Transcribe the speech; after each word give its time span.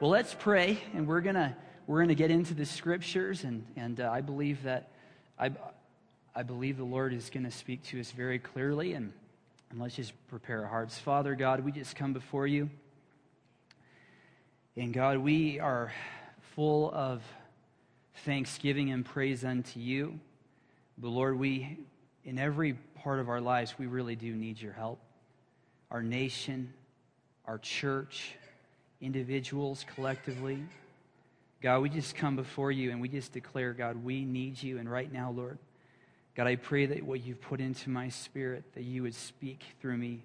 Well, 0.00 0.10
let's 0.10 0.32
pray, 0.32 0.78
and 0.94 1.08
we're 1.08 1.22
gonna 1.22 1.56
we're 1.88 2.00
gonna 2.00 2.14
get 2.14 2.30
into 2.30 2.54
the 2.54 2.64
scriptures, 2.64 3.42
and 3.42 3.66
and 3.74 3.98
uh, 3.98 4.08
I 4.08 4.20
believe 4.20 4.62
that 4.62 4.92
I 5.36 5.50
I 6.36 6.44
believe 6.44 6.76
the 6.76 6.84
Lord 6.84 7.12
is 7.12 7.28
to 7.30 7.50
speak 7.50 7.82
to 7.86 7.98
us 7.98 8.12
very 8.12 8.38
clearly, 8.38 8.92
and 8.92 9.12
and 9.70 9.80
let's 9.80 9.96
just 9.96 10.12
prepare 10.28 10.62
our 10.62 10.68
hearts. 10.68 10.96
Father 10.96 11.34
God, 11.34 11.64
we 11.64 11.72
just 11.72 11.96
come 11.96 12.12
before 12.12 12.46
you, 12.46 12.70
and 14.76 14.94
God, 14.94 15.18
we 15.18 15.58
are 15.58 15.92
full 16.54 16.92
of 16.94 17.20
thanksgiving 18.24 18.92
and 18.92 19.04
praise 19.04 19.44
unto 19.44 19.80
you. 19.80 20.20
But 20.96 21.08
Lord, 21.08 21.36
we 21.36 21.76
in 22.22 22.38
every 22.38 22.74
part 23.02 23.18
of 23.18 23.28
our 23.28 23.40
lives, 23.40 23.74
we 23.76 23.86
really 23.86 24.14
do 24.14 24.32
need 24.36 24.62
your 24.62 24.74
help. 24.74 25.00
Our 25.90 26.04
nation, 26.04 26.72
our 27.46 27.58
church, 27.58 28.36
individuals 29.00 29.84
collectively. 29.94 30.62
God, 31.60 31.80
we 31.80 31.88
just 31.88 32.14
come 32.14 32.36
before 32.36 32.70
you 32.70 32.90
and 32.90 33.00
we 33.00 33.08
just 33.08 33.32
declare, 33.32 33.72
God, 33.72 34.02
we 34.04 34.24
need 34.24 34.62
you. 34.62 34.78
And 34.78 34.90
right 34.90 35.12
now, 35.12 35.30
Lord, 35.30 35.58
God, 36.36 36.46
I 36.46 36.56
pray 36.56 36.86
that 36.86 37.02
what 37.02 37.24
you've 37.24 37.40
put 37.40 37.60
into 37.60 37.90
my 37.90 38.08
spirit, 38.08 38.64
that 38.74 38.84
you 38.84 39.02
would 39.02 39.14
speak 39.14 39.64
through 39.80 39.96
me. 39.96 40.22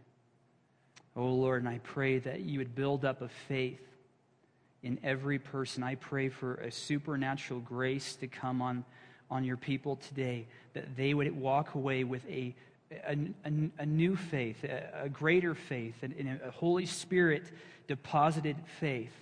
Oh, 1.16 1.26
Lord, 1.26 1.64
and 1.64 1.70
I 1.70 1.80
pray 1.84 2.20
that 2.20 2.42
you 2.42 2.60
would 2.60 2.76
build 2.76 3.04
up 3.04 3.22
a 3.22 3.30
faith 3.48 3.82
in 4.84 5.00
every 5.04 5.40
person. 5.40 5.84
I 5.84 5.96
pray 5.96 6.30
for 6.30 6.56
a 6.56 6.72
supernatural 6.72 7.62
grace 7.62 8.16
to 8.18 8.28
come 8.28 8.62
on, 8.62 8.84
on 9.32 9.44
your 9.44 9.58
people 9.58 9.96
today, 9.96 10.46
that 10.74 10.96
they 10.96 11.14
would 11.14 11.36
walk 11.36 11.74
away 11.74 12.04
with 12.04 12.28
a 12.28 12.54
a, 13.08 13.18
a, 13.46 13.52
a 13.80 13.86
new 13.86 14.16
faith, 14.16 14.64
a, 14.64 15.04
a 15.04 15.10
greater 15.10 15.56
faith, 15.56 15.96
and, 16.02 16.40
a 16.44 16.52
Holy 16.52 16.86
Spirit 16.86 17.44
deposited 17.88 18.58
faith 18.80 19.14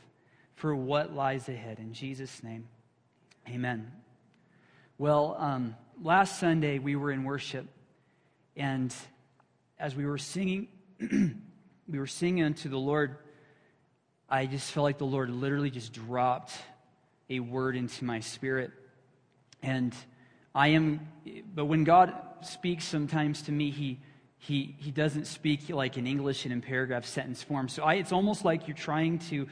for 0.56 0.76
what 0.76 1.14
lies 1.14 1.50
ahead. 1.50 1.80
In 1.80 1.94
Jesus' 1.94 2.44
name, 2.44 2.68
amen. 3.50 3.92
Well, 4.98 5.36
um, 5.40 5.76
last 6.02 6.40
Sunday 6.40 6.80
we 6.80 6.96
were 6.96 7.12
in 7.12 7.24
worship, 7.24 7.66
and 8.56 8.94
as 9.80 9.96
we 9.96 10.06
were 10.06 10.18
singing, 10.18 10.68
we 11.00 12.00
were 12.00 12.08
singing 12.08 12.44
unto 12.44 12.70
the 12.70 12.78
Lord. 12.78 13.18
I 14.30 14.46
just 14.46 14.72
felt 14.72 14.84
like 14.84 14.98
the 14.98 15.06
Lord 15.06 15.30
literally 15.30 15.72
just 15.72 15.94
dropped 15.94 16.54
a 17.30 17.40
word 17.40 17.76
into 17.76 18.06
my 18.06 18.20
spirit. 18.20 18.72
And 19.64 19.96
I 20.54 20.70
am, 20.70 21.08
but 21.56 21.66
when 21.66 21.84
God 21.84 22.14
speaks 22.46 22.86
sometimes 22.86 23.44
to 23.44 23.52
me, 23.52 23.72
he, 23.72 24.00
he, 24.38 24.76
he 24.80 24.92
doesn't 24.92 25.26
speak 25.26 25.70
like 25.70 25.98
in 25.98 26.08
English 26.08 26.46
and 26.46 26.54
in 26.54 26.62
paragraph 26.62 27.06
sentence 27.06 27.44
form. 27.44 27.68
So 27.70 27.84
I, 27.84 27.96
it's 27.96 28.12
almost 28.12 28.44
like 28.44 28.68
you're 28.68 28.78
trying 28.78 29.20
to 29.30 29.48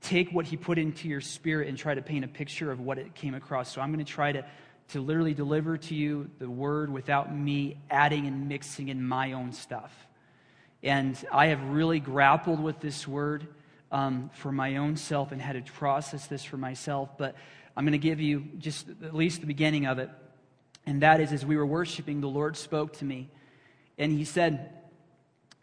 take 0.00 0.30
what 0.30 0.46
he 0.46 0.56
put 0.56 0.78
into 0.78 1.08
your 1.08 1.20
spirit 1.20 1.68
and 1.68 1.76
try 1.76 1.94
to 1.94 2.02
paint 2.02 2.24
a 2.24 2.28
picture 2.28 2.70
of 2.70 2.80
what 2.80 2.98
it 2.98 3.14
came 3.14 3.34
across. 3.34 3.72
So 3.72 3.80
I'm 3.80 3.92
going 3.92 4.04
to 4.04 4.10
try 4.10 4.32
to, 4.32 4.44
to 4.90 5.00
literally 5.00 5.34
deliver 5.34 5.76
to 5.76 5.94
you 5.94 6.30
the 6.38 6.48
word 6.48 6.90
without 6.90 7.34
me 7.34 7.78
adding 7.90 8.26
and 8.26 8.48
mixing 8.48 8.88
in 8.88 9.06
my 9.06 9.32
own 9.32 9.52
stuff. 9.52 9.92
And 10.82 11.16
I 11.32 11.46
have 11.46 11.62
really 11.64 11.98
grappled 11.98 12.60
with 12.60 12.78
this 12.78 13.08
word 13.08 13.48
um, 13.90 14.30
for 14.34 14.52
my 14.52 14.76
own 14.76 14.96
self 14.96 15.32
and 15.32 15.42
had 15.42 15.64
to 15.64 15.72
process 15.72 16.26
this 16.26 16.44
for 16.44 16.56
myself. 16.56 17.18
But 17.18 17.34
I'm 17.76 17.84
going 17.84 17.92
to 17.92 17.98
give 17.98 18.20
you 18.20 18.44
just 18.58 18.88
at 18.88 19.14
least 19.14 19.40
the 19.40 19.46
beginning 19.46 19.86
of 19.86 19.98
it. 19.98 20.10
And 20.88 21.02
that 21.02 21.20
is, 21.20 21.34
as 21.34 21.44
we 21.44 21.58
were 21.58 21.66
worshiping, 21.66 22.22
the 22.22 22.30
Lord 22.30 22.56
spoke 22.56 22.94
to 22.94 23.04
me. 23.04 23.28
And 23.98 24.10
He 24.10 24.24
said 24.24 24.70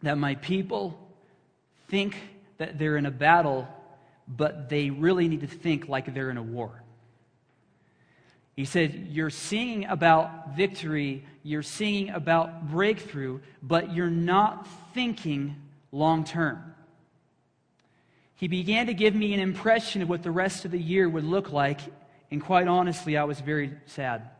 that 0.04 0.16
my 0.16 0.36
people 0.36 0.96
think 1.88 2.16
that 2.58 2.78
they're 2.78 2.96
in 2.96 3.06
a 3.06 3.10
battle, 3.10 3.66
but 4.28 4.68
they 4.68 4.90
really 4.90 5.26
need 5.26 5.40
to 5.40 5.48
think 5.48 5.88
like 5.88 6.14
they're 6.14 6.30
in 6.30 6.36
a 6.36 6.42
war. 6.44 6.80
He 8.54 8.64
said, 8.64 9.08
You're 9.10 9.30
singing 9.30 9.86
about 9.86 10.54
victory, 10.54 11.24
you're 11.42 11.64
singing 11.64 12.10
about 12.10 12.70
breakthrough, 12.70 13.40
but 13.64 13.92
you're 13.92 14.08
not 14.08 14.68
thinking 14.94 15.56
long 15.90 16.22
term. 16.22 16.72
He 18.36 18.46
began 18.46 18.86
to 18.86 18.94
give 18.94 19.16
me 19.16 19.34
an 19.34 19.40
impression 19.40 20.02
of 20.02 20.08
what 20.08 20.22
the 20.22 20.30
rest 20.30 20.64
of 20.64 20.70
the 20.70 20.78
year 20.78 21.08
would 21.08 21.24
look 21.24 21.50
like, 21.50 21.80
and 22.30 22.40
quite 22.40 22.68
honestly, 22.68 23.16
I 23.16 23.24
was 23.24 23.40
very 23.40 23.72
sad. 23.86 24.30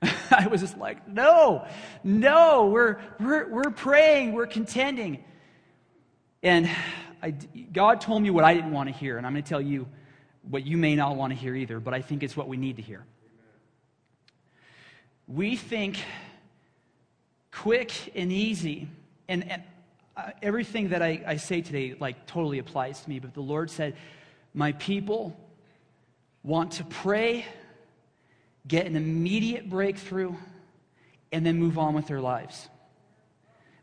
I 0.30 0.46
was 0.46 0.60
just 0.60 0.78
like, 0.78 1.08
no, 1.08 1.66
no, 2.04 2.66
we're, 2.66 2.98
we're, 3.18 3.48
we're 3.48 3.70
praying, 3.70 4.32
we're 4.32 4.46
contending. 4.46 5.24
And 6.42 6.70
I, 7.22 7.30
God 7.72 8.00
told 8.00 8.22
me 8.22 8.30
what 8.30 8.44
I 8.44 8.54
didn't 8.54 8.72
want 8.72 8.88
to 8.88 8.94
hear, 8.94 9.18
and 9.18 9.26
I'm 9.26 9.32
going 9.32 9.42
to 9.42 9.48
tell 9.48 9.60
you 9.60 9.88
what 10.42 10.64
you 10.64 10.76
may 10.76 10.94
not 10.94 11.16
want 11.16 11.32
to 11.32 11.38
hear 11.38 11.54
either, 11.54 11.80
but 11.80 11.94
I 11.94 12.00
think 12.00 12.22
it's 12.22 12.36
what 12.36 12.48
we 12.48 12.56
need 12.56 12.76
to 12.76 12.82
hear. 12.82 13.04
We 15.26 15.56
think 15.56 15.98
quick 17.50 17.92
and 18.14 18.30
easy, 18.32 18.88
and, 19.28 19.50
and 19.50 19.62
uh, 20.16 20.30
everything 20.42 20.90
that 20.90 21.02
I, 21.02 21.22
I 21.26 21.36
say 21.36 21.60
today, 21.60 21.96
like, 21.98 22.26
totally 22.26 22.58
applies 22.58 23.00
to 23.02 23.08
me, 23.08 23.18
but 23.18 23.34
the 23.34 23.40
Lord 23.40 23.70
said, 23.70 23.96
My 24.54 24.72
people 24.72 25.36
want 26.44 26.72
to 26.72 26.84
pray 26.84 27.44
get 28.68 28.86
an 28.86 28.94
immediate 28.94 29.68
breakthrough, 29.68 30.34
and 31.32 31.44
then 31.44 31.58
move 31.58 31.78
on 31.78 31.94
with 31.94 32.06
their 32.06 32.20
lives. 32.20 32.68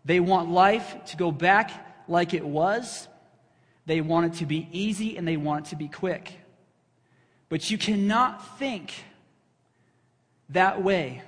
They 0.04 0.20
want 0.20 0.52
life 0.52 1.06
to 1.08 1.18
go 1.18 1.32
back 1.32 2.08
like 2.08 2.34
it 2.34 2.46
was. 2.46 3.08
They 3.86 4.02
want 4.02 4.34
it 4.34 4.40
to 4.40 4.46
be 4.46 4.68
easy 4.72 5.18
and 5.18 5.28
they 5.28 5.38
want 5.38 5.68
it 5.68 5.70
to 5.72 5.76
be 5.76 5.88
quick. 5.88 6.40
But 7.50 7.70
you 7.70 7.78
cannot 7.78 8.58
think 8.60 8.94
that 10.50 10.84
way, 10.84 11.22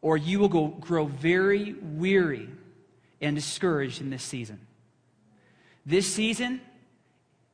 or 0.00 0.16
you 0.16 0.38
will 0.38 0.48
go, 0.48 0.68
grow 0.68 1.06
very 1.06 1.74
weary 1.74 2.48
and 3.20 3.36
discouraged 3.36 4.00
in 4.00 4.10
this 4.10 4.22
season. 4.22 4.60
This 5.84 6.06
season 6.06 6.60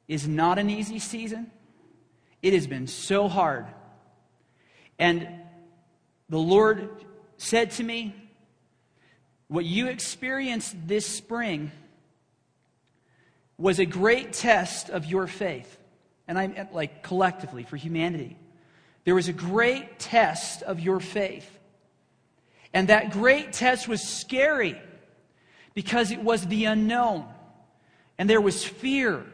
is 0.07 0.27
not 0.27 0.59
an 0.59 0.71
easy 0.71 0.99
season. 0.99 1.51
It 2.43 2.53
has 2.53 2.67
been 2.67 2.87
so 2.87 3.29
hard 3.29 3.67
and 4.99 5.29
the 6.29 6.39
Lord 6.39 6.89
said 7.37 7.71
to 7.73 7.85
me, 7.85 8.15
What 9.49 9.65
you 9.65 9.87
experienced 9.87 10.77
this 10.87 11.07
spring 11.07 11.71
was 13.57 13.79
a 13.79 13.87
great 13.87 14.33
test 14.33 14.91
of 14.91 15.07
your 15.07 15.27
faith. 15.27 15.79
And 16.27 16.39
I'm 16.39 16.69
like 16.73 17.03
collectively 17.03 17.65
for 17.65 17.77
humanity. 17.77 18.37
There 19.05 19.15
was 19.15 19.29
a 19.29 19.33
great 19.33 19.99
test 19.99 20.63
of 20.63 20.81
your 20.81 21.01
faith. 21.01 21.59
And 22.75 22.89
that 22.89 23.11
great 23.11 23.53
test 23.55 23.89
was 23.89 24.03
scary 24.03 24.79
because 25.75 26.11
it 26.11 26.23
was 26.23 26.47
the 26.47 26.67
unknown. 26.67 27.27
And 28.19 28.29
there 28.29 28.41
was 28.41 28.65
fear. 28.65 29.25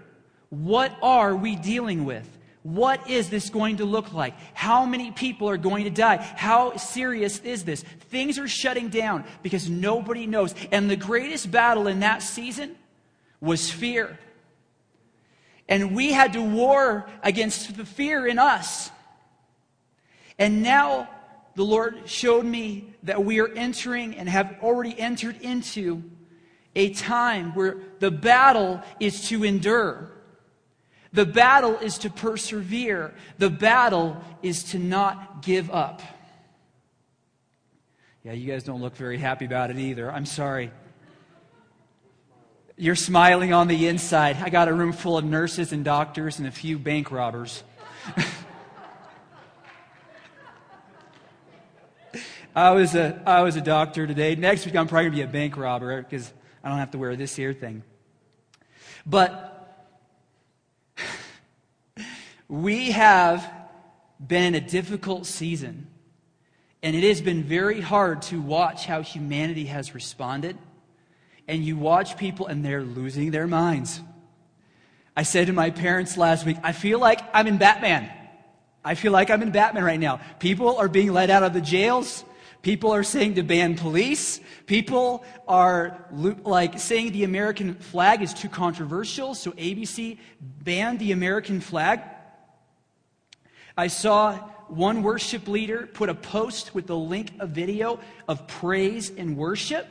What 0.51 0.97
are 1.03 1.35
we 1.35 1.57
dealing 1.57 2.05
with? 2.05 2.29
What 2.65 3.11
is 3.11 3.29
this 3.29 3.51
going 3.51 3.77
to 3.77 3.85
look 3.85 4.15
like? 4.15 4.35
How 4.55 4.87
many 4.87 5.11
people 5.11 5.51
are 5.51 5.59
going 5.59 5.85
to 5.85 5.91
die? 5.91 6.17
How 6.17 6.79
serious 6.79 7.39
is 7.41 7.63
this? 7.63 7.83
Things 8.09 8.39
are 8.39 8.49
shutting 8.49 8.89
down 8.89 9.27
because 9.43 9.69
nobody 9.69 10.27
knows. 10.27 10.55
And 10.73 10.91
the 10.91 10.97
greatest 10.97 11.51
battle 11.51 11.87
in 11.89 12.01
that 12.01 12.23
season 12.23 12.75
was 13.39 13.71
fear. 13.71 14.19
And 15.69 15.95
we 15.95 16.13
had 16.13 16.33
to 16.33 16.43
war 16.43 17.07
against 17.23 17.77
the 17.77 17.85
fear 17.85 18.27
in 18.27 18.39
us. 18.39 18.91
And 20.39 20.63
now 20.63 21.10
the 21.57 21.65
Lord 21.67 22.09
showed 22.09 22.47
me 22.47 22.95
that 23.03 23.22
we 23.22 23.41
are 23.41 23.49
entering 23.49 24.17
and 24.17 24.27
have 24.27 24.57
already 24.63 24.99
entered 24.99 25.39
into 25.43 26.03
a 26.75 26.95
time 26.95 27.55
where 27.55 27.77
the 27.99 28.10
battle 28.10 28.81
is 29.01 29.28
to 29.28 29.45
endure. 29.45 30.14
The 31.15 31.25
battle 31.25 31.78
is 31.78 31.97
to 31.99 32.11
persevere. 32.11 33.15
The 33.39 33.49
battle 33.49 34.21
is 34.43 34.65
to 34.65 34.81
not 34.81 35.43
give 35.43 35.71
up. 35.71 36.03
Yeah, 38.25 38.33
you 38.33 38.51
guys 38.51 38.65
don't 38.65 38.83
look 38.83 38.97
very 38.97 39.16
happy 39.16 39.45
about 39.45 39.71
it 39.71 39.78
either. 39.78 40.11
I'm 40.11 40.27
sorry. 40.27 40.72
You're 42.77 42.97
smiling 42.97 43.53
on 43.53 43.69
the 43.69 43.87
inside. 43.87 44.39
I 44.43 44.51
got 44.51 44.66
a 44.66 44.75
room 44.75 44.93
full 44.93 45.16
of 45.16 45.25
nurses 45.25 45.71
and 45.72 45.84
doctors 45.84 46.41
and 46.41 46.49
a 46.49 46.51
few 46.51 46.81
bank 46.81 47.13
robbers. 47.13 47.63
I 52.57 52.72
was 52.72 52.97
a 52.97 53.22
I 53.25 53.43
was 53.43 53.55
a 53.55 53.60
doctor 53.60 54.09
today. 54.09 54.34
Next 54.34 54.67
week 54.67 54.75
I'm 54.75 54.89
probably 54.89 55.10
gonna 55.10 55.17
be 55.17 55.22
a 55.22 55.28
bank 55.28 55.57
robber 55.57 56.03
because 56.03 56.33
I 56.65 56.71
don't 56.71 56.78
have 56.78 56.91
to 56.91 56.99
wear 56.99 57.15
this 57.15 57.37
here 57.37 57.53
thing. 57.53 57.84
But 59.07 59.53
we 62.49 62.91
have 62.91 63.51
been 64.25 64.55
in 64.55 64.55
a 64.55 64.61
difficult 64.61 65.27
season, 65.27 65.89
and 66.83 66.95
it 66.95 67.03
has 67.05 67.21
been 67.21 67.43
very 67.43 67.81
hard 67.81 68.23
to 68.23 68.41
watch 68.41 68.87
how 68.87 69.03
humanity 69.03 69.67
has 69.67 69.95
responded. 69.95 70.59
And 71.47 71.63
you 71.63 71.77
watch 71.77 72.17
people, 72.17 72.47
and 72.47 72.65
they're 72.65 72.83
losing 72.83 73.31
their 73.31 73.47
minds. 73.47 74.01
I 75.17 75.23
said 75.23 75.47
to 75.49 75.53
my 75.53 75.71
parents 75.71 76.17
last 76.17 76.47
week, 76.47 76.57
I 76.63 76.73
feel 76.73 76.99
like 76.99 77.21
I'm 77.35 77.47
in 77.47 77.59
Batman. 77.59 78.11
I 78.85 78.95
feel 78.95 79.13
like 79.13 79.31
I'm 79.31 79.43
in 79.43 79.51
Batman 79.51 79.85
right 79.85 80.01
now. 80.01 80.21
People 80.39 80.77
are 80.77 80.89
being 80.89 81.13
let 81.13 81.31
out 81.31 81.43
of 81.43 81.53
the 81.53 81.61
jails. 81.61 82.25
People 82.63 82.93
are 82.93 83.03
saying 83.03 83.35
to 83.35 83.43
ban 83.43 83.77
police. 83.77 84.41
People 84.67 85.23
are 85.47 86.07
like 86.45 86.79
saying 86.79 87.13
the 87.13 87.25
American 87.25 87.75
flag 87.75 88.23
is 88.23 88.33
too 88.33 88.49
controversial, 88.49 89.35
so 89.35 89.53
ABC 89.53 90.19
banned 90.41 90.99
the 90.99 91.13
American 91.13 91.61
flag. 91.61 92.01
I 93.76 93.88
saw 93.88 94.36
one 94.68 95.03
worship 95.03 95.48
leader 95.48 95.88
put 95.92 96.09
a 96.09 96.15
post 96.15 96.74
with 96.74 96.86
the 96.86 96.97
link, 96.97 97.32
a 97.41 97.47
video 97.47 98.00
of 98.28 98.47
praise 98.47 99.10
and 99.10 99.36
worship, 99.36 99.86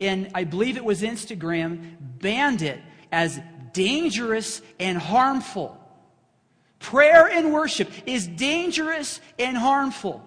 and 0.00 0.30
I 0.34 0.44
believe 0.44 0.76
it 0.76 0.84
was 0.84 1.02
Instagram, 1.02 1.96
banned 2.00 2.62
it 2.62 2.80
as 3.10 3.40
dangerous 3.72 4.62
and 4.78 4.98
harmful. 4.98 5.76
Prayer 6.78 7.28
and 7.28 7.52
worship 7.52 7.90
is 8.06 8.26
dangerous 8.26 9.20
and 9.38 9.56
harmful. 9.56 10.24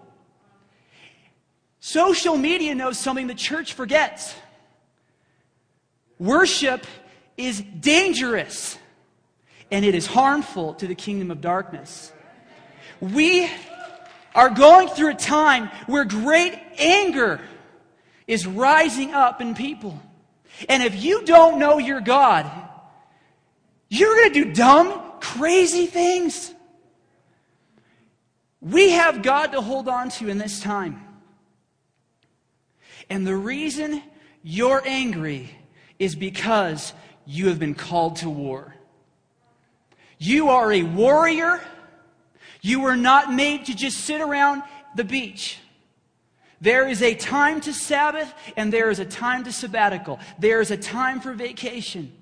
Social 1.79 2.37
media 2.37 2.75
knows 2.75 2.99
something 2.99 3.27
the 3.27 3.33
church 3.33 3.73
forgets. 3.73 4.35
Worship 6.19 6.85
is 7.37 7.61
dangerous 7.61 8.77
and 9.71 9.85
it 9.85 9.95
is 9.95 10.05
harmful 10.05 10.73
to 10.75 10.85
the 10.85 10.93
kingdom 10.93 11.31
of 11.31 11.41
darkness. 11.41 12.11
We 13.01 13.49
are 14.33 14.49
going 14.49 14.87
through 14.87 15.09
a 15.09 15.15
time 15.15 15.69
where 15.87 16.05
great 16.05 16.57
anger 16.77 17.41
is 18.27 18.47
rising 18.47 19.13
up 19.13 19.41
in 19.41 19.55
people. 19.55 19.99
And 20.69 20.83
if 20.83 21.03
you 21.03 21.23
don't 21.25 21.59
know 21.59 21.79
your 21.79 21.99
God, 21.99 22.49
you're 23.89 24.15
going 24.15 24.33
to 24.33 24.43
do 24.45 24.53
dumb, 24.53 25.01
crazy 25.19 25.87
things. 25.87 26.53
We 28.61 28.91
have 28.91 29.23
God 29.23 29.47
to 29.53 29.61
hold 29.61 29.89
on 29.89 30.09
to 30.11 30.29
in 30.29 30.37
this 30.37 30.61
time. 30.61 31.05
And 33.09 33.25
the 33.25 33.35
reason 33.35 34.01
you're 34.43 34.81
angry 34.85 35.49
is 35.99 36.15
because 36.15 36.93
you 37.25 37.47
have 37.49 37.59
been 37.59 37.75
called 37.75 38.17
to 38.17 38.29
war. 38.29 38.75
You 40.17 40.49
are 40.49 40.71
a 40.71 40.83
warrior. 40.83 41.59
You 42.61 42.81
were 42.81 42.95
not 42.95 43.33
made 43.33 43.65
to 43.65 43.75
just 43.75 43.99
sit 43.99 44.21
around 44.21 44.63
the 44.95 45.03
beach. 45.03 45.57
There 46.61 46.87
is 46.87 47.01
a 47.01 47.15
time 47.15 47.59
to 47.61 47.73
Sabbath 47.73 48.31
and 48.55 48.71
there 48.71 48.91
is 48.91 48.99
a 48.99 49.05
time 49.05 49.43
to 49.45 49.51
sabbatical. 49.51 50.19
There 50.37 50.61
is 50.61 50.69
a 50.69 50.77
time 50.77 51.19
for 51.19 51.33
vacation. 51.33 52.13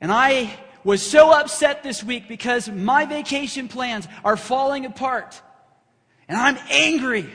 And 0.00 0.10
I 0.10 0.58
was 0.82 1.00
so 1.00 1.32
upset 1.32 1.82
this 1.82 2.02
week 2.02 2.28
because 2.28 2.68
my 2.68 3.06
vacation 3.06 3.68
plans 3.68 4.08
are 4.24 4.36
falling 4.36 4.84
apart. 4.84 5.40
And 6.28 6.36
I'm 6.36 6.58
angry. 6.70 7.30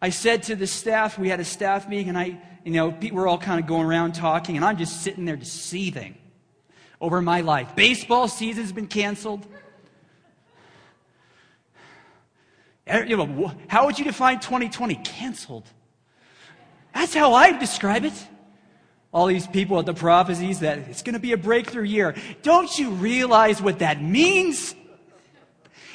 I 0.00 0.10
said 0.10 0.44
to 0.44 0.56
the 0.56 0.66
staff, 0.66 1.18
we 1.18 1.28
had 1.28 1.40
a 1.40 1.44
staff 1.44 1.88
meeting, 1.88 2.08
and 2.10 2.18
I, 2.18 2.38
you 2.64 2.72
know, 2.72 2.94
we're 3.12 3.26
all 3.26 3.38
kind 3.38 3.60
of 3.60 3.66
going 3.66 3.86
around 3.86 4.14
talking, 4.14 4.56
and 4.56 4.64
I'm 4.64 4.76
just 4.76 5.02
sitting 5.02 5.24
there 5.24 5.36
just 5.36 5.54
seething 5.54 6.14
over 7.00 7.22
my 7.22 7.40
life. 7.40 7.74
Baseball 7.74 8.28
season's 8.28 8.72
been 8.72 8.86
canceled. 8.86 9.46
Eh, 12.86 13.04
you 13.04 13.16
know, 13.16 13.52
how 13.68 13.86
would 13.86 13.98
you 13.98 14.04
define 14.04 14.40
2020? 14.40 14.96
Canceled. 14.96 15.68
That's 16.94 17.14
how 17.14 17.34
I 17.34 17.56
describe 17.58 18.04
it 18.04 18.28
all 19.14 19.26
these 19.26 19.46
people 19.46 19.78
at 19.78 19.86
the 19.86 19.94
prophecies 19.94 20.58
that 20.58 20.76
it's 20.76 21.02
going 21.02 21.14
to 21.14 21.20
be 21.20 21.30
a 21.30 21.36
breakthrough 21.36 21.84
year. 21.84 22.16
Don't 22.42 22.76
you 22.76 22.90
realize 22.90 23.62
what 23.62 23.78
that 23.78 24.02
means? 24.02 24.74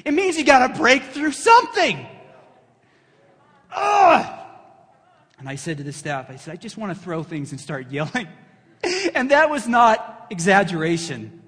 It 0.05 0.13
means 0.13 0.37
you 0.37 0.45
got 0.45 0.67
to 0.67 0.79
break 0.79 1.03
through 1.03 1.33
something. 1.33 2.07
Ugh. 3.75 4.39
And 5.37 5.49
I 5.49 5.55
said 5.55 5.77
to 5.77 5.83
the 5.83 5.91
staff, 5.91 6.29
I 6.29 6.37
said, 6.37 6.53
I 6.53 6.55
just 6.55 6.77
want 6.77 6.97
to 6.97 7.03
throw 7.03 7.21
things 7.21 7.51
and 7.51 7.59
start 7.59 7.91
yelling. 7.91 8.29
and 9.13 9.31
that 9.31 9.49
was 9.49 9.67
not 9.67 10.27
exaggeration. 10.29 11.41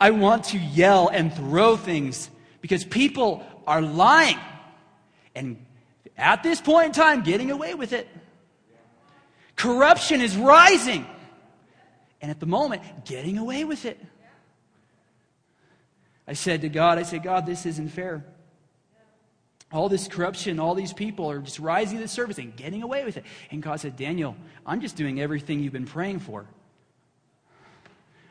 I 0.00 0.10
want 0.10 0.44
to 0.46 0.58
yell 0.58 1.08
and 1.08 1.34
throw 1.34 1.76
things 1.76 2.30
because 2.62 2.82
people 2.82 3.44
are 3.66 3.82
lying. 3.82 4.38
And 5.34 5.64
at 6.16 6.42
this 6.42 6.60
point 6.60 6.86
in 6.86 6.92
time, 6.92 7.22
getting 7.22 7.50
away 7.50 7.74
with 7.74 7.92
it. 7.92 8.08
Corruption 9.56 10.20
is 10.20 10.36
rising. 10.36 11.06
And 12.20 12.30
at 12.30 12.40
the 12.40 12.46
moment, 12.46 12.82
getting 13.04 13.38
away 13.38 13.64
with 13.64 13.84
it. 13.84 14.00
I 16.26 16.34
said 16.34 16.60
to 16.62 16.68
God, 16.68 16.98
I 16.98 17.02
said, 17.02 17.22
God, 17.22 17.46
this 17.46 17.66
isn't 17.66 17.88
fair. 17.88 18.24
All 19.72 19.88
this 19.88 20.06
corruption, 20.06 20.60
all 20.60 20.74
these 20.74 20.92
people 20.92 21.30
are 21.30 21.38
just 21.38 21.58
rising 21.58 21.96
to 21.96 22.02
the 22.02 22.08
surface 22.08 22.38
and 22.38 22.54
getting 22.54 22.82
away 22.82 23.04
with 23.04 23.16
it. 23.16 23.24
And 23.50 23.62
God 23.62 23.80
said, 23.80 23.96
Daniel, 23.96 24.36
I'm 24.66 24.80
just 24.80 24.96
doing 24.96 25.20
everything 25.20 25.60
you've 25.60 25.72
been 25.72 25.86
praying 25.86 26.20
for. 26.20 26.46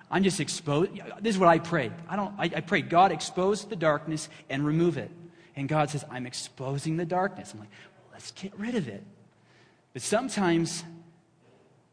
I'm 0.09 0.23
just 0.23 0.39
exposed. 0.39 0.91
This 1.21 1.35
is 1.35 1.39
what 1.39 1.49
I 1.49 1.59
prayed. 1.59 1.93
I 2.09 2.15
don't. 2.15 2.33
I, 2.37 2.43
I 2.43 2.61
prayed, 2.61 2.89
God, 2.89 3.11
expose 3.11 3.63
the 3.65 3.77
darkness 3.77 4.29
and 4.49 4.65
remove 4.65 4.97
it. 4.97 5.09
And 5.55 5.67
God 5.67 5.89
says, 5.89 6.05
I'm 6.09 6.25
exposing 6.25 6.97
the 6.97 7.05
darkness. 7.05 7.53
I'm 7.53 7.59
like, 7.59 7.69
let's 8.11 8.31
get 8.31 8.57
rid 8.57 8.75
of 8.75 8.87
it. 8.87 9.03
But 9.93 10.01
sometimes 10.01 10.83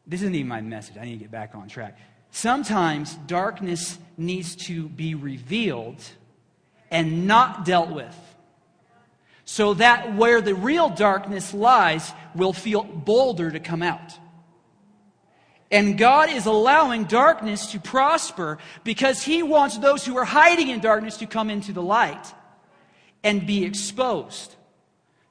this 0.07 0.23
isn't 0.23 0.35
even 0.35 0.49
my 0.49 0.61
message. 0.61 0.97
I 0.97 1.05
need 1.05 1.13
to 1.13 1.19
get 1.19 1.31
back 1.31 1.55
on 1.55 1.69
track. 1.69 1.99
Sometimes 2.31 3.15
darkness 3.27 3.99
needs 4.17 4.57
to 4.57 4.89
be 4.89 5.15
revealed 5.15 6.03
and 6.91 7.27
not 7.27 7.65
dealt 7.65 7.91
with. 7.91 8.17
So 9.45 9.75
that 9.75 10.15
where 10.15 10.41
the 10.41 10.55
real 10.55 10.91
darkness 10.91 11.55
lies 11.55 12.13
will 12.35 12.53
feel 12.53 12.85
bolder 12.85 13.51
to 13.51 13.61
come 13.61 13.83
out. 13.83 14.19
And 15.71 15.99
God 15.99 16.31
is 16.31 16.47
allowing 16.47 17.05
darkness 17.05 17.73
to 17.73 17.81
prosper 17.81 18.59
because 18.85 19.23
He 19.23 19.43
wants 19.43 19.77
those 19.79 20.05
who 20.05 20.17
are 20.17 20.25
hiding 20.25 20.69
in 20.69 20.81
darkness 20.81 21.19
to 21.19 21.27
come 21.27 21.51
into 21.51 21.73
the 21.73 21.83
light 21.83 22.35
and 23.23 23.47
be 23.47 23.65
exposed. 23.65 24.55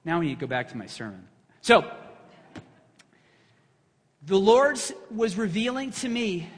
Now 0.06 0.20
we 0.20 0.28
need 0.28 0.36
to 0.36 0.42
go 0.42 0.48
back 0.48 0.70
to 0.70 0.78
my 0.78 0.86
sermon. 0.86 1.28
So, 1.62 1.90
the 4.22 4.38
Lord 4.38 4.80
was 5.10 5.38
revealing 5.38 5.92
to 5.92 6.10
me 6.10 6.50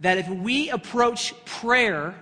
that 0.00 0.18
if 0.18 0.28
we 0.28 0.70
approach 0.70 1.32
prayer, 1.44 2.14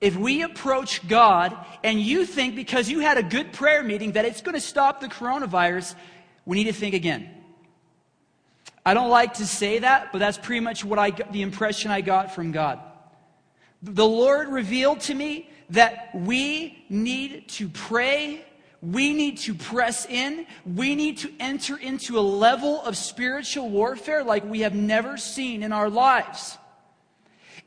if 0.00 0.16
we 0.16 0.42
approach 0.42 1.06
God, 1.08 1.56
and 1.84 2.00
you 2.00 2.24
think 2.24 2.56
because 2.56 2.88
you 2.88 3.00
had 3.00 3.18
a 3.18 3.22
good 3.22 3.52
prayer 3.52 3.82
meeting 3.82 4.12
that 4.12 4.24
it's 4.24 4.42
going 4.42 4.54
to 4.54 4.60
stop 4.60 5.00
the 5.00 5.08
coronavirus, 5.08 5.94
we 6.46 6.56
need 6.56 6.64
to 6.64 6.72
think 6.72 6.94
again. 6.94 7.30
I 8.84 8.94
don't 8.94 9.10
like 9.10 9.34
to 9.34 9.46
say 9.46 9.80
that, 9.80 10.10
but 10.10 10.18
that's 10.18 10.38
pretty 10.38 10.60
much 10.60 10.84
what 10.84 10.98
I 10.98 11.10
the 11.10 11.42
impression 11.42 11.90
I 11.90 12.00
got 12.00 12.34
from 12.34 12.50
God. 12.50 12.80
The 13.82 14.06
Lord 14.06 14.48
revealed 14.48 15.00
to 15.02 15.14
me 15.14 15.50
that 15.70 16.10
we 16.14 16.84
need 16.88 17.48
to 17.48 17.68
pray 17.68 18.44
we 18.82 19.12
need 19.12 19.38
to 19.38 19.54
press 19.54 20.06
in. 20.06 20.44
We 20.66 20.96
need 20.96 21.18
to 21.18 21.32
enter 21.38 21.76
into 21.76 22.18
a 22.18 22.20
level 22.20 22.82
of 22.82 22.96
spiritual 22.96 23.70
warfare 23.70 24.24
like 24.24 24.44
we 24.44 24.60
have 24.60 24.74
never 24.74 25.16
seen 25.16 25.62
in 25.62 25.72
our 25.72 25.88
lives. 25.88 26.58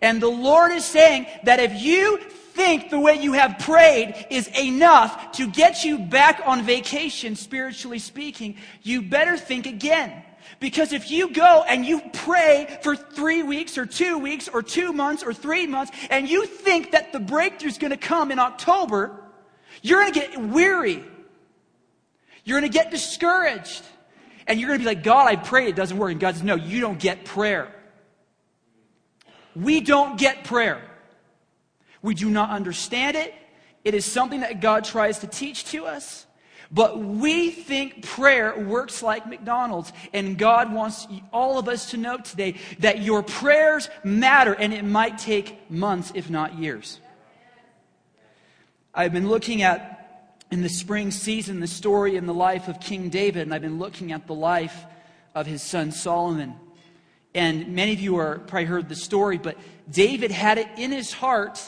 And 0.02 0.22
the 0.22 0.28
Lord 0.28 0.74
is 0.74 0.84
saying 0.84 1.28
that 1.46 1.62
if 1.62 1.82
you 1.82 2.18
think 2.18 2.90
the 2.90 3.00
way 3.00 3.16
you 3.16 3.32
have 3.32 3.60
prayed 3.60 4.28
is 4.30 4.50
enough 4.60 5.32
to 5.34 5.48
get 5.48 5.86
you 5.86 6.00
back 6.00 6.42
on 6.46 6.64
vacation, 6.64 7.38
spiritually 7.38 8.00
speaking, 8.00 8.58
you 8.84 9.02
better 9.02 9.38
think 9.38 9.66
again. 9.66 10.22
Because 10.60 10.94
if 10.94 11.12
you 11.12 11.32
go 11.32 11.64
and 11.68 11.86
you 11.86 12.02
pray 12.14 12.80
for 12.82 12.96
three 12.96 13.44
weeks 13.44 13.78
or 13.78 13.86
two 13.86 14.18
weeks 14.18 14.48
or 14.48 14.64
two 14.64 14.94
months 14.94 15.24
or 15.24 15.34
three 15.34 15.68
months 15.68 15.92
and 16.10 16.30
you 16.30 16.46
think 16.46 16.92
that 16.92 17.12
the 17.12 17.20
breakthrough 17.20 17.70
is 17.70 17.78
going 17.78 17.92
to 17.92 17.98
come 17.98 18.32
in 18.32 18.40
October, 18.40 19.20
you're 19.82 20.02
going 20.02 20.14
to 20.14 20.20
get 20.20 20.40
weary. 20.40 21.04
You're 22.44 22.60
going 22.60 22.72
to 22.72 22.78
get 22.78 22.92
discouraged. 22.92 23.84
And 24.48 24.60
you're 24.60 24.68
going 24.68 24.80
to 24.80 24.84
be 24.84 24.96
like, 24.96 25.04
God, 25.04 25.28
I 25.28 25.36
pray 25.36 25.68
it 25.68 25.76
doesn't 25.76 25.98
work. 25.98 26.12
And 26.12 26.20
God 26.20 26.36
says, 26.36 26.44
No, 26.44 26.56
you 26.56 26.80
don't 26.80 27.00
get 27.00 27.26
prayer. 27.26 27.74
We 29.56 29.82
don't 29.82 30.18
get 30.18 30.44
prayer. 30.44 30.82
We 32.02 32.14
do 32.14 32.30
not 32.30 32.50
understand 32.52 33.18
it. 33.18 33.34
It 33.84 33.94
is 33.94 34.06
something 34.06 34.42
that 34.42 34.62
God 34.62 34.84
tries 34.84 35.20
to 35.20 35.28
teach 35.28 35.66
to 35.66 35.86
us. 35.86 36.25
But 36.72 37.00
we 37.00 37.52
think 37.52 38.04
prayer 38.04 38.58
works 38.58 39.04
like 39.04 39.28
McDonald's. 39.28 39.94
And 40.14 40.38
God 40.38 40.74
wants 40.74 41.08
all 41.32 41.58
of 41.60 41.68
us 41.68 41.92
to 41.92 41.98
know 41.98 42.18
today 42.18 42.56
that 42.80 43.02
your 43.02 43.24
prayers 43.24 43.90
matter 44.04 44.54
and 44.54 44.74
it 44.74 44.84
might 44.84 45.18
take 45.18 45.70
months, 45.70 46.12
if 46.16 46.30
not 46.30 46.58
years. 46.58 47.00
I've 48.94 49.14
been 49.14 49.28
looking 49.28 49.62
at 49.62 50.32
in 50.52 50.62
the 50.62 50.70
spring 50.70 51.12
season 51.12 51.60
the 51.60 51.68
story 51.68 52.16
in 52.16 52.26
the 52.26 52.34
life 52.34 52.68
of 52.68 52.80
King 52.80 53.10
David, 53.10 53.42
and 53.44 53.54
I've 53.54 53.62
been 53.62 53.80
looking 53.80 54.12
at 54.12 54.28
the 54.28 54.36
life 54.36 54.86
of 55.34 55.46
his 55.46 55.62
son 55.62 55.92
Solomon. 55.92 56.56
And 57.34 57.76
many 57.76 57.92
of 57.92 58.00
you 58.00 58.16
are 58.16 58.40
probably 58.40 58.66
heard 58.66 58.88
the 58.88 58.96
story, 58.96 59.38
but 59.38 59.58
David 59.92 60.32
had 60.32 60.58
it 60.58 60.68
in 60.78 60.92
his 60.92 61.12
heart 61.12 61.62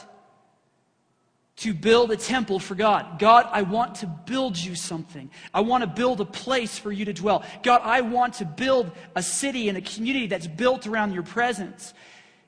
to 1.58 1.74
build 1.74 2.12
a 2.12 2.18
temple 2.18 2.60
for 2.60 2.76
God. 2.76 3.18
God, 3.18 3.48
I 3.52 3.64
want 3.64 3.96
to 3.96 4.08
build 4.08 4.58
you 4.58 4.76
something. 4.76 5.32
I 5.54 5.62
want 5.62 5.82
to 5.82 5.88
build 5.88 6.22
a 6.22 6.26
place 6.26 6.78
for 6.78 6.92
you 6.92 7.06
to 7.06 7.14
dwell. 7.14 7.44
God, 7.64 7.82
I 7.84 8.02
want 8.02 8.36
to 8.36 8.46
build 8.46 8.92
a 9.16 9.24
city 9.24 9.68
and 9.68 9.78
a 9.78 9.82
community 9.82 10.28
that's 10.28 10.46
built 10.46 10.86
around 10.86 11.14
your 11.14 11.24
presence. 11.24 11.96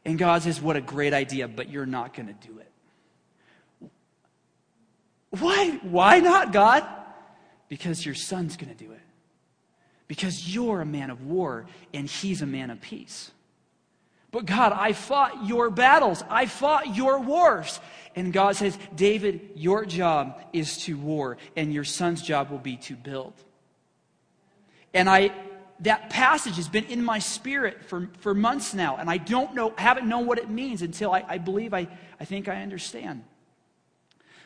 And 0.06 0.18
God 0.18 0.44
says, 0.44 0.62
What 0.62 0.76
a 0.76 0.82
great 0.82 1.14
idea, 1.14 1.48
but 1.48 1.70
you're 1.70 1.88
not 1.88 2.14
going 2.14 2.28
to 2.28 2.48
do 2.48 2.60
it. 2.60 3.90
Why? 5.32 5.80
Why 5.82 6.20
not, 6.20 6.54
God? 6.54 6.86
Because 7.68 8.06
your 8.06 8.16
son's 8.16 8.58
going 8.58 8.76
to 8.76 8.84
do 8.84 8.92
it. 8.92 9.02
Because 10.08 10.54
you're 10.54 10.82
a 10.82 10.86
man 10.86 11.10
of 11.10 11.26
war 11.26 11.66
and 11.94 12.08
he's 12.08 12.42
a 12.42 12.48
man 12.48 12.70
of 12.70 12.80
peace. 12.82 13.32
But 14.32 14.46
God, 14.46 14.74
I 14.74 14.94
fought 14.94 15.48
your 15.48 15.70
battles. 15.70 16.24
I 16.30 16.46
fought 16.46 16.96
your 16.96 17.20
wars. 17.20 17.80
And 18.16 18.34
God 18.34 18.56
says, 18.56 18.78
David, 18.96 19.52
your 19.56 19.86
job 19.86 20.42
is 20.52 20.78
to 20.86 20.98
war, 20.98 21.38
and 21.56 21.74
your 21.74 21.84
son's 21.84 22.22
job 22.22 22.50
will 22.50 22.58
be 22.58 22.78
to 22.78 22.96
build. 22.96 23.34
And 24.94 25.10
I 25.10 25.32
that 25.82 26.10
passage 26.10 26.58
has 26.58 26.68
been 26.68 26.86
in 26.86 27.04
my 27.04 27.20
spirit 27.20 27.86
for, 27.86 28.10
for 28.20 28.34
months 28.34 28.74
now, 28.74 28.98
and 28.98 29.10
I 29.10 29.18
don't 29.18 29.56
know, 29.56 29.74
haven't 29.78 30.08
known 30.08 30.26
what 30.26 30.38
it 30.38 30.50
means 30.50 30.82
until 30.82 31.12
I, 31.12 31.24
I 31.28 31.38
believe 31.38 31.74
I, 31.74 31.88
I 32.20 32.26
think 32.26 32.48
I 32.48 32.62
understand. 32.62 33.24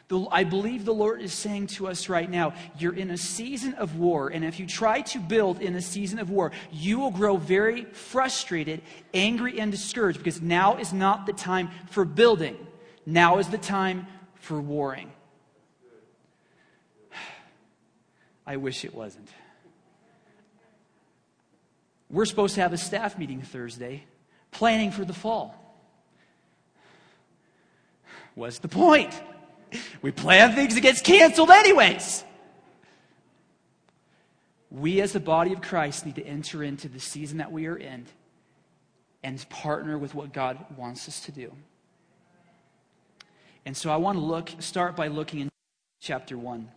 The, 0.09 0.27
I 0.31 0.43
believe 0.43 0.85
the 0.85 0.93
Lord 0.93 1.21
is 1.21 1.33
saying 1.33 1.67
to 1.67 1.87
us 1.87 2.07
right 2.07 2.29
now, 2.29 2.53
you're 2.77 2.95
in 2.95 3.09
a 3.09 3.17
season 3.17 3.73
of 3.75 3.97
war, 3.97 4.29
and 4.29 4.45
if 4.45 4.59
you 4.59 4.67
try 4.67 5.01
to 5.01 5.19
build 5.19 5.59
in 5.59 5.75
a 5.75 5.81
season 5.81 6.19
of 6.19 6.29
war, 6.29 6.51
you 6.71 6.99
will 6.99 7.11
grow 7.11 7.37
very 7.37 7.85
frustrated, 7.85 8.81
angry, 9.13 9.59
and 9.59 9.71
discouraged 9.71 10.19
because 10.19 10.41
now 10.41 10.77
is 10.77 10.93
not 10.93 11.25
the 11.25 11.33
time 11.33 11.69
for 11.89 12.05
building. 12.05 12.57
Now 13.05 13.39
is 13.39 13.49
the 13.49 13.57
time 13.57 14.07
for 14.35 14.59
warring. 14.61 15.11
I 18.47 18.57
wish 18.57 18.85
it 18.85 18.93
wasn't. 18.93 19.29
We're 22.09 22.25
supposed 22.25 22.55
to 22.55 22.61
have 22.61 22.73
a 22.73 22.77
staff 22.77 23.17
meeting 23.17 23.41
Thursday, 23.41 24.03
planning 24.51 24.91
for 24.91 25.03
the 25.03 25.13
fall. 25.13 25.59
What's 28.35 28.59
the 28.59 28.67
point? 28.67 29.19
We 30.01 30.11
plan 30.11 30.53
things 30.53 30.75
that 30.75 30.81
gets 30.81 31.01
canceled 31.01 31.49
anyways. 31.49 32.23
We 34.69 35.01
as 35.01 35.13
the 35.13 35.19
body 35.19 35.53
of 35.53 35.61
Christ 35.61 36.05
need 36.05 36.15
to 36.15 36.25
enter 36.25 36.63
into 36.63 36.87
the 36.89 36.99
season 36.99 37.37
that 37.39 37.51
we 37.51 37.67
are 37.67 37.75
in 37.75 38.05
and 39.23 39.47
partner 39.49 39.97
with 39.97 40.13
what 40.13 40.33
God 40.33 40.57
wants 40.77 41.07
us 41.07 41.21
to 41.21 41.31
do. 41.31 41.51
And 43.65 43.77
so 43.77 43.89
I 43.89 43.95
want 43.95 44.17
to 44.17 44.23
look, 44.23 44.49
start 44.59 44.95
by 44.95 45.07
looking 45.07 45.39
in 45.39 45.49
chapter 46.01 46.37
1. 46.37 46.69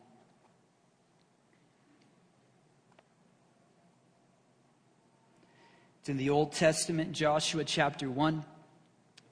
It's 6.00 6.08
in 6.08 6.16
the 6.16 6.30
Old 6.30 6.52
Testament, 6.52 7.10
Joshua 7.10 7.64
chapter 7.64 8.08
1. 8.08 8.44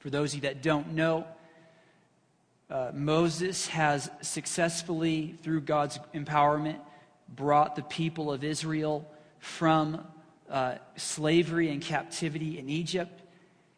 For 0.01 0.11
those 0.11 0.33
of 0.33 0.43
you 0.43 0.49
that 0.49 0.63
don't 0.63 0.95
know, 0.95 1.29
uh, 2.69 2.91
Moses 2.93 3.69
has 3.69 4.11
successfully, 4.21 5.37
through 5.43 5.61
God's 5.61 6.01
empowerment, 6.13 6.81
brought 7.29 7.77
the 7.77 7.83
people 7.83 8.33
of 8.33 8.43
Israel 8.43 9.09
from 9.39 10.05
uh, 10.51 10.77
slavery 10.97 11.71
and 11.71 11.81
captivity 11.81 12.59
in 12.59 12.69
Egypt, 12.69 13.23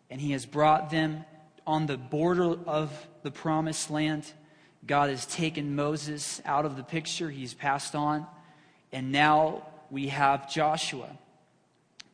and 0.09 0.19
he 0.19 0.33
has 0.33 0.47
brought 0.47 0.89
them 0.89 1.27
on 1.67 1.85
the 1.85 1.99
border 1.99 2.57
of 2.67 2.91
the 3.27 3.33
promised 3.33 3.91
land. 3.91 4.25
God 4.87 5.11
has 5.11 5.27
taken 5.27 5.75
Moses 5.75 6.41
out 6.45 6.65
of 6.65 6.77
the 6.77 6.85
picture, 6.85 7.29
he's 7.29 7.55
passed 7.55 7.97
on, 7.97 8.25
and 8.93 9.11
now 9.11 9.67
we 9.91 10.07
have 10.07 10.49
Joshua. 10.49 11.09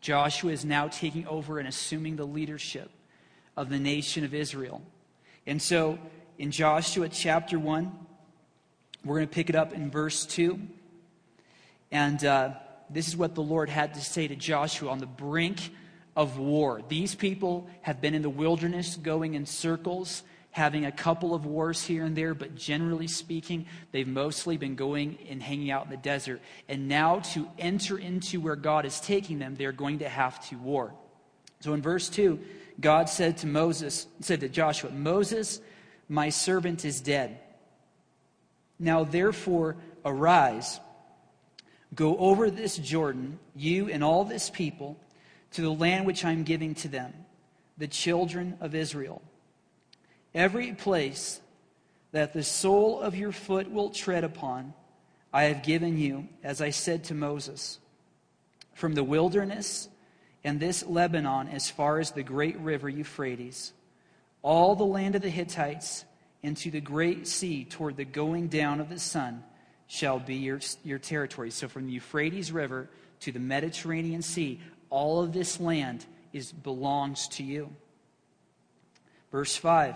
Joshua 0.01 0.53
is 0.53 0.65
now 0.65 0.89
taking 0.89 1.27
over 1.27 1.59
and 1.59 1.69
assuming 1.69 2.17
the 2.17 2.25
leadership 2.25 2.91
of 3.59 3.69
the 3.69 3.79
nation 3.79 4.25
of 4.25 4.33
Israel. 4.33 4.81
And 5.47 5.61
so 5.61 5.99
in 6.39 6.51
Joshua 6.51 7.11
chapter 7.11 7.59
1, 7.59 7.93
we're 9.05 9.17
going 9.17 9.29
to 9.29 9.35
pick 9.35 9.51
it 9.51 9.55
up 9.55 9.75
in 9.75 9.91
verse 9.91 10.25
2. 10.25 10.59
And 11.91 12.25
uh, 12.25 12.53
this 12.89 13.07
is 13.07 13.19
what 13.19 13.35
the 13.35 13.43
Lord 13.43 13.69
had 13.69 13.93
to 13.95 14.01
say 14.01 14.29
to 14.29 14.35
Joshua 14.35 14.91
on 14.91 14.99
the 14.99 15.05
brink 15.05 15.59
of 16.17 16.39
war. 16.39 16.81
These 16.89 17.15
people 17.15 17.69
have 17.83 18.01
been 18.01 18.15
in 18.15 18.23
the 18.23 18.31
wilderness 18.31 18.97
going 18.97 19.35
in 19.35 19.45
circles, 19.45 20.23
having 20.53 20.85
a 20.85 20.93
couple 20.93 21.35
of 21.35 21.47
wars 21.47 21.83
here 21.83 22.05
and 22.05 22.15
there, 22.15 22.35
but 22.35 22.55
generally 22.55 23.09
speaking, 23.09 23.67
they've 23.91 24.07
mostly 24.07 24.59
been 24.59 24.77
going 24.77 25.19
and 25.29 25.43
hanging 25.43 25.71
out 25.71 25.87
in 25.87 25.91
the 25.91 25.97
desert. 25.97 26.41
And 26.69 26.89
now, 26.89 27.21
to 27.33 27.49
enter 27.59 27.99
into 27.99 28.41
where 28.41 28.55
God 28.55 28.85
is 28.85 29.01
taking 29.01 29.39
them, 29.39 29.57
they're 29.57 29.73
going 29.73 30.01
to 30.01 30.09
have 30.09 30.47
to 30.51 30.57
war. 30.57 30.93
So 31.61 31.73
in 31.73 31.81
verse 31.81 32.09
2, 32.11 32.39
God 32.81 33.09
said 33.09 33.39
to 33.39 33.47
Moses, 33.47 34.07
said 34.21 34.41
to 34.41 34.49
Joshua, 34.49 34.91
Moses, 34.91 35.61
my 36.09 36.29
servant 36.29 36.85
is 36.85 37.01
dead. 37.01 37.39
Now 38.79 39.05
therefore, 39.05 39.77
arise, 40.05 40.81
go 41.95 42.17
over 42.19 42.51
this 42.51 42.77
Jordan, 42.77 43.39
you 43.55 43.89
and 43.89 44.05
all 44.05 44.25
this 44.25 44.51
people 44.51 44.99
to 45.53 45.63
the 45.63 45.71
land 45.73 46.05
which 46.05 46.25
I 46.25 46.33
am 46.33 46.43
giving 46.43 46.75
to 46.77 46.89
them, 46.89 47.15
the 47.79 47.87
children 47.87 48.57
of 48.61 48.75
Israel. 48.75 49.23
Every 50.35 50.73
place 50.73 51.41
that 52.13 52.33
the 52.33 52.43
sole 52.43 53.01
of 53.01 53.15
your 53.15 53.33
foot 53.33 53.71
will 53.71 53.91
tread 53.91 54.25
upon, 54.25 54.75
I 55.33 55.45
have 55.45 55.63
given 55.63 55.99
you, 55.99 56.29
as 56.43 56.61
I 56.61 56.71
said 56.71 57.05
to 57.05 57.15
Moses. 57.15 57.79
From 58.75 58.95
the 58.95 59.05
wilderness 59.05 59.89
and 60.45 60.59
this 60.59 60.85
Lebanon 60.85 61.49
as 61.49 61.71
far 61.71 61.99
as 61.99 62.11
the 62.11 62.23
great 62.23 62.59
river 62.59 62.89
Euphrates, 62.89 63.73
all 64.43 64.75
the 64.75 64.85
land 64.85 65.15
of 65.15 65.23
the 65.23 65.31
Hittites, 65.31 66.05
into 66.43 66.71
the 66.71 66.81
great 66.81 67.27
sea 67.29 67.65
toward 67.65 67.97
the 67.97 68.05
going 68.05 68.49
down 68.49 68.81
of 68.81 68.89
the 68.89 68.99
sun 68.99 69.45
shall 69.87 70.19
be 70.19 70.37
your, 70.37 70.61
your 70.85 70.99
territory. 70.99 71.51
So 71.51 71.69
from 71.69 71.87
the 71.87 71.93
Euphrates 71.93 72.51
River 72.51 72.89
to 73.21 73.31
the 73.31 73.39
Mediterranean 73.39 74.23
Sea, 74.23 74.61
all 74.91 75.23
of 75.23 75.33
this 75.33 75.61
land 75.61 76.05
is 76.33 76.51
belongs 76.51 77.29
to 77.29 77.45
you. 77.45 77.71
Verse 79.31 79.55
5 79.55 79.95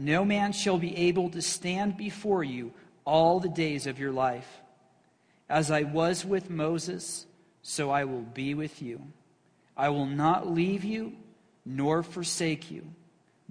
No 0.00 0.24
man 0.24 0.52
shall 0.52 0.78
be 0.78 0.96
able 0.96 1.28
to 1.30 1.42
stand 1.42 1.96
before 1.96 2.44
you 2.44 2.72
all 3.04 3.40
the 3.40 3.48
days 3.48 3.88
of 3.88 3.98
your 3.98 4.12
life. 4.12 4.60
As 5.48 5.72
I 5.72 5.82
was 5.82 6.24
with 6.24 6.50
Moses, 6.50 7.26
so 7.62 7.90
I 7.90 8.04
will 8.04 8.22
be 8.22 8.54
with 8.54 8.80
you. 8.80 9.02
I 9.76 9.88
will 9.88 10.06
not 10.06 10.48
leave 10.48 10.84
you 10.84 11.14
nor 11.66 12.04
forsake 12.04 12.70
you. 12.70 12.86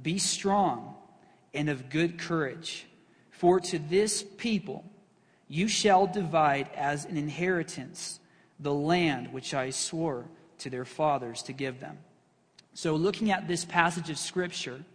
Be 0.02 0.18
strong 0.20 0.96
and 1.54 1.68
of 1.68 1.90
good 1.90 2.18
courage, 2.18 2.88
for 3.30 3.60
to 3.60 3.78
this 3.78 4.24
people 4.38 4.86
you 5.50 5.68
shall 5.68 6.08
divide 6.08 6.70
as 6.78 7.04
an 7.04 7.18
inheritance 7.18 8.22
the 8.58 8.74
land 8.74 9.34
which 9.34 9.54
I 9.54 9.72
swore 9.72 10.30
to 10.60 10.70
their 10.70 10.86
fathers 10.86 11.44
to 11.44 11.54
give 11.54 11.82
them. 11.82 11.98
So, 12.74 12.96
looking 12.96 13.32
at 13.32 13.50
this 13.50 13.66
passage 13.66 14.10
of 14.10 14.18
Scripture, 14.18 14.86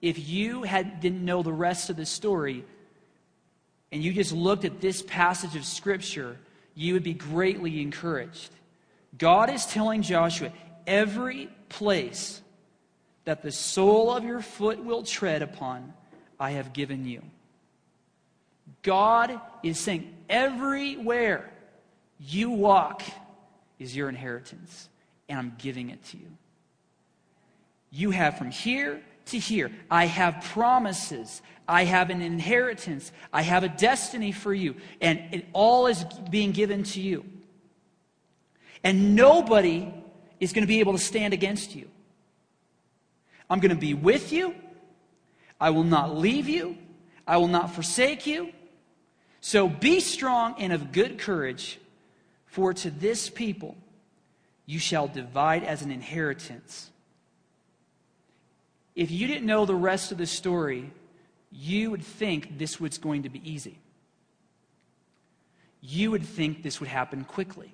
if 0.00 0.28
you 0.28 0.62
had, 0.62 1.00
didn't 1.00 1.24
know 1.24 1.42
the 1.42 1.52
rest 1.52 1.90
of 1.90 1.96
the 1.96 2.06
story 2.06 2.64
and 3.90 4.02
you 4.02 4.12
just 4.12 4.32
looked 4.32 4.64
at 4.64 4.80
this 4.80 5.02
passage 5.02 5.56
of 5.56 5.64
Scripture, 5.64 6.36
you 6.74 6.92
would 6.94 7.02
be 7.02 7.14
greatly 7.14 7.80
encouraged. 7.80 8.50
God 9.16 9.50
is 9.50 9.64
telling 9.66 10.02
Joshua 10.02 10.52
every 10.86 11.48
place 11.68 12.42
that 13.24 13.42
the 13.42 13.52
sole 13.52 14.10
of 14.10 14.24
your 14.24 14.40
foot 14.40 14.82
will 14.84 15.02
tread 15.02 15.42
upon, 15.42 15.92
I 16.38 16.52
have 16.52 16.72
given 16.72 17.06
you. 17.06 17.22
God 18.82 19.40
is 19.62 19.78
saying, 19.78 20.14
everywhere 20.28 21.50
you 22.20 22.50
walk, 22.50 23.02
is 23.78 23.94
your 23.94 24.08
inheritance, 24.08 24.88
and 25.28 25.38
I'm 25.38 25.54
giving 25.58 25.90
it 25.90 26.04
to 26.06 26.16
you. 26.16 26.26
You 27.90 28.10
have 28.10 28.36
from 28.36 28.50
here 28.50 29.00
to 29.28 29.38
here. 29.38 29.70
I 29.90 30.06
have 30.06 30.44
promises. 30.52 31.42
I 31.66 31.84
have 31.84 32.10
an 32.10 32.22
inheritance. 32.22 33.12
I 33.32 33.42
have 33.42 33.64
a 33.64 33.68
destiny 33.68 34.32
for 34.32 34.54
you. 34.54 34.76
And 35.00 35.20
it 35.32 35.46
all 35.52 35.86
is 35.86 36.04
being 36.30 36.52
given 36.52 36.82
to 36.84 37.00
you. 37.00 37.24
And 38.82 39.14
nobody 39.16 39.92
is 40.40 40.52
going 40.52 40.62
to 40.62 40.68
be 40.68 40.80
able 40.80 40.92
to 40.92 40.98
stand 40.98 41.34
against 41.34 41.74
you. 41.74 41.88
I'm 43.50 43.60
going 43.60 43.74
to 43.74 43.80
be 43.80 43.94
with 43.94 44.32
you. 44.32 44.54
I 45.60 45.70
will 45.70 45.84
not 45.84 46.16
leave 46.16 46.48
you. 46.48 46.78
I 47.26 47.38
will 47.38 47.48
not 47.48 47.74
forsake 47.74 48.26
you. 48.26 48.52
So 49.40 49.68
be 49.68 50.00
strong 50.00 50.54
and 50.58 50.72
of 50.72 50.92
good 50.92 51.18
courage, 51.18 51.78
for 52.46 52.74
to 52.74 52.90
this 52.90 53.28
people 53.28 53.76
you 54.66 54.78
shall 54.78 55.08
divide 55.08 55.64
as 55.64 55.82
an 55.82 55.90
inheritance. 55.90 56.90
If 58.98 59.12
you 59.12 59.28
didn't 59.28 59.46
know 59.46 59.64
the 59.64 59.76
rest 59.76 60.10
of 60.10 60.18
the 60.18 60.26
story, 60.26 60.90
you 61.52 61.92
would 61.92 62.02
think 62.02 62.58
this 62.58 62.80
was 62.80 62.98
going 62.98 63.22
to 63.22 63.28
be 63.28 63.40
easy. 63.48 63.78
You 65.80 66.10
would 66.10 66.24
think 66.24 66.64
this 66.64 66.80
would 66.80 66.88
happen 66.88 67.22
quickly. 67.22 67.72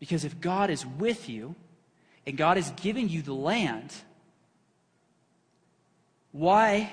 Because 0.00 0.24
if 0.24 0.40
God 0.40 0.70
is 0.70 0.84
with 0.84 1.28
you 1.28 1.54
and 2.26 2.36
God 2.36 2.58
is 2.58 2.72
giving 2.82 3.08
you 3.08 3.22
the 3.22 3.32
land, 3.32 3.94
why 6.32 6.90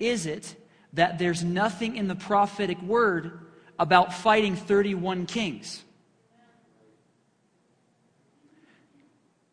is 0.00 0.26
it 0.26 0.56
that 0.92 1.20
there's 1.20 1.44
nothing 1.44 1.94
in 1.94 2.08
the 2.08 2.16
prophetic 2.16 2.82
word 2.82 3.46
about 3.78 4.12
fighting 4.12 4.56
31 4.56 5.26
kings? 5.26 5.84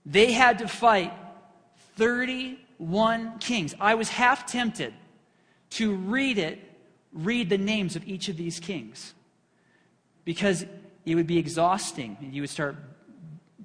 They 0.04 0.32
had 0.32 0.58
to 0.58 0.68
fight 0.68 1.14
31 2.82 3.38
kings. 3.38 3.76
I 3.80 3.94
was 3.94 4.10
half 4.10 4.48
tempted 4.48 4.94
to 5.72 5.94
read 5.94 6.40
it, 6.40 6.60
read 7.14 7.50
the 7.50 7.58
names 7.58 7.96
of 7.96 8.08
each 8.08 8.28
of 8.28 8.38
these 8.38 8.60
kings, 8.60 9.14
because 10.26 10.66
it 11.06 11.16
would 11.16 11.28
be 11.28 11.38
exhausting 11.38 12.18
and 12.22 12.34
you 12.34 12.42
would 12.42 12.50
start 12.50 12.76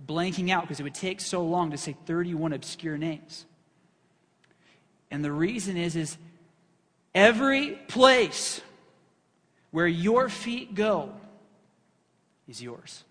blanking 0.06 0.50
out 0.50 0.62
because 0.62 0.80
it 0.80 0.82
would 0.82 0.94
take 0.94 1.20
so 1.20 1.42
long 1.42 1.70
to 1.70 1.78
say 1.78 1.96
31 2.04 2.52
obscure 2.52 2.98
names. 2.98 3.46
And 5.10 5.24
the 5.24 5.32
reason 5.32 5.76
is 5.76 5.96
is 5.96 6.18
every 7.14 7.72
place 7.88 8.60
where 9.70 9.86
your 9.86 10.28
feet 10.28 10.74
go 10.74 11.12
is 12.46 12.62
yours. 12.62 13.02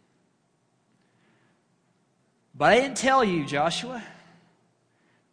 But 2.54 2.74
I 2.74 2.76
didn't 2.76 2.98
tell 2.98 3.24
you, 3.24 3.46
Joshua, 3.46 4.04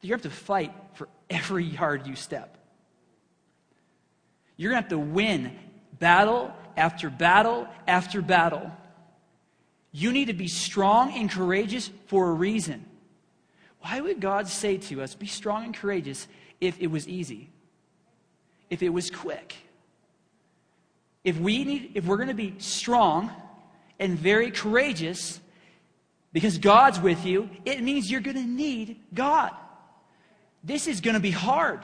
you 0.03 0.13
have 0.13 0.23
to 0.23 0.31
fight 0.31 0.75
for 0.95 1.09
every 1.31 1.65
yard 1.65 2.07
you 2.07 2.17
step. 2.17 2.59
You're 4.57 4.73
going 4.73 4.83
to 4.83 4.89
have 4.89 4.91
to 4.91 4.99
win 4.99 5.57
battle 5.99 6.53
after 6.77 7.09
battle 7.09 7.69
after 7.87 8.21
battle. 8.21 8.71
You 9.93 10.13
need 10.13 10.27
to 10.27 10.33
be 10.33 10.49
strong 10.49 11.13
and 11.13 11.31
courageous 11.31 11.91
for 12.07 12.31
a 12.31 12.33
reason. 12.33 12.85
Why 13.81 14.01
would 14.01 14.21
God 14.21 14.49
say 14.49 14.77
to 14.79 15.03
us, 15.03 15.15
be 15.15 15.27
strong 15.27 15.65
and 15.65 15.75
courageous, 15.75 16.29
if 16.61 16.81
it 16.81 16.89
was 16.89 17.09
easy? 17.09 17.51
If 18.71 18.83
it 18.83 18.91
was 18.91 19.11
quick? 19.11 19.55
If, 21.25 21.39
we 21.39 21.65
need, 21.65 21.93
if 21.95 22.05
we're 22.07 22.17
going 22.17 22.29
to 22.29 22.35
be 22.35 22.55
strong 22.59 23.31
and 23.99 24.19
very 24.19 24.51
courageous, 24.51 25.41
because 26.33 26.59
God's 26.59 26.99
with 26.99 27.25
you, 27.25 27.51
it 27.65 27.83
means 27.83 28.11
you're 28.11 28.21
going 28.21 28.37
to 28.37 28.47
need 28.47 29.01
God. 29.13 29.53
This 30.65 30.87
is 30.87 31.01
going 31.01 31.15
to 31.15 31.21
be 31.21 31.31
hard. 31.31 31.81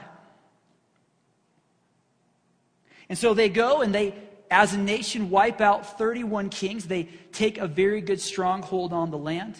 And 3.09 3.17
so 3.17 3.33
they 3.33 3.49
go 3.49 3.81
and 3.81 3.93
they, 3.93 4.13
as 4.51 4.73
a 4.73 4.77
nation, 4.77 5.29
wipe 5.29 5.61
out 5.61 5.97
31 5.97 6.49
kings. 6.49 6.85
They 6.85 7.09
take 7.31 7.57
a 7.57 7.67
very 7.67 8.01
good 8.01 8.21
stronghold 8.21 8.93
on 8.93 9.11
the 9.11 9.17
land. 9.17 9.55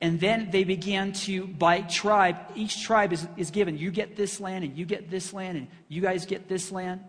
And 0.00 0.20
then 0.20 0.50
they 0.50 0.64
began 0.64 1.12
to, 1.12 1.46
by 1.46 1.80
tribe, 1.80 2.36
each 2.54 2.82
tribe 2.82 3.12
is, 3.12 3.26
is 3.36 3.50
given, 3.50 3.78
you 3.78 3.90
get 3.90 4.16
this 4.16 4.38
land, 4.38 4.64
and 4.64 4.76
you 4.76 4.84
get 4.84 5.10
this 5.10 5.32
land, 5.32 5.56
and 5.56 5.68
you 5.88 6.02
guys 6.02 6.26
get 6.26 6.46
this 6.46 6.70
land. 6.70 7.00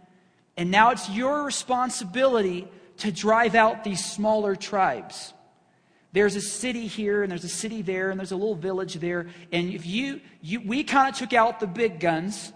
And 0.56 0.72
now 0.72 0.92
it's 0.92 1.10
your 1.10 1.44
responsibility 1.44 2.70
to 3.00 3.12
drive 3.12 3.56
out 3.56 3.84
these 3.84 4.06
smaller 4.06 4.56
tribes. 4.56 5.34
There's 6.16 6.38
a 6.38 6.42
city 6.42 6.88
here, 6.88 7.24
and 7.24 7.30
there's 7.30 7.44
a 7.44 7.50
city 7.50 7.82
there, 7.82 8.10
and 8.10 8.18
there's 8.18 8.32
a 8.32 8.38
little 8.38 8.56
village 8.56 8.94
there. 8.94 9.28
And 9.52 9.74
if 9.74 9.86
you, 9.86 10.22
you 10.42 10.62
we 10.62 10.86
kind 10.86 11.10
of 11.10 11.20
took 11.20 11.34
out 11.34 11.60
the 11.60 11.68
big 11.68 12.00
guns. 12.00 12.54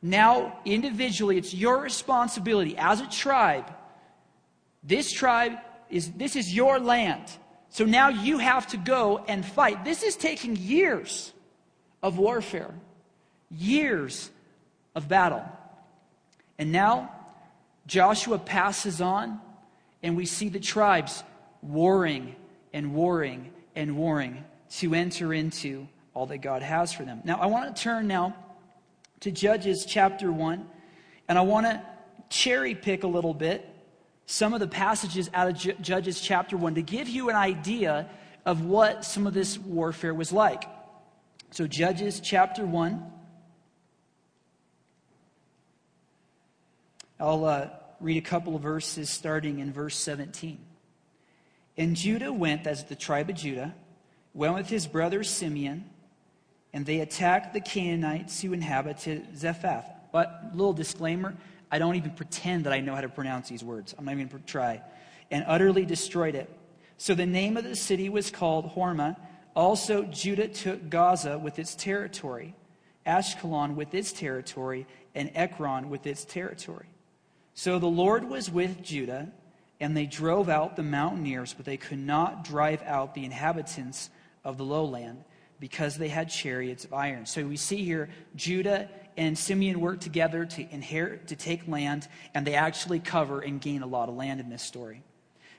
Now, 0.00 0.60
individually, 0.64 1.36
it's 1.36 1.52
your 1.52 1.80
responsibility 1.80 2.76
as 2.78 3.00
a 3.00 3.08
tribe. 3.08 3.68
This 4.84 5.10
tribe 5.10 5.54
is, 5.90 6.12
this 6.12 6.36
is 6.36 6.54
your 6.54 6.78
land. 6.78 7.24
So 7.70 7.84
now 7.84 8.10
you 8.10 8.38
have 8.38 8.68
to 8.68 8.76
go 8.76 9.24
and 9.26 9.44
fight. 9.44 9.84
This 9.84 10.04
is 10.04 10.14
taking 10.14 10.54
years 10.54 11.32
of 12.04 12.16
warfare, 12.16 12.72
years 13.50 14.30
of 14.94 15.08
battle. 15.08 15.44
And 16.60 16.70
now 16.70 17.12
Joshua 17.88 18.38
passes 18.38 19.00
on, 19.00 19.40
and 20.00 20.16
we 20.16 20.26
see 20.26 20.48
the 20.48 20.60
tribes 20.60 21.24
warring 21.60 22.36
and 22.72 22.94
warring 22.94 23.52
and 23.74 23.96
warring 23.96 24.44
to 24.70 24.94
enter 24.94 25.32
into 25.32 25.88
all 26.14 26.26
that 26.26 26.38
God 26.38 26.62
has 26.62 26.92
for 26.92 27.04
them. 27.04 27.20
Now, 27.24 27.36
I 27.40 27.46
want 27.46 27.74
to 27.74 27.82
turn 27.82 28.06
now 28.06 28.36
to 29.20 29.30
Judges 29.30 29.84
chapter 29.84 30.30
1, 30.30 30.66
and 31.28 31.38
I 31.38 31.42
want 31.42 31.66
to 31.66 31.82
cherry 32.28 32.74
pick 32.74 33.02
a 33.02 33.08
little 33.08 33.34
bit 33.34 33.66
some 34.26 34.54
of 34.54 34.60
the 34.60 34.68
passages 34.68 35.28
out 35.34 35.48
of 35.48 35.56
J- 35.56 35.76
Judges 35.80 36.20
chapter 36.20 36.56
1 36.56 36.76
to 36.76 36.82
give 36.82 37.08
you 37.08 37.30
an 37.30 37.36
idea 37.36 38.08
of 38.46 38.64
what 38.64 39.04
some 39.04 39.26
of 39.26 39.34
this 39.34 39.58
warfare 39.58 40.14
was 40.14 40.32
like. 40.32 40.64
So, 41.50 41.66
Judges 41.66 42.20
chapter 42.20 42.64
1. 42.64 43.12
I'll 47.18 47.44
uh, 47.44 47.68
read 48.00 48.16
a 48.16 48.26
couple 48.26 48.56
of 48.56 48.62
verses 48.62 49.10
starting 49.10 49.58
in 49.58 49.72
verse 49.72 49.96
17. 49.96 50.58
And 51.80 51.96
Judah 51.96 52.30
went, 52.30 52.66
as 52.66 52.84
the 52.84 52.94
tribe 52.94 53.30
of 53.30 53.36
Judah, 53.36 53.74
went 54.34 54.52
with 54.52 54.68
his 54.68 54.86
brother 54.86 55.24
Simeon, 55.24 55.88
and 56.74 56.84
they 56.84 57.00
attacked 57.00 57.54
the 57.54 57.60
Canaanites 57.62 58.42
who 58.42 58.52
inhabited 58.52 59.34
Zephath. 59.34 59.86
But, 60.12 60.50
little 60.52 60.74
disclaimer, 60.74 61.34
I 61.72 61.78
don't 61.78 61.94
even 61.94 62.10
pretend 62.10 62.64
that 62.64 62.74
I 62.74 62.80
know 62.80 62.94
how 62.94 63.00
to 63.00 63.08
pronounce 63.08 63.48
these 63.48 63.64
words. 63.64 63.94
I'm 63.96 64.04
not 64.04 64.12
even 64.12 64.28
going 64.28 64.42
to 64.42 64.46
try. 64.46 64.82
And 65.30 65.42
utterly 65.48 65.86
destroyed 65.86 66.34
it. 66.34 66.50
So 66.98 67.14
the 67.14 67.24
name 67.24 67.56
of 67.56 67.64
the 67.64 67.74
city 67.74 68.10
was 68.10 68.30
called 68.30 68.74
Hormah. 68.74 69.16
Also, 69.56 70.02
Judah 70.02 70.48
took 70.48 70.90
Gaza 70.90 71.38
with 71.38 71.58
its 71.58 71.74
territory, 71.74 72.54
Ashkelon 73.06 73.74
with 73.74 73.94
its 73.94 74.12
territory, 74.12 74.86
and 75.14 75.30
Ekron 75.34 75.88
with 75.88 76.06
its 76.06 76.26
territory. 76.26 76.90
So 77.54 77.78
the 77.78 77.86
Lord 77.86 78.28
was 78.28 78.50
with 78.50 78.82
Judah, 78.82 79.32
and 79.80 79.96
they 79.96 80.06
drove 80.06 80.48
out 80.48 80.76
the 80.76 80.82
mountaineers, 80.82 81.54
but 81.54 81.64
they 81.64 81.76
could 81.76 81.98
not 81.98 82.44
drive 82.44 82.82
out 82.82 83.14
the 83.14 83.24
inhabitants 83.24 84.10
of 84.44 84.58
the 84.58 84.64
lowland 84.64 85.24
because 85.58 85.96
they 85.96 86.08
had 86.08 86.28
chariots 86.28 86.84
of 86.84 86.92
iron. 86.92 87.26
So 87.26 87.46
we 87.46 87.56
see 87.56 87.84
here 87.84 88.08
Judah 88.36 88.88
and 89.16 89.36
Simeon 89.36 89.80
work 89.80 90.00
together 90.00 90.44
to 90.44 90.74
inherit, 90.74 91.28
to 91.28 91.36
take 91.36 91.66
land, 91.68 92.08
and 92.34 92.46
they 92.46 92.54
actually 92.54 93.00
cover 93.00 93.40
and 93.40 93.60
gain 93.60 93.82
a 93.82 93.86
lot 93.86 94.08
of 94.08 94.14
land 94.14 94.40
in 94.40 94.48
this 94.48 94.62
story. 94.62 95.02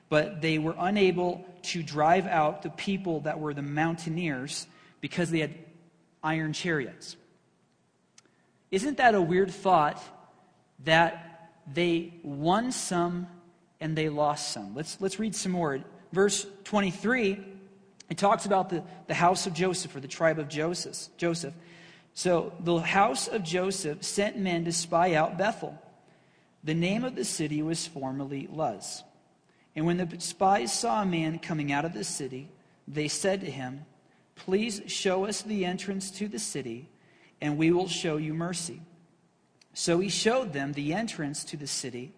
But 0.08 0.42
they 0.42 0.58
were 0.58 0.74
unable 0.78 1.44
to 1.62 1.82
drive 1.82 2.26
out 2.26 2.62
the 2.62 2.70
people 2.70 3.20
that 3.20 3.40
were 3.40 3.54
the 3.54 3.62
mountaineers 3.62 4.66
because 5.00 5.30
they 5.30 5.40
had 5.40 5.54
iron 6.22 6.52
chariots. 6.52 7.16
Isn't 8.70 8.98
that 8.98 9.14
a 9.14 9.22
weird 9.22 9.50
thought 9.50 10.02
that 10.84 11.52
they 11.72 12.14
won 12.22 12.72
some 12.72 13.26
and 13.82 13.96
they 13.96 14.08
lost 14.08 14.52
some? 14.52 14.74
Let's, 14.74 14.98
let's 15.00 15.18
read 15.18 15.34
some 15.34 15.52
more. 15.52 15.80
Verse 16.12 16.46
23, 16.64 17.44
it 18.08 18.16
talks 18.16 18.46
about 18.46 18.70
the, 18.70 18.82
the 19.08 19.14
house 19.14 19.46
of 19.46 19.52
Joseph 19.52 19.94
or 19.94 20.00
the 20.00 20.08
tribe 20.08 20.38
of 20.38 20.48
Joseph. 20.48 21.08
Joseph. 21.16 21.54
So 22.14 22.52
the 22.60 22.78
house 22.78 23.28
of 23.28 23.42
Joseph 23.42 24.02
sent 24.02 24.38
men 24.38 24.64
to 24.64 24.72
spy 24.72 25.14
out 25.14 25.36
Bethel. 25.36 25.78
The 26.64 26.74
name 26.74 27.04
of 27.04 27.16
the 27.16 27.24
city 27.24 27.62
was 27.62 27.86
formerly 27.86 28.48
Luz. 28.50 29.02
And 29.74 29.86
when 29.86 29.96
the 29.96 30.20
spies 30.20 30.72
saw 30.72 31.02
a 31.02 31.06
man 31.06 31.38
coming 31.38 31.72
out 31.72 31.84
of 31.84 31.94
the 31.94 32.04
city, 32.04 32.48
they 32.86 33.08
said 33.08 33.40
to 33.40 33.50
him, 33.50 33.84
Please 34.36 34.82
show 34.86 35.24
us 35.26 35.42
the 35.42 35.64
entrance 35.64 36.10
to 36.12 36.28
the 36.28 36.38
city, 36.38 36.88
and 37.40 37.56
we 37.56 37.70
will 37.70 37.88
show 37.88 38.16
you 38.16 38.34
mercy. 38.34 38.80
So 39.74 40.00
he 40.00 40.08
showed 40.08 40.52
them 40.52 40.72
the 40.72 40.92
entrance 40.92 41.44
to 41.44 41.56
the 41.56 41.66
city, 41.66 42.12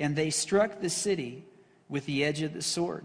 and 0.00 0.16
they 0.16 0.30
struck 0.30 0.80
the 0.80 0.90
city 0.90 1.44
with 1.88 2.06
the 2.06 2.24
edge 2.24 2.42
of 2.42 2.54
the 2.54 2.62
sword. 2.62 3.04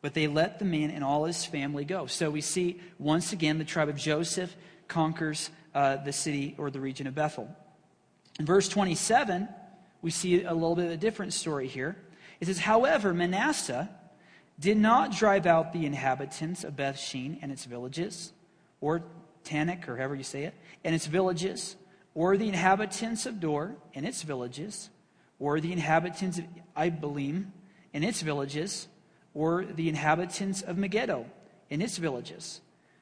But 0.00 0.14
they 0.14 0.26
let 0.26 0.58
the 0.58 0.64
man 0.64 0.90
and 0.90 1.04
all 1.04 1.26
his 1.26 1.44
family 1.44 1.84
go. 1.84 2.06
So 2.06 2.30
we 2.30 2.40
see 2.40 2.80
once 2.98 3.32
again 3.32 3.58
the 3.58 3.64
tribe 3.64 3.88
of 3.88 3.96
Joseph 3.96 4.56
conquers 4.88 5.50
uh, 5.74 5.96
the 5.98 6.12
city 6.12 6.56
or 6.58 6.70
the 6.70 6.80
region 6.80 7.06
of 7.06 7.14
Bethel. 7.14 7.54
In 8.40 8.46
verse 8.46 8.68
27, 8.68 9.48
we 10.00 10.10
see 10.10 10.42
a 10.42 10.52
little 10.52 10.74
bit 10.74 10.86
of 10.86 10.92
a 10.92 10.96
different 10.96 11.34
story 11.34 11.68
here. 11.68 11.96
It 12.40 12.46
says, 12.46 12.58
However, 12.58 13.14
Manasseh 13.14 13.88
did 14.58 14.76
not 14.76 15.12
drive 15.12 15.46
out 15.46 15.72
the 15.72 15.86
inhabitants 15.86 16.64
of 16.64 16.76
Beth 16.76 16.98
Shean 16.98 17.38
and 17.42 17.52
its 17.52 17.64
villages, 17.64 18.32
or 18.80 19.02
Taanach, 19.44 19.86
or 19.88 19.96
however 19.96 20.14
you 20.14 20.24
say 20.24 20.44
it, 20.44 20.54
and 20.82 20.94
its 20.94 21.06
villages, 21.06 21.76
or 22.14 22.36
the 22.36 22.48
inhabitants 22.48 23.26
of 23.26 23.38
Dor 23.38 23.76
and 23.94 24.06
its 24.06 24.22
villages, 24.22 24.90
or 25.42 25.58
the 25.58 25.72
inhabitants 25.72 26.38
of 26.38 26.44
Ibleam 26.76 27.50
and 27.92 28.04
its 28.04 28.22
villages, 28.22 28.86
or 29.34 29.64
the 29.64 29.88
inhabitants 29.88 30.62
of 30.62 30.78
Megiddo 30.78 31.26
and 31.68 31.82
its 31.82 31.98
villages, 31.98 32.60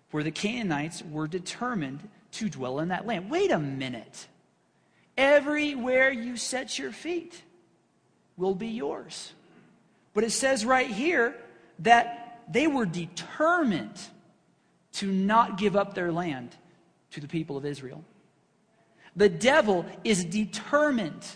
for 0.09 0.23
the 0.23 0.31
Canaanites 0.31 1.03
were 1.11 1.29
determined 1.29 2.09
to 2.33 2.49
dwell 2.49 2.81
in 2.81 2.89
that 2.89 3.07
land. 3.07 3.31
Wait 3.31 3.51
a 3.51 3.59
minute. 3.59 4.27
Everywhere 5.19 6.11
you 6.11 6.39
set 6.39 6.79
your 6.79 6.93
feet 6.93 7.43
will 8.39 8.55
be 8.55 8.69
yours. 8.69 9.35
But 10.15 10.25
it 10.25 10.31
says 10.31 10.65
right 10.65 10.91
here 10.91 11.37
that 11.81 12.41
they 12.51 12.67
were 12.67 12.87
determined 12.87 14.01
to 14.95 15.13
not 15.13 15.59
give 15.59 15.77
up 15.77 15.93
their 15.93 16.11
land 16.11 16.57
to 17.11 17.21
the 17.21 17.29
people 17.29 17.59
of 17.59 17.67
Israel. 17.67 18.03
The 19.15 19.29
devil 19.29 19.85
is 20.05 20.25
determined 20.25 21.27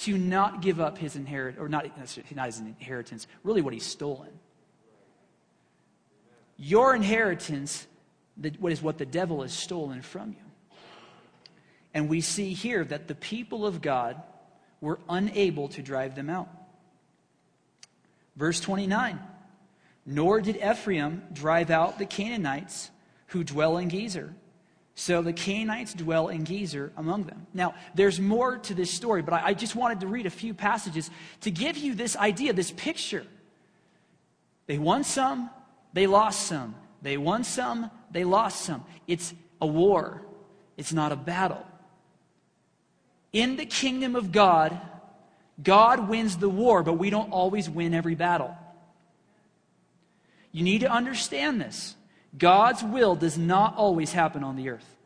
to 0.00 0.16
not 0.16 0.62
give 0.62 0.80
up 0.80 0.96
his 0.96 1.14
inheritance, 1.16 1.60
or 1.60 1.68
not, 1.68 1.86
not 2.34 2.46
his 2.46 2.58
inheritance, 2.58 3.26
really 3.44 3.60
what 3.60 3.74
he's 3.74 3.84
stolen. 3.84 4.30
Your 6.56 6.94
inheritance, 6.94 7.86
what 8.58 8.72
is 8.72 8.80
what 8.80 8.98
the 8.98 9.06
devil 9.06 9.42
has 9.42 9.52
stolen 9.52 10.00
from 10.00 10.30
you. 10.30 10.78
And 11.92 12.08
we 12.08 12.20
see 12.20 12.52
here 12.54 12.84
that 12.84 13.08
the 13.08 13.14
people 13.14 13.66
of 13.66 13.82
God 13.82 14.22
were 14.80 14.98
unable 15.08 15.68
to 15.68 15.82
drive 15.82 16.14
them 16.14 16.30
out. 16.30 16.48
Verse 18.36 18.60
29 18.60 19.18
Nor 20.06 20.40
did 20.40 20.56
Ephraim 20.56 21.22
drive 21.32 21.70
out 21.70 21.98
the 21.98 22.06
Canaanites 22.06 22.90
who 23.28 23.44
dwell 23.44 23.76
in 23.76 23.90
Gezer 23.90 24.32
so 25.00 25.22
the 25.22 25.32
Canaanites 25.32 25.94
dwell 25.94 26.28
in 26.28 26.44
Gezer 26.44 26.90
among 26.94 27.24
them. 27.24 27.46
Now, 27.54 27.74
there's 27.94 28.20
more 28.20 28.58
to 28.58 28.74
this 28.74 28.90
story, 28.90 29.22
but 29.22 29.32
I, 29.32 29.46
I, 29.46 29.54
just 29.54 29.74
wanted 29.74 30.00
to 30.00 30.06
read 30.06 30.26
a 30.26 30.30
few 30.30 30.52
passages 30.52 31.08
to 31.40 31.50
give 31.50 31.78
you 31.78 31.94
this 31.94 32.16
idea, 32.16 32.52
this 32.52 32.70
picture. 32.70 33.24
They 34.66 34.76
won 34.76 35.02
some, 35.04 35.48
they 35.94 36.06
lost 36.06 36.46
some. 36.46 36.74
They 37.00 37.16
won 37.16 37.44
some, 37.44 37.90
they 38.10 38.24
lost 38.24 38.60
some. 38.60 38.84
It's 39.06 39.32
a 39.62 39.66
war, 39.66 40.20
it's 40.76 40.92
not 40.92 41.12
a 41.12 41.16
battle. 41.16 41.66
In 43.32 43.56
the 43.56 43.64
kingdom 43.64 44.16
of 44.16 44.32
God, 44.32 44.78
God 45.62 46.10
wins 46.10 46.36
the 46.36 46.50
war, 46.50 46.82
but 46.82 46.98
we 46.98 47.08
don't 47.08 47.30
always 47.30 47.70
win 47.70 47.94
every 47.94 48.16
battle. 48.16 48.54
You 50.52 50.62
need 50.62 50.80
to 50.80 50.92
understand 50.92 51.58
this. 51.58 51.96
God's 52.36 52.82
will 52.82 53.16
does 53.16 53.36
not 53.36 53.76
always 53.76 54.12
happen 54.12 54.44
on 54.44 54.56
the 54.56 54.70
earth. 54.70 54.96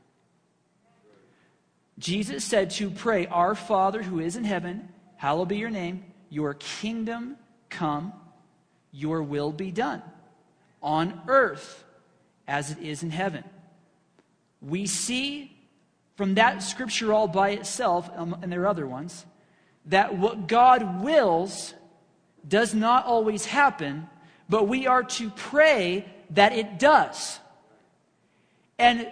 Jesus 1.98 2.44
said 2.44 2.70
to 2.72 2.90
pray, 2.90 3.26
Our 3.26 3.54
Father 3.54 4.02
who 4.02 4.20
is 4.20 4.36
in 4.36 4.44
heaven, 4.44 4.88
hallowed 5.16 5.48
be 5.48 5.56
your 5.56 5.70
name, 5.70 6.04
your 6.28 6.54
kingdom 6.54 7.36
come, 7.70 8.12
your 8.92 9.22
will 9.22 9.52
be 9.52 9.70
done, 9.70 10.02
on 10.82 11.20
earth 11.28 11.84
as 12.46 12.70
it 12.70 12.78
is 12.78 13.02
in 13.02 13.10
heaven. 13.10 13.44
We 14.60 14.86
see 14.86 15.56
from 16.16 16.34
that 16.34 16.62
scripture 16.62 17.12
all 17.12 17.28
by 17.28 17.50
itself, 17.50 18.10
um, 18.16 18.38
and 18.42 18.52
there 18.52 18.62
are 18.62 18.68
other 18.68 18.86
ones, 18.86 19.24
that 19.86 20.16
what 20.16 20.46
God 20.46 21.02
wills 21.02 21.74
does 22.46 22.74
not 22.74 23.06
always 23.06 23.46
happen, 23.46 24.08
but 24.48 24.68
we 24.68 24.86
are 24.86 25.02
to 25.02 25.30
pray 25.30 26.06
that 26.30 26.52
it 26.52 26.78
does. 26.78 27.38
And 28.78 29.10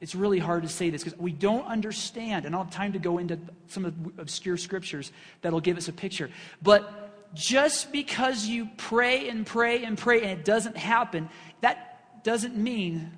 it's 0.00 0.14
really 0.14 0.38
hard 0.38 0.62
to 0.62 0.68
say 0.68 0.90
this 0.90 1.02
because 1.02 1.18
we 1.18 1.32
don't 1.32 1.66
understand, 1.66 2.44
and 2.44 2.54
I 2.54 2.58
don't 2.58 2.66
have 2.66 2.74
time 2.74 2.92
to 2.92 2.98
go 2.98 3.18
into 3.18 3.38
some 3.68 3.84
of 3.84 4.16
the 4.16 4.22
obscure 4.22 4.56
scriptures 4.56 5.10
that'll 5.40 5.60
give 5.60 5.76
us 5.76 5.88
a 5.88 5.92
picture. 5.92 6.30
But 6.62 7.34
just 7.34 7.92
because 7.92 8.46
you 8.46 8.68
pray 8.76 9.28
and 9.28 9.46
pray 9.46 9.84
and 9.84 9.96
pray 9.96 10.22
and 10.22 10.30
it 10.30 10.44
doesn't 10.44 10.76
happen, 10.76 11.28
that 11.60 12.24
doesn't 12.24 12.56
mean 12.56 13.12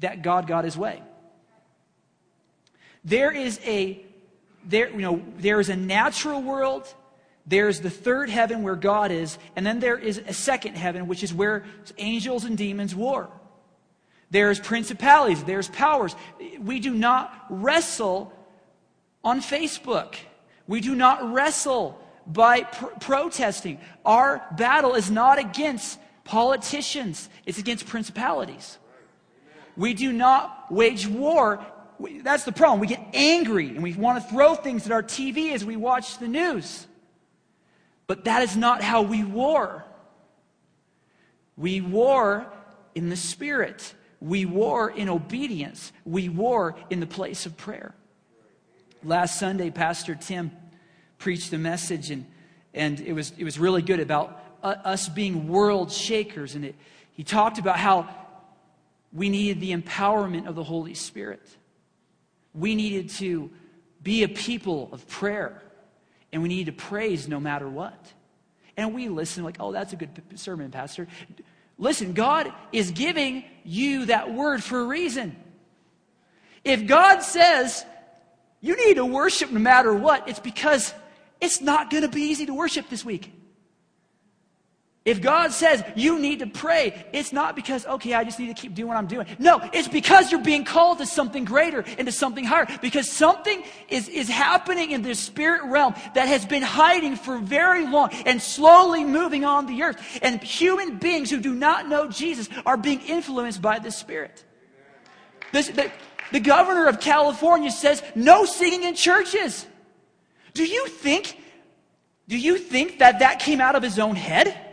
that 0.00 0.22
God 0.22 0.46
got 0.46 0.64
his 0.64 0.76
way. 0.76 1.02
There 3.04 3.30
is 3.30 3.60
a 3.64 4.04
there, 4.66 4.90
you 4.90 5.02
know, 5.02 5.22
there 5.38 5.60
is 5.60 5.68
a 5.68 5.76
natural 5.76 6.42
world 6.42 6.92
there's 7.46 7.80
the 7.80 7.90
third 7.90 8.30
heaven 8.30 8.62
where 8.62 8.76
God 8.76 9.10
is, 9.10 9.38
and 9.54 9.66
then 9.66 9.80
there 9.80 9.98
is 9.98 10.18
a 10.26 10.32
second 10.32 10.76
heaven, 10.76 11.06
which 11.06 11.22
is 11.22 11.34
where 11.34 11.64
angels 11.98 12.44
and 12.44 12.56
demons 12.56 12.94
war. 12.94 13.28
There's 14.30 14.58
principalities, 14.58 15.44
there's 15.44 15.68
powers. 15.68 16.16
We 16.58 16.80
do 16.80 16.94
not 16.94 17.46
wrestle 17.50 18.32
on 19.22 19.40
Facebook. 19.40 20.16
We 20.66 20.80
do 20.80 20.94
not 20.94 21.32
wrestle 21.32 21.98
by 22.26 22.62
pr- 22.62 22.86
protesting. 23.00 23.78
Our 24.04 24.42
battle 24.56 24.94
is 24.94 25.10
not 25.10 25.38
against 25.38 25.98
politicians, 26.24 27.28
it's 27.44 27.58
against 27.58 27.86
principalities. 27.86 28.78
We 29.76 29.92
do 29.92 30.12
not 30.12 30.72
wage 30.72 31.06
war. 31.06 31.64
That's 32.22 32.44
the 32.44 32.52
problem. 32.52 32.80
We 32.80 32.86
get 32.86 33.04
angry 33.12 33.68
and 33.68 33.82
we 33.82 33.92
want 33.94 34.22
to 34.22 34.30
throw 34.30 34.54
things 34.54 34.86
at 34.86 34.92
our 34.92 35.02
TV 35.02 35.52
as 35.52 35.64
we 35.64 35.76
watch 35.76 36.18
the 36.18 36.28
news. 36.28 36.86
But 38.06 38.24
that 38.24 38.42
is 38.42 38.56
not 38.56 38.82
how 38.82 39.02
we 39.02 39.24
war. 39.24 39.84
We 41.56 41.80
war 41.80 42.46
in 42.94 43.08
the 43.08 43.16
Spirit. 43.16 43.94
We 44.20 44.44
war 44.44 44.90
in 44.90 45.08
obedience. 45.08 45.92
We 46.04 46.28
war 46.28 46.76
in 46.90 47.00
the 47.00 47.06
place 47.06 47.46
of 47.46 47.56
prayer. 47.56 47.94
Last 49.02 49.38
Sunday, 49.38 49.70
Pastor 49.70 50.14
Tim 50.14 50.50
preached 51.18 51.52
a 51.52 51.58
message, 51.58 52.10
and, 52.10 52.26
and 52.72 53.00
it, 53.00 53.12
was, 53.12 53.32
it 53.38 53.44
was 53.44 53.58
really 53.58 53.82
good 53.82 54.00
about 54.00 54.42
us 54.62 55.08
being 55.08 55.48
world 55.48 55.92
shakers. 55.92 56.54
And 56.54 56.64
it, 56.64 56.74
he 57.12 57.22
talked 57.22 57.58
about 57.58 57.78
how 57.78 58.08
we 59.12 59.28
needed 59.28 59.60
the 59.60 59.74
empowerment 59.74 60.46
of 60.46 60.54
the 60.54 60.64
Holy 60.64 60.94
Spirit. 60.94 61.46
We 62.52 62.74
needed 62.74 63.10
to 63.10 63.50
be 64.02 64.22
a 64.22 64.28
people 64.28 64.88
of 64.92 65.06
prayer 65.08 65.62
and 66.34 66.42
we 66.42 66.48
need 66.48 66.66
to 66.66 66.72
praise 66.72 67.28
no 67.28 67.38
matter 67.38 67.68
what. 67.68 68.12
And 68.76 68.92
we 68.92 69.08
listen 69.08 69.44
like, 69.44 69.56
oh, 69.60 69.70
that's 69.70 69.92
a 69.92 69.96
good 69.96 70.10
sermon, 70.34 70.72
Pastor. 70.72 71.06
Listen, 71.78 72.12
God 72.12 72.52
is 72.72 72.90
giving 72.90 73.44
you 73.62 74.06
that 74.06 74.34
word 74.34 74.60
for 74.62 74.80
a 74.80 74.84
reason. 74.84 75.36
If 76.64 76.88
God 76.88 77.20
says 77.20 77.86
you 78.60 78.76
need 78.76 78.94
to 78.94 79.06
worship 79.06 79.52
no 79.52 79.60
matter 79.60 79.94
what, 79.94 80.28
it's 80.28 80.40
because 80.40 80.92
it's 81.40 81.60
not 81.60 81.88
going 81.88 82.02
to 82.02 82.08
be 82.08 82.22
easy 82.22 82.46
to 82.46 82.54
worship 82.54 82.88
this 82.88 83.04
week. 83.04 83.32
If 85.04 85.20
God 85.20 85.52
says 85.52 85.84
you 85.94 86.18
need 86.18 86.38
to 86.38 86.46
pray, 86.46 87.04
it's 87.12 87.30
not 87.30 87.54
because, 87.54 87.84
okay, 87.84 88.14
I 88.14 88.24
just 88.24 88.38
need 88.38 88.46
to 88.46 88.54
keep 88.54 88.74
doing 88.74 88.88
what 88.88 88.96
I'm 88.96 89.06
doing. 89.06 89.26
No, 89.38 89.60
it's 89.74 89.86
because 89.86 90.32
you're 90.32 90.40
being 90.40 90.64
called 90.64 90.96
to 90.98 91.06
something 91.06 91.44
greater 91.44 91.84
and 91.98 92.06
to 92.06 92.12
something 92.12 92.42
higher. 92.42 92.66
Because 92.80 93.10
something 93.10 93.64
is, 93.90 94.08
is 94.08 94.30
happening 94.30 94.92
in 94.92 95.02
the 95.02 95.14
spirit 95.14 95.62
realm 95.64 95.94
that 96.14 96.28
has 96.28 96.46
been 96.46 96.62
hiding 96.62 97.16
for 97.16 97.36
very 97.36 97.86
long 97.86 98.14
and 98.24 98.40
slowly 98.40 99.04
moving 99.04 99.44
on 99.44 99.66
the 99.66 99.82
earth. 99.82 100.00
And 100.22 100.42
human 100.42 100.96
beings 100.96 101.28
who 101.28 101.38
do 101.38 101.54
not 101.54 101.86
know 101.86 102.08
Jesus 102.08 102.48
are 102.64 102.78
being 102.78 103.02
influenced 103.02 103.60
by 103.60 103.80
the 103.80 103.90
Spirit. 103.90 104.42
This, 105.52 105.68
the, 105.68 105.92
the 106.32 106.40
governor 106.40 106.88
of 106.88 106.98
California 106.98 107.70
says 107.70 108.02
no 108.14 108.46
singing 108.46 108.84
in 108.84 108.94
churches. 108.94 109.66
Do 110.54 110.64
you 110.64 110.86
think, 110.86 111.38
do 112.26 112.38
you 112.38 112.56
think 112.56 113.00
that 113.00 113.18
that 113.18 113.40
came 113.40 113.60
out 113.60 113.74
of 113.74 113.82
his 113.82 113.98
own 113.98 114.16
head? 114.16 114.63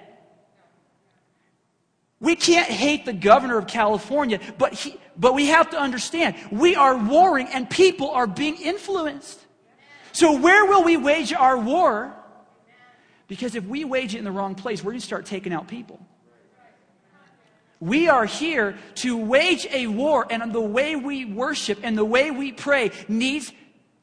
We 2.21 2.35
can't 2.35 2.69
hate 2.69 3.03
the 3.03 3.13
governor 3.13 3.57
of 3.57 3.65
California, 3.65 4.39
but, 4.59 4.73
he, 4.73 4.97
but 5.17 5.33
we 5.33 5.47
have 5.47 5.71
to 5.71 5.79
understand 5.79 6.35
we 6.51 6.75
are 6.75 6.95
warring 6.95 7.47
and 7.47 7.67
people 7.67 8.11
are 8.11 8.27
being 8.27 8.55
influenced. 8.57 9.39
So, 10.13 10.37
where 10.37 10.65
will 10.65 10.83
we 10.83 10.97
wage 10.97 11.33
our 11.33 11.57
war? 11.57 12.15
Because 13.27 13.55
if 13.55 13.65
we 13.65 13.85
wage 13.85 14.13
it 14.13 14.19
in 14.19 14.23
the 14.23 14.31
wrong 14.31 14.53
place, 14.53 14.83
we're 14.83 14.91
going 14.91 14.99
to 14.99 15.05
start 15.05 15.25
taking 15.25 15.51
out 15.51 15.67
people. 15.67 15.99
We 17.79 18.07
are 18.07 18.25
here 18.25 18.77
to 18.95 19.17
wage 19.17 19.65
a 19.71 19.87
war, 19.87 20.27
and 20.29 20.53
the 20.53 20.61
way 20.61 20.95
we 20.95 21.25
worship 21.25 21.79
and 21.81 21.97
the 21.97 22.05
way 22.05 22.29
we 22.29 22.51
pray 22.51 22.91
needs 23.07 23.51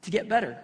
to 0.02 0.10
get 0.10 0.28
better. 0.28 0.58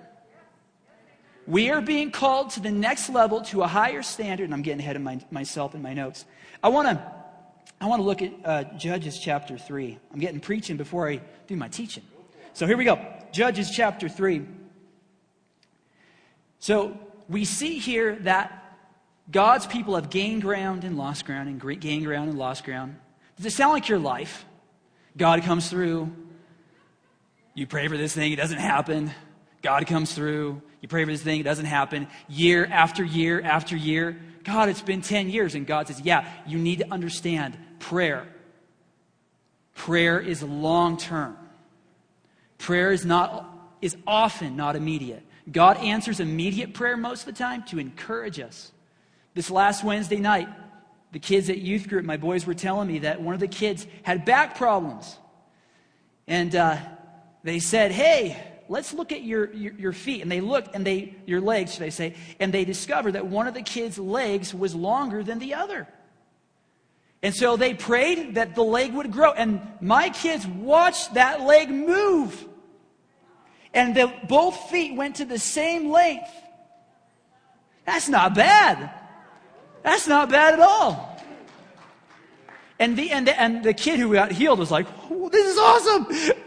We 1.46 1.70
are 1.70 1.80
being 1.80 2.10
called 2.10 2.50
to 2.50 2.60
the 2.60 2.72
next 2.72 3.10
level, 3.10 3.42
to 3.42 3.62
a 3.62 3.68
higher 3.68 4.02
standard, 4.02 4.44
and 4.44 4.54
I'm 4.54 4.62
getting 4.62 4.80
ahead 4.80 4.96
of 4.96 5.02
my, 5.02 5.20
myself 5.30 5.76
in 5.76 5.82
my 5.82 5.92
notes. 5.92 6.24
I 6.62 6.70
want 6.70 6.88
to 6.88 7.23
I 7.80 7.86
want 7.86 8.00
to 8.00 8.04
look 8.04 8.22
at 8.22 8.32
uh, 8.44 8.64
Judges 8.76 9.18
chapter 9.18 9.58
3. 9.58 9.98
I'm 10.12 10.20
getting 10.20 10.40
preaching 10.40 10.76
before 10.76 11.08
I 11.08 11.20
do 11.46 11.56
my 11.56 11.68
teaching. 11.68 12.04
So 12.52 12.66
here 12.66 12.76
we 12.76 12.84
go. 12.84 12.98
Judges 13.32 13.70
chapter 13.70 14.08
3. 14.08 14.46
So 16.60 16.96
we 17.28 17.44
see 17.44 17.78
here 17.78 18.16
that 18.20 18.60
God's 19.30 19.66
people 19.66 19.94
have 19.96 20.10
gained 20.10 20.42
ground 20.42 20.84
and 20.84 20.96
lost 20.96 21.24
ground 21.24 21.48
and 21.48 21.80
gained 21.80 22.04
ground 22.04 22.30
and 22.30 22.38
lost 22.38 22.64
ground. 22.64 22.96
Does 23.36 23.46
it 23.46 23.52
sound 23.52 23.72
like 23.72 23.88
your 23.88 23.98
life? 23.98 24.44
God 25.16 25.42
comes 25.42 25.68
through. 25.68 26.12
You 27.54 27.66
pray 27.66 27.88
for 27.88 27.96
this 27.96 28.14
thing, 28.14 28.32
it 28.32 28.36
doesn't 28.36 28.58
happen. 28.58 29.10
God 29.62 29.86
comes 29.86 30.14
through. 30.14 30.60
You 30.80 30.88
pray 30.88 31.04
for 31.04 31.10
this 31.10 31.22
thing, 31.22 31.40
it 31.40 31.44
doesn't 31.44 31.64
happen. 31.64 32.08
Year 32.28 32.66
after 32.66 33.02
year 33.02 33.40
after 33.40 33.76
year. 33.76 34.20
God, 34.44 34.68
it's 34.68 34.82
been 34.82 35.00
10 35.00 35.30
years. 35.30 35.54
And 35.54 35.66
God 35.66 35.88
says, 35.88 36.00
Yeah, 36.00 36.28
you 36.46 36.58
need 36.58 36.80
to 36.80 36.92
understand 36.92 37.56
prayer. 37.78 38.26
Prayer 39.74 40.20
is 40.20 40.42
long 40.42 40.96
term. 40.96 41.36
Prayer 42.58 42.92
is, 42.92 43.04
not, 43.04 43.50
is 43.82 43.96
often 44.06 44.56
not 44.56 44.76
immediate. 44.76 45.22
God 45.50 45.76
answers 45.78 46.20
immediate 46.20 46.72
prayer 46.72 46.96
most 46.96 47.20
of 47.20 47.26
the 47.26 47.38
time 47.38 47.64
to 47.64 47.78
encourage 47.78 48.40
us. 48.40 48.72
This 49.34 49.50
last 49.50 49.84
Wednesday 49.84 50.18
night, 50.18 50.48
the 51.12 51.18
kids 51.18 51.50
at 51.50 51.58
youth 51.58 51.88
group, 51.88 52.04
my 52.04 52.16
boys 52.16 52.46
were 52.46 52.54
telling 52.54 52.88
me 52.88 53.00
that 53.00 53.20
one 53.20 53.34
of 53.34 53.40
the 53.40 53.48
kids 53.48 53.86
had 54.02 54.24
back 54.24 54.56
problems. 54.56 55.16
And 56.26 56.54
uh, 56.54 56.78
they 57.42 57.58
said, 57.58 57.92
Hey, 57.92 58.42
let's 58.68 58.92
look 58.94 59.12
at 59.12 59.22
your, 59.22 59.52
your, 59.52 59.72
your, 59.74 59.92
feet. 59.92 60.22
And 60.22 60.30
they 60.30 60.40
looked, 60.40 60.74
and 60.74 60.86
they, 60.86 61.14
your 61.26 61.40
legs, 61.40 61.74
should 61.74 61.82
I 61.82 61.88
say, 61.88 62.14
and 62.40 62.52
they 62.52 62.64
discovered 62.64 63.12
that 63.12 63.26
one 63.26 63.46
of 63.46 63.54
the 63.54 63.62
kids' 63.62 63.98
legs 63.98 64.54
was 64.54 64.74
longer 64.74 65.22
than 65.22 65.38
the 65.38 65.54
other. 65.54 65.88
And 67.22 67.34
so 67.34 67.56
they 67.56 67.72
prayed 67.72 68.34
that 68.34 68.54
the 68.54 68.62
leg 68.62 68.92
would 68.92 69.10
grow. 69.10 69.32
And 69.32 69.60
my 69.80 70.10
kids 70.10 70.46
watched 70.46 71.14
that 71.14 71.40
leg 71.40 71.70
move. 71.70 72.46
And 73.72 73.94
the, 73.94 74.12
both 74.28 74.70
feet 74.70 74.94
went 74.94 75.16
to 75.16 75.24
the 75.24 75.38
same 75.38 75.90
length. 75.90 76.30
That's 77.86 78.08
not 78.08 78.34
bad. 78.34 78.90
That's 79.82 80.06
not 80.06 80.30
bad 80.30 80.54
at 80.54 80.60
all. 80.60 81.14
And 82.78 82.96
the, 82.96 83.10
and 83.10 83.26
the, 83.26 83.40
and 83.40 83.64
the 83.64 83.72
kid 83.72 84.00
who 84.00 84.12
got 84.12 84.32
healed 84.32 84.58
was 84.58 84.70
like, 84.70 84.86
oh, 85.10 85.28
this 85.28 85.46
is 85.46 85.58
awesome. 85.58 86.43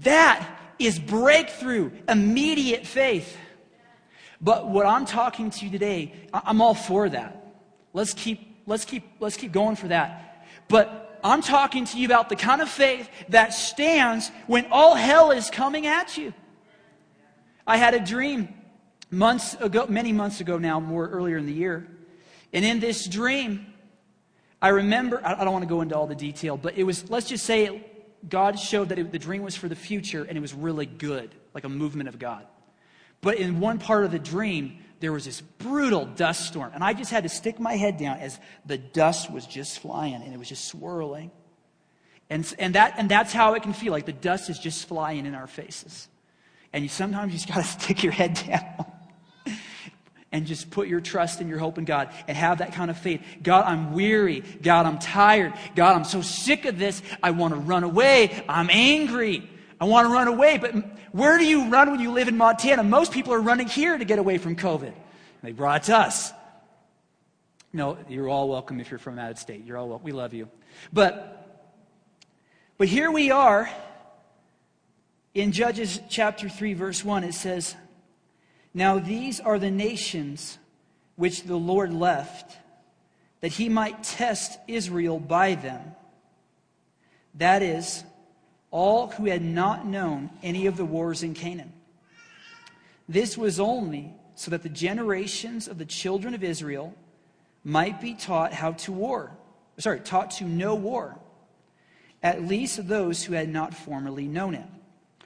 That 0.00 0.58
is 0.78 0.98
breakthrough, 0.98 1.90
immediate 2.08 2.86
faith. 2.86 3.36
But 4.40 4.68
what 4.68 4.86
I'm 4.86 5.04
talking 5.04 5.50
to 5.50 5.64
you 5.64 5.70
today, 5.70 6.14
I'm 6.32 6.60
all 6.60 6.74
for 6.74 7.08
that. 7.08 7.54
Let's 7.92 8.14
keep, 8.14 8.62
let's 8.66 8.84
keep, 8.84 9.04
let's 9.18 9.36
keep 9.36 9.50
going 9.50 9.76
for 9.76 9.88
that. 9.88 10.46
But 10.68 11.20
I'm 11.24 11.42
talking 11.42 11.84
to 11.86 11.98
you 11.98 12.06
about 12.06 12.28
the 12.28 12.36
kind 12.36 12.62
of 12.62 12.68
faith 12.68 13.08
that 13.30 13.52
stands 13.52 14.30
when 14.46 14.66
all 14.70 14.94
hell 14.94 15.32
is 15.32 15.50
coming 15.50 15.86
at 15.86 16.16
you. 16.16 16.32
I 17.66 17.76
had 17.76 17.94
a 17.94 18.00
dream 18.00 18.54
months 19.10 19.54
ago, 19.54 19.86
many 19.88 20.12
months 20.12 20.40
ago 20.40 20.58
now, 20.58 20.78
more 20.78 21.08
earlier 21.08 21.36
in 21.36 21.46
the 21.46 21.52
year. 21.52 21.88
And 22.52 22.64
in 22.64 22.78
this 22.78 23.06
dream, 23.06 23.66
I 24.62 24.68
remember, 24.68 25.20
I 25.24 25.44
don't 25.44 25.52
want 25.52 25.64
to 25.64 25.68
go 25.68 25.80
into 25.80 25.96
all 25.96 26.06
the 26.06 26.14
detail, 26.14 26.56
but 26.56 26.78
it 26.78 26.84
was, 26.84 27.10
let's 27.10 27.28
just 27.28 27.44
say 27.44 27.84
God 28.26 28.58
showed 28.58 28.88
that 28.88 28.98
it, 28.98 29.12
the 29.12 29.18
dream 29.18 29.42
was 29.42 29.56
for 29.56 29.68
the 29.68 29.76
future 29.76 30.24
and 30.24 30.36
it 30.36 30.40
was 30.40 30.54
really 30.54 30.86
good, 30.86 31.34
like 31.54 31.64
a 31.64 31.68
movement 31.68 32.08
of 32.08 32.18
God. 32.18 32.46
But 33.20 33.36
in 33.36 33.60
one 33.60 33.78
part 33.78 34.04
of 34.04 34.10
the 34.10 34.18
dream, 34.18 34.78
there 35.00 35.12
was 35.12 35.24
this 35.24 35.40
brutal 35.40 36.06
dust 36.06 36.46
storm. 36.46 36.72
And 36.74 36.82
I 36.82 36.92
just 36.92 37.10
had 37.10 37.24
to 37.24 37.28
stick 37.28 37.60
my 37.60 37.76
head 37.76 37.98
down 37.98 38.18
as 38.18 38.38
the 38.66 38.78
dust 38.78 39.30
was 39.30 39.46
just 39.46 39.78
flying 39.80 40.14
and 40.14 40.32
it 40.32 40.38
was 40.38 40.48
just 40.48 40.64
swirling. 40.64 41.30
And, 42.30 42.52
and, 42.58 42.74
that, 42.74 42.94
and 42.98 43.08
that's 43.08 43.32
how 43.32 43.54
it 43.54 43.62
can 43.62 43.72
feel 43.72 43.92
like 43.92 44.06
the 44.06 44.12
dust 44.12 44.50
is 44.50 44.58
just 44.58 44.86
flying 44.86 45.26
in 45.26 45.34
our 45.34 45.46
faces. 45.46 46.08
And 46.72 46.84
you, 46.84 46.88
sometimes 46.88 47.32
you 47.32 47.38
just 47.38 47.48
got 47.48 47.56
to 47.56 47.62
stick 47.80 48.02
your 48.02 48.12
head 48.12 48.34
down 48.34 48.86
and 50.30 50.46
just 50.46 50.70
put 50.70 50.88
your 50.88 51.00
trust 51.00 51.40
and 51.40 51.48
your 51.48 51.58
hope 51.58 51.78
in 51.78 51.84
God 51.84 52.10
and 52.26 52.36
have 52.36 52.58
that 52.58 52.74
kind 52.74 52.90
of 52.90 52.98
faith. 52.98 53.22
God, 53.42 53.64
I'm 53.64 53.92
weary. 53.92 54.42
God, 54.62 54.86
I'm 54.86 54.98
tired. 54.98 55.54
God, 55.74 55.96
I'm 55.96 56.04
so 56.04 56.20
sick 56.20 56.64
of 56.66 56.78
this. 56.78 57.02
I 57.22 57.30
want 57.30 57.54
to 57.54 57.60
run 57.60 57.84
away. 57.84 58.44
I'm 58.48 58.68
angry. 58.70 59.48
I 59.80 59.86
want 59.86 60.06
to 60.06 60.12
run 60.12 60.28
away. 60.28 60.58
But 60.58 60.74
where 61.12 61.38
do 61.38 61.46
you 61.46 61.70
run 61.70 61.90
when 61.90 62.00
you 62.00 62.12
live 62.12 62.28
in 62.28 62.36
Montana? 62.36 62.82
Most 62.82 63.12
people 63.12 63.32
are 63.32 63.40
running 63.40 63.68
here 63.68 63.96
to 63.96 64.04
get 64.04 64.18
away 64.18 64.38
from 64.38 64.56
COVID. 64.56 64.92
They 65.42 65.52
brought 65.52 65.88
us. 65.88 66.32
No, 67.72 67.98
you're 68.08 68.28
all 68.28 68.48
welcome 68.48 68.80
if 68.80 68.90
you're 68.90 68.98
from 68.98 69.18
out 69.18 69.30
of 69.30 69.38
state. 69.38 69.64
You're 69.64 69.76
all 69.76 69.88
welcome. 69.88 70.04
We 70.04 70.12
love 70.12 70.34
you. 70.34 70.48
But, 70.92 71.64
but 72.76 72.88
here 72.88 73.10
we 73.10 73.30
are 73.30 73.70
in 75.34 75.52
Judges 75.52 76.00
chapter 76.08 76.48
3, 76.48 76.74
verse 76.74 77.04
1. 77.04 77.24
It 77.24 77.34
says, 77.34 77.76
now 78.78 78.98
these 78.98 79.40
are 79.40 79.58
the 79.58 79.70
nations 79.70 80.58
which 81.16 81.42
the 81.42 81.56
Lord 81.56 81.92
left, 81.92 82.56
that 83.40 83.52
he 83.52 83.68
might 83.68 84.02
test 84.02 84.58
Israel 84.68 85.18
by 85.18 85.54
them. 85.54 85.94
That 87.34 87.62
is, 87.62 88.04
all 88.70 89.08
who 89.08 89.26
had 89.26 89.42
not 89.42 89.86
known 89.86 90.30
any 90.42 90.66
of 90.66 90.76
the 90.76 90.84
wars 90.84 91.22
in 91.22 91.34
Canaan. 91.34 91.72
This 93.08 93.38
was 93.38 93.58
only 93.58 94.12
so 94.34 94.50
that 94.50 94.62
the 94.62 94.68
generations 94.68 95.66
of 95.66 95.78
the 95.78 95.84
children 95.84 96.34
of 96.34 96.44
Israel 96.44 96.94
might 97.64 98.00
be 98.00 98.14
taught 98.14 98.52
how 98.52 98.72
to 98.72 98.92
war. 98.92 99.32
Sorry, 99.78 100.00
taught 100.00 100.32
to 100.32 100.44
know 100.44 100.74
war. 100.74 101.18
At 102.22 102.44
least 102.44 102.86
those 102.88 103.24
who 103.24 103.34
had 103.34 103.48
not 103.48 103.74
formerly 103.74 104.26
known 104.26 104.54
it. 104.54 104.66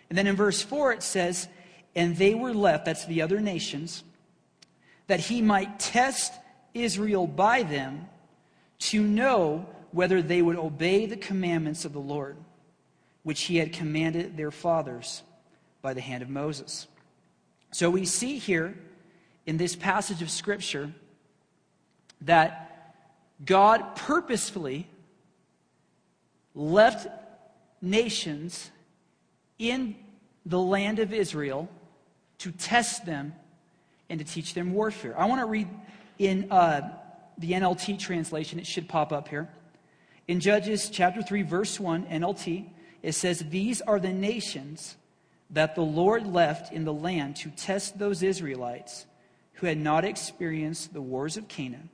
And 0.09 0.17
then 0.17 0.27
in 0.27 0.37
verse 0.37 0.63
4 0.63 0.93
it 0.93 1.03
says, 1.03 1.49
and 1.95 2.17
they 2.17 2.35
were 2.35 2.55
left, 2.55 2.85
that's 2.85 3.05
the 3.05 3.23
other 3.23 3.41
nations, 3.41 4.05
that 5.07 5.21
he 5.21 5.43
might 5.43 5.79
test 5.79 6.33
Israel 6.75 7.27
by 7.27 7.63
them 7.63 8.09
to 8.79 9.03
know 9.03 9.67
whether 9.91 10.23
they 10.23 10.41
would 10.41 10.57
obey 10.57 11.07
the 11.07 11.17
commandments 11.17 11.85
of 11.85 11.93
the 11.93 12.01
Lord, 12.01 12.37
which 13.23 13.43
he 13.43 13.59
had 13.59 13.73
commanded 13.73 14.37
their 14.37 14.51
fathers 14.51 15.23
by 15.83 15.93
the 15.93 16.01
hand 16.01 16.23
of 16.23 16.31
Moses. 16.31 16.87
So 17.73 17.91
we 17.91 18.07
see 18.07 18.39
here 18.39 18.75
in 19.47 19.57
this 19.57 19.77
passage 19.77 20.23
of 20.23 20.31
Scripture 20.31 20.93
that 22.23 22.97
God 23.45 23.97
purposefully 23.97 24.87
left 26.55 27.07
nations 27.81 28.71
in 29.59 29.97
the 30.47 30.61
land 30.61 30.99
of 30.99 31.13
Israel 31.13 31.69
to 32.43 32.51
test 32.51 33.07
them 33.07 33.33
and 34.11 34.19
to 34.19 34.27
teach 34.27 34.53
them 34.53 34.73
warfare. 34.73 35.19
I 35.19 35.27
want 35.27 35.41
to 35.41 35.47
read 35.47 35.69
in 36.19 36.51
uh, 36.51 36.91
the 37.39 37.53
NLT 37.53 38.01
translation, 38.01 38.59
it 38.59 38.67
should 38.67 38.89
pop 38.89 39.13
up 39.13 39.29
here. 39.29 39.49
In 40.27 40.41
Judges 40.41 40.91
chapter 40.91 41.23
3, 41.23 41.43
verse 41.43 41.79
1, 41.79 42.07
NLT, 42.07 42.67
it 43.03 43.13
says, 43.13 43.45
These 43.49 43.81
are 43.81 44.01
the 44.01 44.13
nations 44.13 44.97
that 45.51 45.77
the 45.77 45.83
Lord 45.83 46.27
left 46.27 46.73
in 46.73 46.85
the 46.85 46.93
land 46.93 47.37
to 47.37 47.51
test 47.51 47.99
those 47.99 48.25
Israelites 48.25 49.07
who 49.55 49.69
had 49.69 49.79
not 49.79 50.05
experienced 50.05 50.93
the 50.93 51.01
wars 51.01 51.37
of 51.37 51.47
Canaan. 51.47 51.91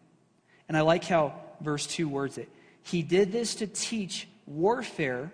And 0.67 0.79
I 0.79 0.81
like 0.81 1.05
how 1.05 1.35
verse 1.61 1.87
2 1.87 2.09
words 2.09 2.39
it. 2.39 2.49
He 2.83 3.03
did 3.03 3.33
this 3.33 3.57
to 3.57 3.67
teach 3.67 4.29
warfare 4.47 5.31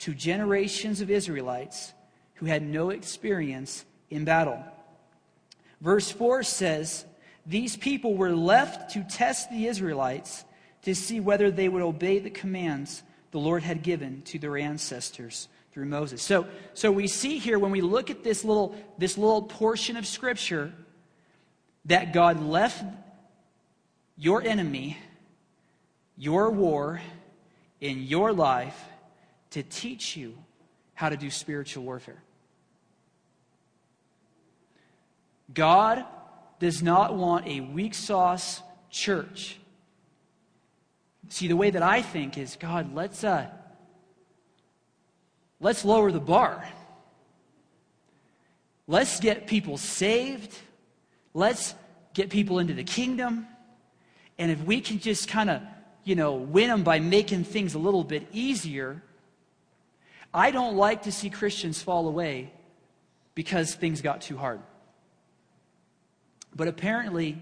to 0.00 0.12
generations 0.12 1.00
of 1.00 1.10
Israelites 1.10 1.94
who 2.34 2.46
had 2.46 2.62
no 2.62 2.90
experience 2.90 3.86
in 4.10 4.24
battle. 4.24 4.62
Verse 5.80 6.10
4 6.10 6.42
says, 6.42 7.04
These 7.46 7.76
people 7.76 8.14
were 8.14 8.34
left 8.34 8.92
to 8.92 9.04
test 9.04 9.50
the 9.50 9.66
Israelites 9.66 10.44
to 10.82 10.94
see 10.94 11.20
whether 11.20 11.50
they 11.50 11.68
would 11.68 11.82
obey 11.82 12.18
the 12.18 12.30
commands 12.30 13.02
the 13.30 13.38
Lord 13.38 13.62
had 13.62 13.82
given 13.82 14.22
to 14.22 14.38
their 14.38 14.56
ancestors 14.56 15.48
through 15.72 15.86
Moses. 15.86 16.20
So, 16.22 16.46
so 16.74 16.90
we 16.90 17.06
see 17.06 17.38
here 17.38 17.58
when 17.58 17.70
we 17.70 17.80
look 17.80 18.10
at 18.10 18.24
this 18.24 18.44
little, 18.44 18.74
this 18.98 19.16
little 19.16 19.42
portion 19.42 19.96
of 19.96 20.06
Scripture 20.06 20.72
that 21.84 22.12
God 22.12 22.42
left 22.42 22.84
your 24.16 24.42
enemy, 24.42 24.98
your 26.16 26.50
war, 26.50 27.00
in 27.80 28.02
your 28.02 28.32
life 28.32 28.78
to 29.50 29.62
teach 29.62 30.16
you 30.16 30.36
how 30.94 31.08
to 31.08 31.16
do 31.16 31.30
spiritual 31.30 31.84
warfare. 31.84 32.22
God 35.52 36.04
does 36.58 36.82
not 36.82 37.16
want 37.16 37.46
a 37.46 37.60
weak 37.60 37.94
sauce 37.94 38.62
church. 38.90 39.58
See, 41.28 41.48
the 41.48 41.56
way 41.56 41.70
that 41.70 41.82
I 41.82 42.02
think 42.02 42.36
is, 42.36 42.56
God, 42.56 42.94
let's 42.94 43.22
uh, 43.24 43.48
let's 45.60 45.84
lower 45.84 46.10
the 46.10 46.20
bar. 46.20 46.64
Let's 48.86 49.20
get 49.20 49.46
people 49.46 49.76
saved. 49.76 50.56
Let's 51.32 51.74
get 52.12 52.30
people 52.30 52.58
into 52.58 52.74
the 52.74 52.82
kingdom. 52.82 53.46
And 54.38 54.50
if 54.50 54.60
we 54.64 54.80
can 54.80 54.98
just 54.98 55.28
kind 55.28 55.48
of, 55.48 55.62
you 56.02 56.16
know, 56.16 56.34
win 56.34 56.68
them 56.68 56.82
by 56.82 56.98
making 56.98 57.44
things 57.44 57.74
a 57.74 57.78
little 57.78 58.02
bit 58.02 58.26
easier, 58.32 59.00
I 60.34 60.50
don't 60.50 60.76
like 60.76 61.02
to 61.02 61.12
see 61.12 61.30
Christians 61.30 61.80
fall 61.80 62.08
away 62.08 62.52
because 63.36 63.74
things 63.74 64.00
got 64.00 64.22
too 64.22 64.36
hard. 64.36 64.60
But 66.54 66.68
apparently, 66.68 67.40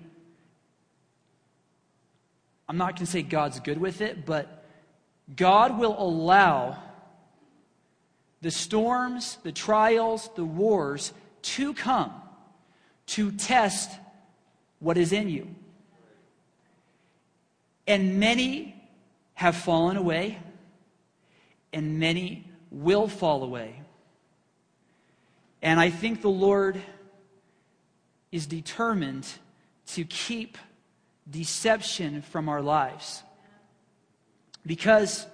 I'm 2.69 2.77
not 2.77 2.97
going 2.97 3.07
to 3.07 3.11
say 3.11 3.23
God's 3.23 3.61
good 3.61 3.79
with 3.79 4.01
it, 4.01 4.27
but 4.27 4.65
God 5.35 5.79
will 5.79 5.97
allow 5.99 6.83
the 8.41 8.51
storms, 8.51 9.39
the 9.43 9.53
trials, 9.53 10.31
the 10.37 10.45
wars 10.45 11.13
to 11.43 11.75
come 11.75 12.13
to 13.07 13.33
test 13.33 13.91
what 14.81 14.97
is 14.97 15.13
in 15.13 15.29
you. 15.29 15.49
And 17.87 18.21
many 18.21 18.75
have 19.35 19.57
fallen 19.57 19.97
away, 19.97 20.39
and 21.73 21.99
many 21.99 22.45
will 22.71 23.09
fall 23.09 23.43
away. 23.43 23.83
And 25.63 25.81
I 25.81 25.91
think 25.91 26.21
the 26.21 26.29
Lord 26.29 26.81
is 28.31 28.47
determined 28.47 29.27
to 29.87 30.05
keep 30.05 30.59
deception 31.31 32.23
from 32.23 32.49
our 32.49 32.63
lives. 32.63 33.23
Because 34.67 35.27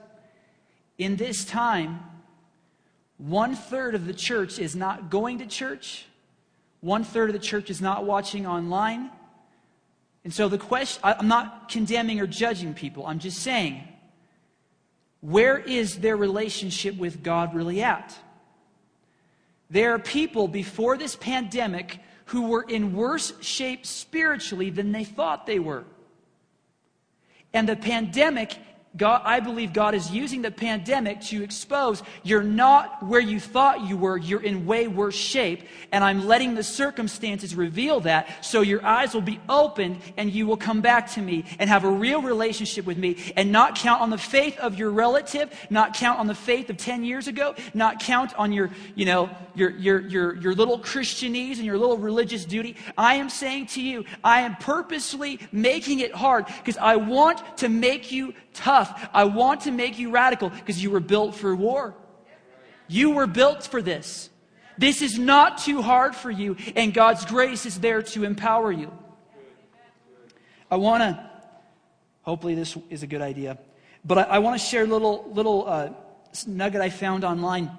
in 0.98 1.16
this 1.16 1.44
time, 1.44 2.00
one 3.18 3.54
third 3.54 3.94
of 3.94 4.07
the 4.07 4.14
church 4.14 4.59
is 4.59 4.76
not 4.76 5.11
going 5.11 5.38
to 5.38 5.46
church, 5.46 6.07
one 6.80 7.04
third 7.04 7.30
of 7.30 7.33
the 7.33 7.44
church 7.44 7.70
is 7.70 7.80
not 7.80 8.04
watching 8.04 8.46
online. 8.46 9.11
And 10.24 10.33
so 10.33 10.48
the 10.48 10.59
question, 10.59 11.00
I'm 11.04 11.28
not 11.28 11.68
condemning 11.68 12.20
or 12.20 12.26
judging 12.26 12.74
people, 12.74 13.07
I'm 13.07 13.18
just 13.18 13.38
saying, 13.38 13.83
where 15.20 15.59
is 15.59 15.98
their 16.00 16.16
relationship 16.16 16.96
with 16.96 17.22
God 17.22 17.54
really 17.54 17.83
at? 17.83 18.14
There 19.70 19.94
are 19.94 19.98
people 19.98 20.46
before 20.46 20.98
this 20.98 21.16
pandemic 21.16 22.00
who 22.26 22.48
were 22.48 22.62
in 22.62 22.94
worse 22.94 23.32
shape 23.40 23.84
spiritually 23.84 24.70
than 24.70 24.92
they 24.92 25.04
thought 25.04 25.46
they 25.46 25.58
were. 25.58 25.84
And 27.52 27.68
the 27.68 27.76
pandemic 27.76 28.58
God, 28.96 29.22
I 29.24 29.40
believe 29.40 29.72
God 29.72 29.94
is 29.94 30.11
using 30.12 30.42
the 30.42 30.52
pandemic 30.52 31.20
to 31.22 31.42
expose 31.42 32.02
you're 32.22 32.44
not 32.44 33.02
where 33.02 33.20
you 33.20 33.40
thought 33.40 33.88
you 33.88 33.96
were, 33.96 34.16
you're 34.16 34.42
in 34.42 34.66
way 34.66 34.87
worse 34.87 35.16
shape. 35.16 35.64
And 35.90 36.04
I'm 36.04 36.26
letting 36.26 36.54
the 36.54 36.62
circumstances 36.62 37.57
reveal 37.57 38.00
that 38.00 38.44
so 38.44 38.61
your 38.61 38.85
eyes 38.85 39.12
will 39.12 39.20
be 39.20 39.40
opened 39.48 39.98
and 40.16 40.30
you 40.30 40.46
will 40.46 40.57
come 40.57 40.80
back 40.80 41.11
to 41.12 41.20
me 41.20 41.44
and 41.59 41.68
have 41.68 41.83
a 41.83 41.90
real 41.90 42.22
relationship 42.22 42.87
with 42.87 42.96
me 42.96 43.16
and 43.37 43.50
not 43.50 43.74
count 43.76 44.00
on 44.00 44.11
the 44.11 44.18
faith 44.18 44.59
of 44.59 44.78
your 44.78 44.90
relative, 44.90 45.52
not 45.70 45.94
count 45.94 46.20
on 46.20 46.28
the 46.28 46.35
faith 46.35 46.70
of 46.70 46.76
10 46.76 47.04
years 47.04 47.26
ago, 47.26 47.57
not 47.74 47.98
count 47.98 48.33
on 48.38 48.52
your, 48.52 48.70
you 48.94 49.07
know, 49.07 49.28
your, 49.57 49.70
your, 49.70 50.00
your, 50.00 50.37
your 50.37 50.54
little 50.54 50.78
Christianese 50.78 51.57
and 51.57 51.64
your 51.64 51.78
little 51.78 51.98
religious 51.98 52.44
duty. 52.44 52.76
I 52.96 53.14
am 53.14 53.28
saying 53.28 53.66
to 53.68 53.83
you, 53.83 54.04
I 54.22 54.42
am 54.42 54.54
purposely 54.57 55.40
making 55.50 55.98
it 55.98 56.14
hard 56.14 56.46
because 56.46 56.76
I 56.76 56.94
want 56.96 57.59
to 57.59 57.68
make 57.68 58.12
you 58.12 58.35
tough. 58.54 59.08
I 59.12 59.24
want 59.24 59.62
to 59.62 59.70
make 59.70 59.98
you 59.98 60.10
radical 60.10 60.48
because 60.48 60.82
you 60.82 60.90
were 60.90 61.00
built 61.00 61.34
for 61.34 61.54
war. 61.54 61.94
You 62.88 63.10
were 63.10 63.26
built 63.26 63.64
for 63.64 63.82
this. 63.82 64.30
This 64.78 65.02
is 65.02 65.18
not 65.18 65.58
too 65.58 65.82
hard 65.82 66.16
for 66.16 66.30
you, 66.30 66.56
and 66.74 66.92
God's 66.92 67.24
grace 67.24 67.66
is 67.66 67.78
there 67.78 68.02
to 68.02 68.24
empower 68.24 68.72
you. 68.72 68.90
I 70.70 70.76
want 70.76 71.02
to, 71.02 71.30
hopefully, 72.22 72.54
this 72.54 72.76
is 72.90 73.02
a 73.02 73.06
good 73.06 73.22
idea, 73.22 73.58
but 74.04 74.18
I, 74.18 74.22
I 74.22 74.38
want 74.40 74.60
to 74.60 74.66
share 74.66 74.82
a 74.82 74.86
little, 74.86 75.30
little 75.32 75.68
uh, 75.68 75.90
nugget 76.46 76.80
I 76.80 76.90
found 76.90 77.22
online 77.24 77.70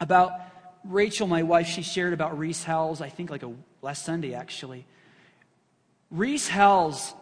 about 0.00 0.32
Rachel, 0.84 1.26
my 1.26 1.42
wife. 1.42 1.66
She 1.66 1.82
shared 1.82 2.12
about 2.12 2.38
Rees 2.38 2.62
Howells, 2.62 3.00
I 3.00 3.08
think 3.08 3.30
like 3.30 3.42
a, 3.42 3.52
last 3.80 4.04
Sunday, 4.04 4.34
actually. 4.34 4.86
Rees 6.10 6.48
Howells 6.48 7.14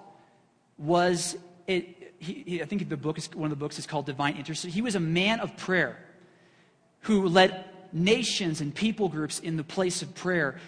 was 0.79 1.37
it, 1.66 1.96
he, 2.27 2.45
he, 2.47 2.62
I 2.62 2.65
think 2.65 2.89
the 2.89 2.97
book 2.97 3.19
is, 3.19 3.29
one 3.35 3.51
of 3.51 3.59
the 3.59 3.62
books 3.62 3.79
is 3.79 3.87
called 3.87 4.07
Divine 4.07 4.37
Intercession. 4.37 4.71
He 4.71 4.83
was 4.83 4.95
a 4.95 5.01
man 5.01 5.41
of 5.41 5.57
prayer 5.57 5.97
who 7.01 7.29
led 7.29 7.65
nations 7.93 8.61
and 8.61 8.75
people 8.75 9.09
groups 9.09 9.39
in 9.39 9.57
the 9.57 9.65
place 9.65 10.03
of 10.03 10.15
prayer, 10.15 10.59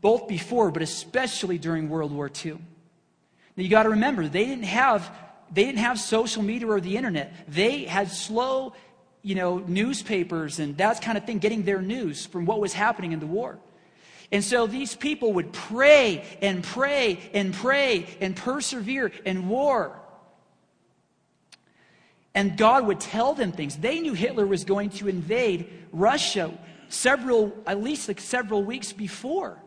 both 0.00 0.28
before, 0.28 0.70
but 0.70 0.82
especially 0.82 1.58
during 1.58 1.88
World 1.88 2.12
War 2.12 2.30
II. 2.44 2.52
Now 2.52 3.62
you 3.62 3.68
got 3.68 3.84
to 3.84 3.90
remember, 3.90 4.28
they 4.28 4.44
didn't 4.44 4.64
have 4.64 5.10
they 5.52 5.64
didn't 5.64 5.78
have 5.78 6.00
social 6.00 6.42
media 6.42 6.66
or 6.66 6.80
the 6.80 6.96
internet. 6.96 7.32
They 7.46 7.84
had 7.84 8.10
slow, 8.10 8.72
you 9.22 9.34
know, 9.34 9.58
newspapers 9.58 10.58
and 10.58 10.76
that 10.78 11.00
kind 11.00 11.16
of 11.16 11.24
thing, 11.24 11.38
getting 11.38 11.62
their 11.62 11.80
news 11.80 12.26
from 12.26 12.44
what 12.44 12.60
was 12.60 12.72
happening 12.72 13.12
in 13.12 13.20
the 13.20 13.26
war. 13.26 13.58
And 14.32 14.42
so 14.42 14.66
these 14.66 14.96
people 14.96 15.34
would 15.34 15.52
pray 15.52 16.24
and 16.42 16.64
pray 16.64 17.20
and 17.32 17.54
pray 17.54 18.06
and 18.20 18.34
persevere 18.34 19.12
in 19.24 19.48
war. 19.48 20.00
And 22.34 22.56
God 22.56 22.86
would 22.86 23.00
tell 23.00 23.34
them 23.34 23.52
things. 23.52 23.76
They 23.76 24.00
knew 24.00 24.14
Hitler 24.14 24.46
was 24.46 24.64
going 24.64 24.90
to 24.90 25.08
invade 25.08 25.70
Russia 25.92 26.52
several, 26.88 27.56
at 27.66 27.82
least 27.82 28.08
like 28.08 28.20
several 28.20 28.64
weeks 28.64 28.92
before 28.92 29.62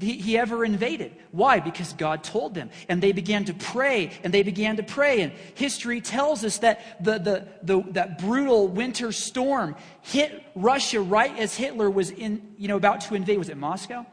he, 0.00 0.38
ever 0.38 0.64
invaded. 0.64 1.16
Why? 1.32 1.58
Because 1.58 1.92
God 1.92 2.22
told 2.22 2.54
them. 2.54 2.70
And 2.88 3.02
they 3.02 3.12
began 3.12 3.44
to 3.46 3.54
pray, 3.54 4.12
and 4.22 4.32
they 4.32 4.42
began 4.42 4.76
to 4.76 4.82
pray. 4.82 5.22
And 5.22 5.32
history 5.54 6.00
tells 6.00 6.44
us 6.44 6.58
that 6.58 7.04
the, 7.04 7.18
the, 7.18 7.48
the, 7.62 7.82
that 7.92 8.18
brutal 8.18 8.68
winter 8.68 9.10
storm 9.10 9.74
hit 10.02 10.44
Russia 10.54 11.00
right 11.00 11.36
as 11.38 11.56
Hitler 11.56 11.90
was 11.90 12.10
in, 12.10 12.54
you 12.58 12.68
know, 12.68 12.76
about 12.76 13.00
to 13.02 13.14
invade. 13.14 13.38
Was 13.38 13.48
it 13.48 13.56
Moscow? 13.56 14.06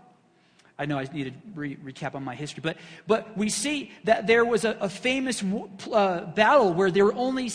I 0.77 0.85
know 0.85 0.97
I 0.97 1.03
need 1.05 1.25
to 1.25 1.33
re- 1.53 1.77
recap 1.77 2.15
on 2.15 2.23
my 2.23 2.35
history, 2.35 2.61
but, 2.61 2.77
but 3.07 3.37
we 3.37 3.49
see 3.49 3.91
that 4.03 4.27
there 4.27 4.43
was 4.43 4.65
a, 4.65 4.71
a 4.81 4.89
famous 4.89 5.43
uh, 5.91 6.25
battle 6.35 6.73
where 6.73 6.91
there 6.91 7.05
were 7.05 7.15
only 7.15 7.49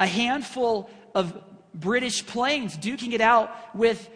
a 0.00 0.06
handful 0.06 0.90
of 1.14 1.40
British 1.72 2.26
planes 2.26 2.76
duking 2.76 3.12
it 3.12 3.20
out 3.20 3.74
with 3.74 4.08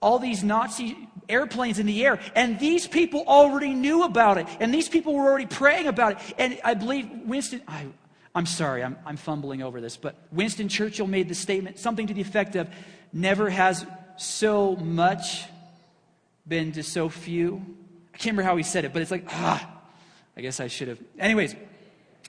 all 0.00 0.18
these 0.18 0.42
Nazi 0.42 0.96
airplanes 1.28 1.78
in 1.78 1.86
the 1.86 2.04
air. 2.04 2.18
And 2.34 2.58
these 2.58 2.86
people 2.86 3.24
already 3.26 3.74
knew 3.74 4.04
about 4.04 4.38
it. 4.38 4.46
And 4.60 4.72
these 4.72 4.88
people 4.88 5.14
were 5.14 5.24
already 5.24 5.46
praying 5.46 5.86
about 5.86 6.12
it. 6.12 6.34
And 6.38 6.58
I 6.64 6.74
believe 6.74 7.08
Winston, 7.24 7.62
I, 7.68 7.86
I'm 8.34 8.46
sorry, 8.46 8.82
I'm, 8.82 8.96
I'm 9.04 9.16
fumbling 9.16 9.62
over 9.62 9.80
this, 9.80 9.96
but 9.96 10.16
Winston 10.32 10.68
Churchill 10.68 11.06
made 11.06 11.28
the 11.28 11.34
statement, 11.34 11.78
something 11.78 12.06
to 12.06 12.14
the 12.14 12.20
effect 12.20 12.56
of, 12.56 12.68
never 13.12 13.50
has 13.50 13.84
so 14.16 14.76
much 14.76 15.44
been 16.46 16.72
to 16.72 16.82
so 16.82 17.08
few. 17.08 17.77
Can't 18.18 18.36
remember 18.36 18.42
how 18.42 18.56
he 18.56 18.64
said 18.64 18.84
it, 18.84 18.92
but 18.92 19.00
it's 19.00 19.10
like, 19.10 19.26
ah, 19.28 19.70
I 20.36 20.40
guess 20.40 20.58
I 20.58 20.66
should 20.66 20.88
have. 20.88 20.98
Anyways, 21.18 21.54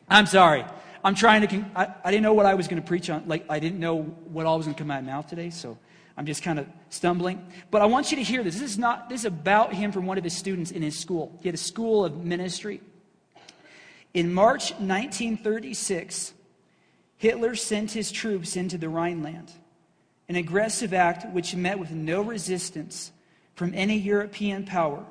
I'm 0.08 0.28
sorry. 0.28 0.64
I'm 1.04 1.16
trying 1.16 1.48
to, 1.48 1.66
I, 1.76 1.88
I 2.04 2.12
didn't 2.12 2.24
know 2.24 2.34
what 2.34 2.46
I 2.46 2.54
was 2.54 2.68
going 2.68 2.82
to 2.82 2.88
preach 2.88 3.10
on. 3.10 3.28
Like, 3.28 3.46
I 3.50 3.60
didn't 3.60 3.80
know 3.80 4.04
what 4.04 4.46
all 4.46 4.58
was 4.58 4.68
going 4.68 4.76
to 4.76 4.82
come 4.82 4.92
out 4.92 5.00
of 5.00 5.06
my 5.06 5.12
mouth 5.12 5.28
today, 5.28 5.50
so 5.50 5.78
I'm 6.16 6.26
just 6.26 6.44
kind 6.44 6.60
of 6.60 6.68
stumbling. 6.90 7.44
But 7.72 7.82
I 7.82 7.86
want 7.86 8.12
you 8.12 8.18
to 8.18 8.24
hear 8.24 8.44
this. 8.44 8.60
This 8.60 8.72
is 8.72 8.78
not, 8.78 9.10
this 9.10 9.22
is 9.22 9.26
about 9.26 9.74
him 9.74 9.92
from 9.92 10.06
one 10.06 10.18
of 10.18 10.24
his 10.24 10.36
students 10.36 10.70
in 10.70 10.82
his 10.82 10.98
school. 10.98 11.38
He 11.42 11.48
had 11.48 11.56
a 11.56 11.58
school 11.58 12.06
of 12.06 12.24
ministry. 12.24 12.82
In 14.14 14.34
March 14.34 14.72
1936, 14.72 16.34
Hitler 17.18 17.56
sent 17.56 17.92
his 17.92 18.12
troops 18.12 18.56
into 18.56 18.78
the 18.78 18.90
Rhineland, 18.90 19.52
an 20.28 20.36
aggressive 20.36 20.94
act 20.94 21.32
which 21.34 21.56
met 21.56 21.80
with 21.80 21.92
no 21.92 22.22
resistance 22.22 23.12
from 23.56 23.74
any 23.74 23.98
European 23.98 24.66
power, 24.66 25.06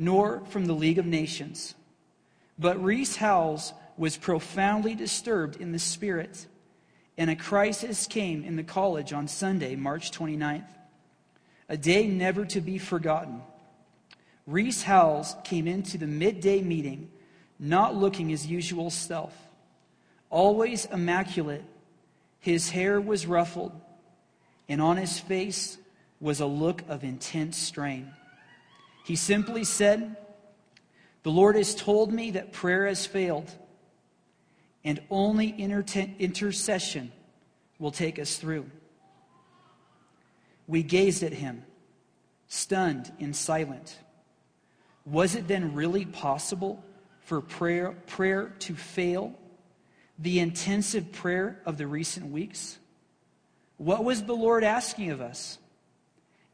nor 0.00 0.40
from 0.46 0.64
the 0.64 0.72
League 0.72 0.98
of 0.98 1.04
Nations. 1.04 1.74
But 2.58 2.82
Rees 2.82 3.16
Howells 3.16 3.74
was 3.98 4.16
profoundly 4.16 4.94
disturbed 4.94 5.56
in 5.56 5.72
the 5.72 5.78
spirit, 5.78 6.46
and 7.18 7.28
a 7.28 7.36
crisis 7.36 8.06
came 8.06 8.42
in 8.42 8.56
the 8.56 8.62
college 8.62 9.12
on 9.12 9.28
Sunday, 9.28 9.76
March 9.76 10.10
29th, 10.10 10.70
a 11.68 11.76
day 11.76 12.06
never 12.06 12.46
to 12.46 12.62
be 12.62 12.78
forgotten. 12.78 13.42
Rees 14.46 14.84
Howells 14.84 15.36
came 15.44 15.68
into 15.68 15.98
the 15.98 16.06
midday 16.06 16.62
meeting 16.62 17.10
not 17.58 17.94
looking 17.94 18.30
his 18.30 18.46
usual 18.46 18.88
self. 18.88 19.36
Always 20.30 20.86
immaculate, 20.86 21.64
his 22.38 22.70
hair 22.70 23.02
was 23.02 23.26
ruffled, 23.26 23.78
and 24.66 24.80
on 24.80 24.96
his 24.96 25.20
face 25.20 25.76
was 26.20 26.40
a 26.40 26.46
look 26.46 26.84
of 26.88 27.04
intense 27.04 27.58
strain. 27.58 28.14
He 29.04 29.16
simply 29.16 29.64
said, 29.64 30.16
The 31.22 31.30
Lord 31.30 31.56
has 31.56 31.74
told 31.74 32.12
me 32.12 32.32
that 32.32 32.52
prayer 32.52 32.86
has 32.86 33.06
failed 33.06 33.50
and 34.84 35.00
only 35.10 35.54
inter- 35.58 36.10
intercession 36.18 37.12
will 37.78 37.90
take 37.90 38.18
us 38.18 38.36
through. 38.36 38.70
We 40.66 40.82
gazed 40.82 41.22
at 41.22 41.32
him, 41.32 41.64
stunned 42.48 43.12
and 43.18 43.34
silent. 43.34 43.98
Was 45.04 45.34
it 45.34 45.48
then 45.48 45.74
really 45.74 46.04
possible 46.04 46.84
for 47.20 47.40
prayer, 47.40 47.92
prayer 48.06 48.54
to 48.60 48.74
fail? 48.74 49.34
The 50.18 50.38
intensive 50.38 51.12
prayer 51.12 51.60
of 51.64 51.78
the 51.78 51.86
recent 51.86 52.30
weeks? 52.30 52.78
What 53.78 54.04
was 54.04 54.22
the 54.22 54.34
Lord 54.34 54.62
asking 54.62 55.10
of 55.10 55.20
us? 55.20 55.58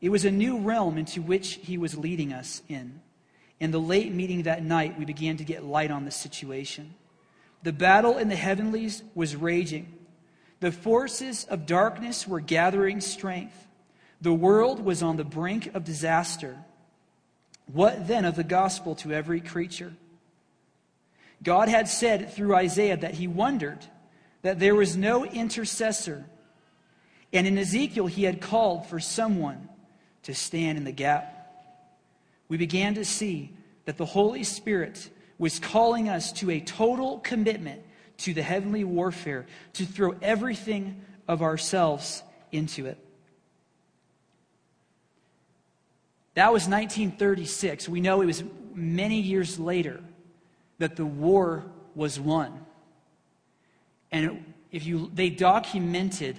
It 0.07 0.13
was 0.13 0.25
a 0.25 0.31
new 0.31 0.59
realm 0.59 0.99
into 0.99 1.21
which 1.21 1.55
He 1.55 1.77
was 1.77 1.99
leading 1.99 2.33
us 2.33 2.63
in. 2.69 3.01
In 3.59 3.73
the 3.73 3.81
late 3.81 4.15
meeting 4.15 4.45
that 4.45 4.63
night, 4.63 4.97
we 4.97 5.05
began 5.05 5.37
to 5.39 5.45
get 5.45 5.65
light 5.65 5.91
on 5.91 6.05
the 6.05 6.13
situation. 6.13 6.95
The 7.65 7.73
battle 7.73 8.17
in 8.17 8.29
the 8.29 8.37
heavenlies 8.37 9.03
was 9.17 9.35
raging. 9.35 9.93
The 10.61 10.71
forces 10.71 11.45
of 11.47 11.67
darkness 11.67 12.25
were 12.25 12.39
gathering 12.39 13.01
strength. 13.01 13.67
The 14.21 14.33
world 14.33 14.79
was 14.79 15.03
on 15.03 15.17
the 15.17 15.25
brink 15.25 15.75
of 15.75 15.83
disaster. 15.83 16.57
What 17.73 18.07
then 18.07 18.25
of 18.25 18.37
the 18.37 18.45
gospel 18.45 18.95
to 18.97 19.13
every 19.13 19.41
creature? 19.41 19.93
God 21.43 21.69
had 21.69 21.89
said 21.89 22.33
through 22.33 22.55
Isaiah 22.55 22.97
that 22.97 23.15
he 23.15 23.27
wondered 23.27 23.85
that 24.43 24.61
there 24.61 24.77
was 24.77 24.97
no 24.97 25.25
intercessor. 25.25 26.27
And 27.33 27.45
in 27.45 27.59
Ezekiel, 27.59 28.07
he 28.07 28.23
had 28.23 28.41
called 28.41 28.87
for 28.87 29.01
someone 29.01 29.69
to 30.27 30.35
stand 30.35 30.77
in 30.77 30.85
the 30.85 30.93
gap. 30.93 31.33
We 32.49 32.57
began 32.57 32.95
to 32.95 33.05
see 33.05 33.53
that 33.85 33.97
the 33.97 34.05
Holy 34.05 34.43
Spirit 34.43 35.09
was 35.39 35.61
calling 35.61 36.09
us 36.09 36.33
to 36.33 36.51
a 36.51 36.61
total 36.61 37.21
commitment 37.21 37.83
to 38.19 38.35
the 38.35 38.43
heavenly 38.43 38.83
warfare, 38.83 39.47
to 39.75 39.85
throw 39.85 40.17
everything 40.21 41.01
of 41.29 41.43
ourselves 41.43 42.25
into 42.51 42.87
it. 42.87 42.99
That 46.35 46.53
was 46.53 46.63
1936. 46.63 47.89
We 47.89 48.01
know 48.01 48.21
it 48.21 48.27
was 48.27 48.43
many 48.75 49.21
years 49.21 49.61
later 49.61 50.03
that 50.79 50.97
the 50.97 51.07
war 51.07 51.65
was 51.95 52.19
won. 52.19 52.67
And 54.11 54.55
if 54.73 54.85
you, 54.87 55.09
they 55.15 55.31
documented 55.31 56.37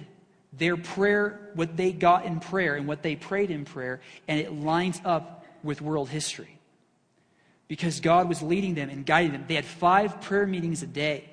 their 0.52 0.76
prayer, 0.76 1.50
what 1.54 1.76
they 1.76 1.92
got 1.92 2.24
in 2.24 2.40
prayer 2.40 2.76
and 2.76 2.86
what 2.86 3.02
they 3.02 3.16
prayed 3.16 3.50
in 3.50 3.64
prayer, 3.64 4.00
and 4.26 4.40
it 4.40 4.52
lines 4.52 5.00
up 5.04 5.44
with 5.62 5.80
world 5.80 6.08
history. 6.08 6.58
Because 7.66 8.00
God 8.00 8.28
was 8.28 8.40
leading 8.40 8.74
them 8.74 8.88
and 8.88 9.04
guiding 9.04 9.32
them. 9.32 9.44
They 9.46 9.54
had 9.54 9.64
five 9.64 10.22
prayer 10.22 10.46
meetings 10.46 10.82
a 10.82 10.86
day. 10.86 11.28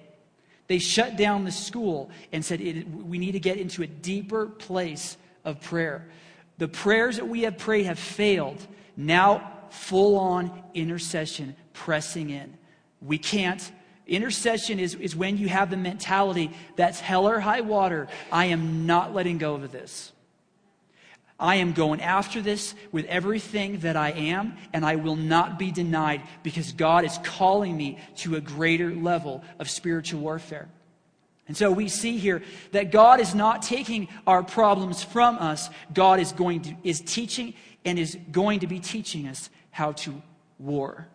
They 0.67 0.79
shut 0.79 1.15
down 1.15 1.45
the 1.45 1.51
school 1.51 2.09
and 2.31 2.43
said, 2.43 2.59
We 3.07 3.17
need 3.17 3.33
to 3.33 3.39
get 3.39 3.57
into 3.57 3.83
a 3.83 3.87
deeper 3.87 4.47
place 4.47 5.15
of 5.45 5.61
prayer. 5.61 6.07
The 6.57 6.67
prayers 6.67 7.17
that 7.17 7.27
we 7.27 7.43
have 7.43 7.57
prayed 7.57 7.85
have 7.85 7.99
failed. 7.99 8.65
Now, 8.97 9.51
full 9.69 10.17
on 10.17 10.63
intercession, 10.73 11.55
pressing 11.73 12.29
in. 12.29 12.57
We 13.01 13.17
can't. 13.17 13.71
Intercession 14.07 14.79
is, 14.79 14.95
is 14.95 15.15
when 15.15 15.37
you 15.37 15.47
have 15.47 15.69
the 15.69 15.77
mentality 15.77 16.51
that's 16.75 16.99
hell 16.99 17.27
or 17.27 17.39
high 17.39 17.61
water. 17.61 18.07
I 18.31 18.45
am 18.45 18.85
not 18.85 19.13
letting 19.13 19.37
go 19.37 19.55
of 19.55 19.71
this. 19.71 20.11
I 21.39 21.55
am 21.55 21.73
going 21.73 22.01
after 22.01 22.41
this 22.41 22.75
with 22.91 23.05
everything 23.05 23.79
that 23.79 23.97
I 23.97 24.11
am, 24.11 24.55
and 24.71 24.85
I 24.85 24.95
will 24.95 25.17
not 25.17 25.59
be 25.59 25.71
denied 25.71 26.21
because 26.43 26.71
God 26.71 27.03
is 27.03 27.17
calling 27.23 27.75
me 27.75 27.97
to 28.17 28.35
a 28.35 28.41
greater 28.41 28.93
level 28.93 29.43
of 29.59 29.69
spiritual 29.69 30.21
warfare. 30.21 30.69
And 31.47 31.57
so 31.57 31.71
we 31.71 31.89
see 31.89 32.17
here 32.17 32.41
that 32.71 32.91
God 32.91 33.19
is 33.19 33.35
not 33.35 33.61
taking 33.61 34.07
our 34.25 34.43
problems 34.43 35.03
from 35.03 35.37
us. 35.37 35.69
God 35.93 36.19
is 36.19 36.31
going 36.31 36.61
to, 36.61 36.75
is 36.83 37.01
teaching 37.01 37.53
and 37.83 37.99
is 37.99 38.17
going 38.31 38.61
to 38.61 38.67
be 38.67 38.79
teaching 38.79 39.27
us 39.27 39.49
how 39.71 39.91
to 39.91 40.21
war. 40.57 41.07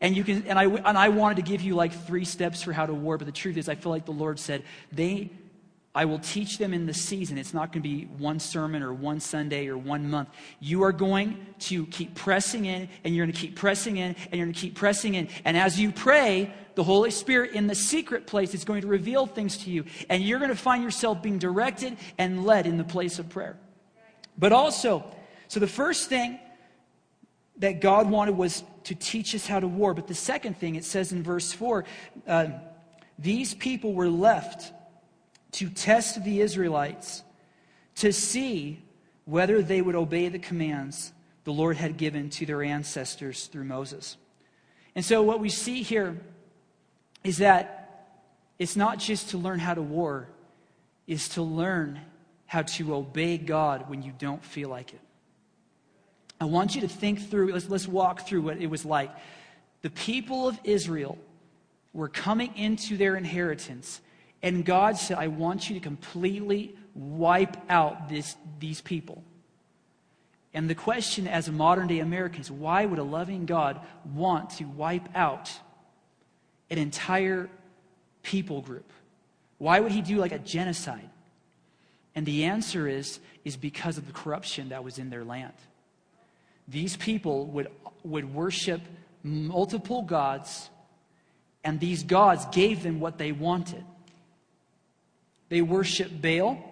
And 0.00 0.16
you 0.16 0.22
can, 0.22 0.46
and 0.46 0.58
I, 0.58 0.64
and 0.64 0.96
I 0.96 1.08
wanted 1.08 1.36
to 1.36 1.42
give 1.42 1.60
you 1.60 1.74
like 1.74 1.92
three 1.92 2.24
steps 2.24 2.62
for 2.62 2.72
how 2.72 2.86
to 2.86 2.94
war, 2.94 3.18
but 3.18 3.26
the 3.26 3.32
truth 3.32 3.56
is, 3.56 3.68
I 3.68 3.74
feel 3.74 3.90
like 3.90 4.04
the 4.04 4.12
Lord 4.12 4.38
said, 4.38 4.62
they, 4.92 5.30
I 5.92 6.04
will 6.04 6.20
teach 6.20 6.58
them 6.58 6.72
in 6.72 6.86
the 6.86 6.94
season. 6.94 7.36
It's 7.36 7.52
not 7.52 7.72
going 7.72 7.82
to 7.82 7.88
be 7.88 8.04
one 8.04 8.38
sermon 8.38 8.84
or 8.84 8.92
one 8.92 9.18
Sunday 9.18 9.66
or 9.66 9.76
one 9.76 10.08
month. 10.08 10.28
You 10.60 10.84
are 10.84 10.92
going 10.92 11.44
to 11.60 11.86
keep 11.86 12.14
pressing 12.14 12.66
in, 12.66 12.88
and 13.02 13.16
you're 13.16 13.26
going 13.26 13.34
to 13.34 13.40
keep 13.40 13.56
pressing 13.56 13.96
in, 13.96 14.14
and 14.14 14.34
you're 14.34 14.46
going 14.46 14.54
to 14.54 14.60
keep 14.60 14.76
pressing 14.76 15.14
in. 15.14 15.28
And 15.44 15.56
as 15.56 15.80
you 15.80 15.90
pray, 15.90 16.54
the 16.76 16.84
Holy 16.84 17.10
Spirit 17.10 17.54
in 17.54 17.66
the 17.66 17.74
secret 17.74 18.28
place 18.28 18.54
is 18.54 18.64
going 18.64 18.82
to 18.82 18.86
reveal 18.86 19.26
things 19.26 19.58
to 19.64 19.70
you, 19.70 19.84
and 20.08 20.22
you're 20.22 20.38
going 20.38 20.50
to 20.50 20.56
find 20.56 20.84
yourself 20.84 21.20
being 21.20 21.38
directed 21.38 21.96
and 22.18 22.44
led 22.46 22.68
in 22.68 22.76
the 22.76 22.84
place 22.84 23.18
of 23.18 23.28
prayer. 23.28 23.56
But 24.38 24.52
also, 24.52 25.04
so 25.48 25.58
the 25.58 25.66
first 25.66 26.08
thing 26.08 26.38
that 27.58 27.80
God 27.80 28.10
wanted 28.10 28.36
was 28.36 28.62
to 28.84 28.94
teach 28.94 29.34
us 29.34 29.46
how 29.46 29.60
to 29.60 29.68
war. 29.68 29.94
But 29.94 30.06
the 30.06 30.14
second 30.14 30.56
thing, 30.56 30.76
it 30.76 30.84
says 30.84 31.12
in 31.12 31.22
verse 31.22 31.52
4 31.52 31.84
uh, 32.26 32.46
these 33.18 33.54
people 33.54 33.92
were 33.92 34.08
left 34.08 34.72
to 35.52 35.68
test 35.68 36.22
the 36.24 36.40
Israelites 36.40 37.22
to 37.96 38.12
see 38.12 38.80
whether 39.24 39.60
they 39.60 39.82
would 39.82 39.96
obey 39.96 40.28
the 40.28 40.38
commands 40.38 41.12
the 41.44 41.52
Lord 41.52 41.76
had 41.76 41.96
given 41.96 42.30
to 42.30 42.46
their 42.46 42.62
ancestors 42.62 43.46
through 43.46 43.64
Moses. 43.64 44.16
And 44.94 45.04
so, 45.04 45.22
what 45.22 45.40
we 45.40 45.48
see 45.48 45.82
here 45.82 46.18
is 47.24 47.38
that 47.38 48.06
it's 48.58 48.76
not 48.76 48.98
just 48.98 49.30
to 49.30 49.38
learn 49.38 49.58
how 49.58 49.74
to 49.74 49.82
war, 49.82 50.28
is 51.06 51.28
to 51.30 51.42
learn 51.42 52.00
how 52.46 52.62
to 52.62 52.94
obey 52.94 53.38
God 53.38 53.88
when 53.88 54.02
you 54.02 54.12
don't 54.18 54.44
feel 54.44 54.68
like 54.68 54.92
it. 54.92 55.00
I 56.40 56.44
want 56.44 56.74
you 56.74 56.82
to 56.82 56.88
think 56.88 57.30
through, 57.30 57.52
let's, 57.52 57.68
let's 57.68 57.88
walk 57.88 58.26
through 58.26 58.42
what 58.42 58.58
it 58.58 58.68
was 58.68 58.84
like. 58.84 59.10
The 59.82 59.90
people 59.90 60.48
of 60.48 60.58
Israel 60.64 61.18
were 61.92 62.08
coming 62.08 62.56
into 62.56 62.96
their 62.96 63.16
inheritance, 63.16 64.00
and 64.42 64.64
God 64.64 64.96
said, 64.96 65.18
I 65.18 65.28
want 65.28 65.68
you 65.68 65.74
to 65.74 65.80
completely 65.80 66.76
wipe 66.94 67.56
out 67.68 68.08
this, 68.08 68.36
these 68.60 68.80
people. 68.80 69.22
And 70.54 70.70
the 70.70 70.74
question 70.74 71.26
as 71.26 71.48
a 71.48 71.52
modern 71.52 71.88
day 71.88 71.98
American 71.98 72.40
is 72.40 72.50
why 72.50 72.86
would 72.86 72.98
a 72.98 73.04
loving 73.04 73.46
God 73.46 73.80
want 74.14 74.50
to 74.50 74.64
wipe 74.64 75.08
out 75.14 75.52
an 76.70 76.78
entire 76.78 77.48
people 78.22 78.62
group? 78.62 78.90
Why 79.58 79.80
would 79.80 79.92
he 79.92 80.02
do 80.02 80.16
like 80.16 80.32
a 80.32 80.38
genocide? 80.38 81.10
And 82.14 82.24
the 82.24 82.44
answer 82.44 82.88
is, 82.88 83.20
is 83.44 83.56
because 83.56 83.98
of 83.98 84.06
the 84.06 84.12
corruption 84.12 84.70
that 84.70 84.82
was 84.82 84.98
in 84.98 85.10
their 85.10 85.24
land 85.24 85.54
these 86.68 86.96
people 86.96 87.46
would, 87.46 87.68
would 88.04 88.32
worship 88.32 88.82
multiple 89.22 90.02
gods, 90.02 90.68
and 91.64 91.80
these 91.80 92.02
gods 92.02 92.44
gave 92.52 92.82
them 92.82 93.00
what 93.00 93.16
they 93.18 93.32
wanted. 93.32 93.84
They 95.48 95.62
worship 95.62 96.10
Baal, 96.20 96.62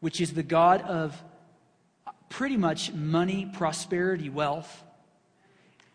which 0.00 0.20
is 0.20 0.32
the 0.32 0.42
god 0.42 0.82
of 0.82 1.20
pretty 2.28 2.56
much 2.56 2.92
money, 2.92 3.48
prosperity, 3.52 4.28
wealth. 4.28 4.82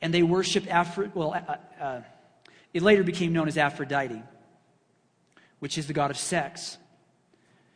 And 0.02 0.14
they 0.14 0.24
worship 0.24 0.74
Aphrodite, 0.74 1.12
well, 1.14 1.34
uh, 1.34 1.84
uh, 1.84 2.02
it 2.74 2.82
later 2.82 3.04
became 3.04 3.34
known 3.34 3.50
as 3.50 3.58
Aphrodite, 3.58 4.24
which 5.60 5.78
is 5.78 5.88
the 5.88 5.94
god 5.94 6.10
of 6.10 6.18
sex. 6.18 6.78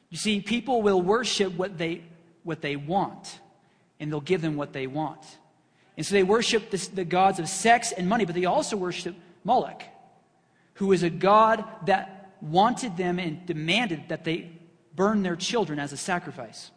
You 0.09 0.17
see, 0.17 0.39
people 0.39 0.81
will 0.81 1.01
worship 1.01 1.53
what 1.53 1.77
they, 1.77 2.03
what 2.43 2.61
they 2.61 2.77
want 2.77 3.39
and 3.99 4.11
they'll 4.11 4.21
give 4.21 4.41
them 4.41 4.55
what 4.55 4.73
they 4.73 4.87
want. 4.87 5.21
And 5.95 6.05
so 6.05 6.15
they 6.15 6.23
worship 6.23 6.71
the 6.71 7.05
gods 7.05 7.39
of 7.39 7.47
sex 7.47 7.91
and 7.91 8.09
money, 8.09 8.25
but 8.25 8.35
they 8.35 8.45
also 8.45 8.75
worship 8.75 9.15
Moloch, 9.43 9.83
who 10.75 10.91
is 10.91 11.03
a 11.03 11.09
god 11.09 11.63
that 11.85 12.33
wanted 12.41 12.97
them 12.97 13.19
and 13.19 13.45
demanded 13.45 14.09
that 14.09 14.23
they 14.23 14.51
burn 14.95 15.23
their 15.23 15.35
children 15.35 15.79
as 15.79 15.93
a 15.93 15.97
sacrifice. 15.97 16.71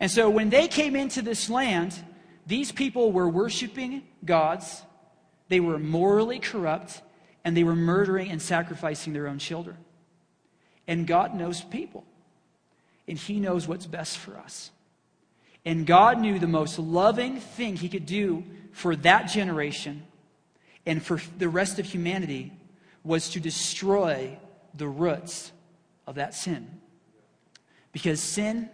And 0.00 0.10
so 0.10 0.30
when 0.30 0.50
they 0.50 0.68
came 0.68 0.94
into 0.94 1.22
this 1.22 1.50
land, 1.50 1.98
these 2.46 2.72
people 2.72 3.12
were 3.12 3.28
worshiping 3.28 4.02
gods, 4.24 4.82
they 5.48 5.60
were 5.60 5.78
morally 5.78 6.38
corrupt, 6.38 7.02
and 7.44 7.56
they 7.56 7.64
were 7.64 7.76
murdering 7.76 8.30
and 8.30 8.40
sacrificing 8.40 9.12
their 9.12 9.26
own 9.26 9.38
children. 9.38 9.76
And 10.86 11.06
God 11.06 11.34
knows 11.34 11.60
people, 11.60 12.04
and 13.06 13.18
He 13.18 13.40
knows 13.40 13.66
what's 13.66 13.86
best 13.86 14.18
for 14.18 14.36
us. 14.38 14.70
And 15.64 15.86
God 15.86 16.20
knew 16.20 16.38
the 16.38 16.46
most 16.46 16.78
loving 16.78 17.40
thing 17.40 17.76
He 17.76 17.88
could 17.88 18.06
do 18.06 18.44
for 18.72 18.96
that 18.96 19.24
generation 19.24 20.04
and 20.86 21.02
for 21.02 21.20
the 21.36 21.48
rest 21.48 21.78
of 21.78 21.86
humanity 21.86 22.52
was 23.04 23.30
to 23.30 23.40
destroy 23.40 24.38
the 24.74 24.88
roots 24.88 25.52
of 26.06 26.14
that 26.14 26.34
sin. 26.34 26.80
Because 27.92 28.20
sin 28.20 28.70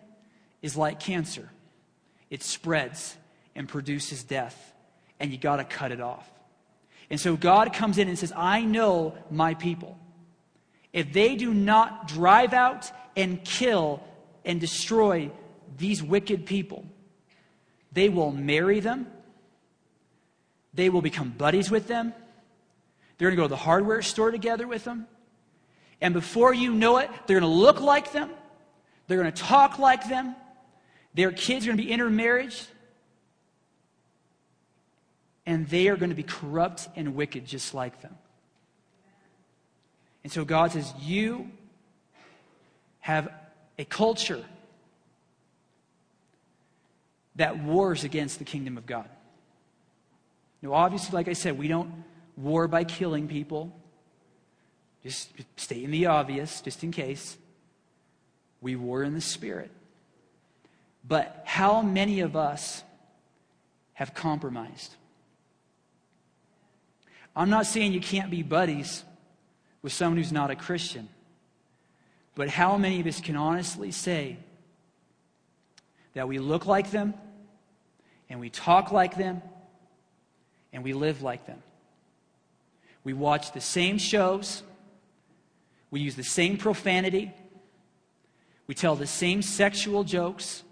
is 0.62 0.76
like 0.76 1.01
cancer, 1.01 1.51
it 2.30 2.43
spreads 2.43 3.16
and 3.55 3.68
produces 3.68 4.22
death, 4.24 4.72
and 5.18 5.32
you 5.32 5.39
got 5.39 5.57
to 5.57 5.64
cut 5.64 5.93
it 5.93 6.01
off. 6.01 6.30
And 7.11 7.20
so 7.20 7.37
God 7.37 7.72
comes 7.72 7.99
in 7.99 8.09
and 8.09 8.18
says, 8.18 8.32
I 8.35 8.62
know 8.62 9.14
my 9.30 9.55
people. 9.55 9.99
If 10.93 11.12
they 11.12 11.35
do 11.37 11.53
not 11.53 12.09
drive 12.09 12.53
out 12.53 12.91
and 13.16 13.45
kill 13.45 14.03
and 14.45 14.61
destroy 14.61 15.30
these 15.77 16.03
wicked 16.03 16.47
people. 16.47 16.85
They 17.93 18.09
will 18.09 18.33
marry 18.33 18.81
them. 18.81 19.07
They 20.75 20.91
will 20.91 21.03
become 21.03 21.31
buddies 21.31 21.70
with 21.70 21.87
them. 21.87 22.12
They're 23.16 23.29
going 23.29 23.37
to 23.37 23.43
go 23.43 23.45
to 23.45 23.51
the 23.51 23.57
hardware 23.57 24.03
store 24.03 24.31
together 24.31 24.66
with 24.66 24.85
them. 24.85 25.07
And 26.01 26.12
before 26.12 26.53
you 26.53 26.72
know 26.72 26.99
it, 26.99 27.11
they're 27.27 27.39
going 27.39 27.51
to 27.51 27.57
look 27.57 27.81
like 27.81 28.12
them. 28.12 28.31
They're 29.07 29.20
going 29.20 29.33
to 29.33 29.43
talk 29.43 29.79
like 29.79 30.09
them. 30.09 30.35
Their 31.14 31.31
kids 31.31 31.64
are 31.64 31.68
going 31.68 31.79
to 31.79 31.85
be 31.85 31.93
intermarried. 31.93 32.55
And 35.47 35.68
they 35.68 35.89
are 35.89 35.97
going 35.97 36.11
to 36.11 36.16
be 36.16 36.25
corrupt 36.25 36.89
and 36.97 37.14
wicked 37.14 37.47
just 37.47 37.75
like 37.75 38.01
them. 38.03 38.16
And 40.25 40.33
so 40.33 40.45
God 40.45 40.72
says, 40.72 40.93
You 41.01 41.51
have 43.01 43.29
a 43.79 43.85
culture 43.85 44.43
that 47.37 47.59
wars 47.59 48.05
against 48.05 48.39
the 48.39 48.45
kingdom 48.45 48.78
of 48.78 48.87
God. 48.87 49.09
Now, 50.62 50.72
obviously, 50.72 51.14
like 51.14 51.28
I 51.28 51.32
said, 51.32 51.59
we 51.59 51.68
don't 51.68 52.05
war 52.37 52.68
by 52.68 52.85
killing 52.85 53.28
people. 53.28 53.72
Just 55.03 55.30
stating 55.57 55.91
the 55.91 56.07
obvious, 56.07 56.61
just 56.62 56.82
in 56.82 56.91
case. 56.91 57.37
We 58.61 58.76
war 58.76 59.03
in 59.03 59.12
the 59.12 59.20
spirit. 59.20 59.70
But 61.07 61.43
how 61.45 61.82
many 61.82 62.20
of 62.20 62.35
us 62.35 62.82
have 63.93 64.14
compromised? 64.14 64.95
I'm 67.37 67.51
not 67.51 67.66
saying 67.66 67.93
you 67.93 68.01
can't 68.01 68.30
be 68.30 68.43
buddies 68.43 69.05
with 69.82 69.93
someone 69.93 70.16
who's 70.16 70.32
not 70.32 70.51
a 70.51 70.57
Christian. 70.57 71.09
But 72.35 72.49
how 72.49 72.78
many 72.78 73.01
of 73.01 73.07
us 73.07 73.20
can 73.20 73.37
honestly 73.37 73.91
say 73.91 74.39
that 76.14 76.26
we 76.26 76.39
look 76.39 76.64
like 76.64 76.91
them 76.91 77.12
and 78.29 78.41
we 78.41 78.51
talk 78.51 78.93
like 78.93 79.16
them 79.16 79.43
and 80.72 80.83
we 80.83 80.93
live 80.93 81.22
like 81.22 81.47
them? 81.47 81.62
We 83.05 83.12
watch 83.12 83.53
the 83.53 83.61
same 83.61 83.99
shows, 83.99 84.62
we 85.91 86.01
use 86.01 86.16
the 86.16 86.25
same 86.25 86.57
profanity, 86.57 87.33
we 88.66 88.75
tell 88.75 88.97
the 88.97 89.07
same 89.07 89.43
sexual 89.43 90.05
jokes, 90.05 90.62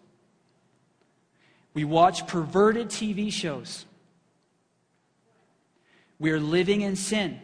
we 1.74 1.84
watch 1.84 2.26
perverted 2.26 2.88
TV 2.88 3.32
shows. 3.32 3.86
We 6.18 6.30
are 6.30 6.40
living 6.40 6.82
in 6.82 6.96
sin 6.96 7.40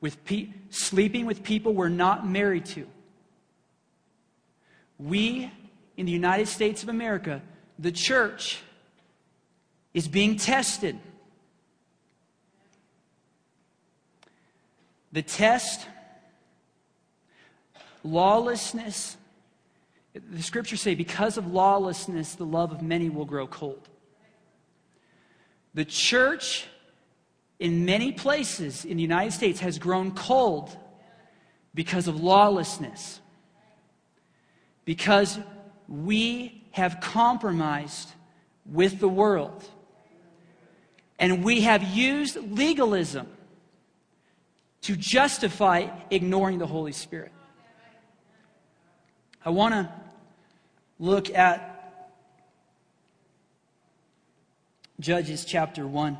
with 0.00 0.24
pe- 0.24 0.48
sleeping 0.70 1.26
with 1.26 1.42
people 1.42 1.74
we're 1.74 1.88
not 1.88 2.26
married 2.26 2.66
to. 2.66 2.86
We, 4.98 5.50
in 5.96 6.06
the 6.06 6.12
United 6.12 6.48
States 6.48 6.82
of 6.82 6.88
America, 6.88 7.42
the 7.78 7.92
church, 7.92 8.62
is 9.94 10.08
being 10.08 10.36
tested. 10.36 10.98
The 15.12 15.22
test, 15.22 15.86
lawlessness, 18.02 19.16
the 20.12 20.42
scriptures 20.42 20.80
say, 20.80 20.94
because 20.94 21.38
of 21.38 21.46
lawlessness, 21.46 22.34
the 22.34 22.44
love 22.44 22.72
of 22.72 22.82
many 22.82 23.08
will 23.08 23.24
grow 23.24 23.46
cold. 23.46 23.88
The 25.74 25.84
church 25.84 26.66
in 27.58 27.84
many 27.84 28.12
places 28.12 28.84
in 28.84 28.96
the 28.96 29.02
United 29.02 29.32
States 29.32 29.60
has 29.60 29.78
grown 29.78 30.12
cold 30.12 30.76
because 31.74 32.08
of 32.08 32.20
lawlessness. 32.20 33.20
Because 34.84 35.38
we 35.88 36.64
have 36.72 37.00
compromised 37.00 38.10
with 38.66 39.00
the 39.00 39.08
world. 39.08 39.64
And 41.18 41.44
we 41.44 41.62
have 41.62 41.82
used 41.82 42.36
legalism 42.56 43.28
to 44.82 44.96
justify 44.96 45.88
ignoring 46.10 46.58
the 46.58 46.66
Holy 46.66 46.92
Spirit. 46.92 47.32
I 49.44 49.50
want 49.50 49.74
to 49.74 49.92
look 50.98 51.30
at 51.34 51.70
Judges 55.00 55.44
chapter 55.44 55.86
1. 55.86 56.18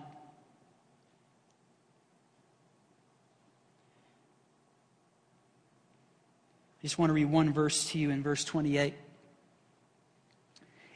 I 6.85 6.87
just 6.87 6.99
want 6.99 7.09
to 7.11 7.15
read 7.15 7.31
one 7.31 7.53
verse 7.53 7.91
to 7.91 7.99
you 7.99 8.11
in 8.11 8.23
verse 8.23 8.45
28. 8.45 8.95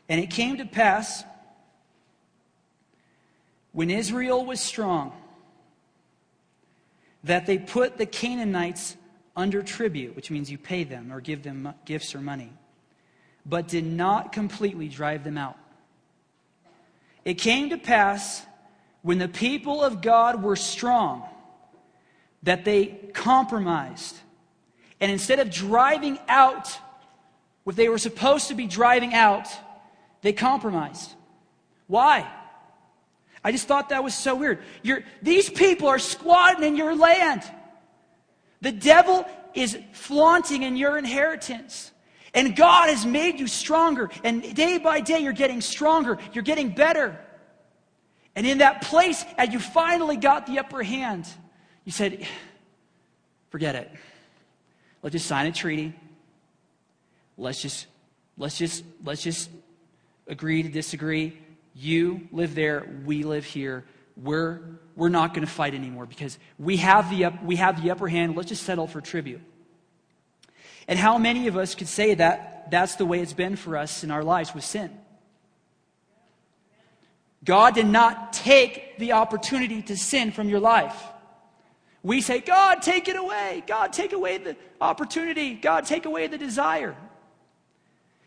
And 0.09 0.21
it 0.21 0.29
came 0.31 0.59
to 0.59 0.67
pass 0.67 1.25
when 3.79 3.91
Israel 3.91 4.45
was 4.45 4.59
strong 4.59 5.13
that 7.23 7.47
they 7.47 7.59
put 7.59 7.97
the 7.97 8.07
Canaanites 8.07 8.97
under 9.37 9.63
tribute, 9.63 10.17
which 10.17 10.33
means 10.33 10.51
you 10.51 10.59
pay 10.59 10.83
them 10.83 11.13
or 11.13 11.21
give 11.21 11.45
them 11.45 11.73
gifts 11.85 12.13
or 12.13 12.21
money, 12.21 12.53
but 13.47 13.69
did 13.69 13.85
not 13.85 14.33
completely 14.33 14.89
drive 14.89 15.23
them 15.23 15.39
out. 15.39 15.57
It 17.25 17.35
came 17.35 17.71
to 17.71 17.79
pass 17.79 18.45
when 19.03 19.19
the 19.19 19.29
people 19.29 19.85
of 19.85 20.03
God 20.03 20.43
were 20.43 20.57
strong 20.57 21.23
that 22.43 22.65
they 22.65 22.87
compromised 23.15 24.17
and 25.01 25.13
instead 25.13 25.39
of 25.39 25.53
driving 25.53 26.19
out 26.27 26.77
what 27.63 27.77
they 27.77 27.89
were 27.89 27.99
supposed 27.99 28.49
to 28.49 28.55
be 28.55 28.67
driving 28.67 29.15
out, 29.15 29.47
they 30.23 30.33
compromised. 30.33 31.15
Why? 31.87 32.29
I 33.49 33.51
just 33.51 33.67
thought 33.67 33.89
that 33.89 34.05
was 34.05 34.15
so 34.15 34.35
weird. 34.35 34.59
You're, 34.83 35.05
these 35.23 35.49
people 35.49 35.89
are 35.89 35.99
squatting 35.99 36.65
in 36.65 36.77
your 36.77 36.95
land. 36.95 37.43
The 38.61 38.73
devil 38.73 39.25
is 39.55 39.79
flaunting 39.93 40.65
in 40.65 40.77
your 40.77 40.99
inheritance. 40.99 41.91
And 42.35 42.55
God 42.55 42.91
has 42.91 43.07
made 43.07 43.41
you 43.41 43.47
stronger. 43.47 44.11
And 44.23 44.55
day 44.55 44.77
by 44.77 45.01
day, 45.01 45.21
you're 45.21 45.33
getting 45.33 45.63
stronger. 45.63 46.19
You're 46.35 46.45
getting 46.45 46.75
better. 46.75 47.19
And 48.37 48.47
in 48.47 48.59
that 48.59 48.83
place, 48.83 49.25
as 49.39 49.51
you 49.51 49.61
finally 49.61 50.19
got 50.19 50.47
the 50.47 50.59
upper 50.59 50.83
hand, 50.83 51.27
you 51.87 51.93
said, 51.93 52.27
forget 53.49 53.75
it. 53.77 53.91
Let's 55.03 55.15
just 55.15 55.25
sign 55.25 55.47
a 55.47 55.53
treaty. 55.53 55.95
Let's 57.39 57.63
just, 57.63 57.87
let's 58.37 58.59
just, 58.59 58.85
let's 59.03 59.23
just 59.23 59.49
agree 60.27 60.65
to 60.65 60.69
disagree. 60.69 61.39
You 61.79 62.27
live 62.33 62.57
there, 62.57 62.89
we 63.05 63.23
live 63.23 63.45
here. 63.45 63.85
We're, 64.17 64.61
we're 64.97 65.11
not 65.11 65.33
going 65.33 65.47
to 65.47 65.53
fight 65.53 65.75
anymore 65.75 66.07
because 66.07 66.37
we 66.59 66.79
have, 66.79 67.09
the 67.09 67.27
up, 67.27 67.45
we 67.45 67.55
have 67.55 67.81
the 67.81 67.93
upper 67.93 68.09
hand. 68.09 68.37
Let's 68.37 68.49
just 68.49 68.65
settle 68.65 68.89
for 68.89 69.01
tribute. 69.01 69.41
And 70.89 70.99
how 70.99 71.19
many 71.19 71.47
of 71.47 71.57
us 71.57 71.77
could 71.77 71.87
say 71.87 72.15
that 72.15 72.73
that's 72.73 72.97
the 72.97 73.07
way 73.07 73.21
it's 73.21 73.33
been 73.33 73.55
for 73.55 73.77
us 73.77 74.03
in 74.03 74.11
our 74.11 74.25
lives 74.25 74.55
with 74.55 74.65
sin? 74.65 74.91
God 77.45 77.77
did 77.77 77.87
not 77.87 78.33
take 78.33 78.99
the 78.99 79.13
opportunity 79.13 79.81
to 79.83 79.97
sin 79.97 80.33
from 80.33 80.49
your 80.49 80.61
life. 80.61 81.01
We 82.03 82.21
say, 82.23 82.41
God, 82.41 82.83
take 82.83 83.07
it 83.07 83.17
away. 83.17 83.63
God, 83.69 83.93
take 83.93 84.13
away 84.13 84.39
the 84.39 84.57
opportunity. 84.81 85.55
God, 85.55 85.87
take 85.87 86.07
away 86.07 86.27
the 86.27 86.39
desire. 86.39 86.97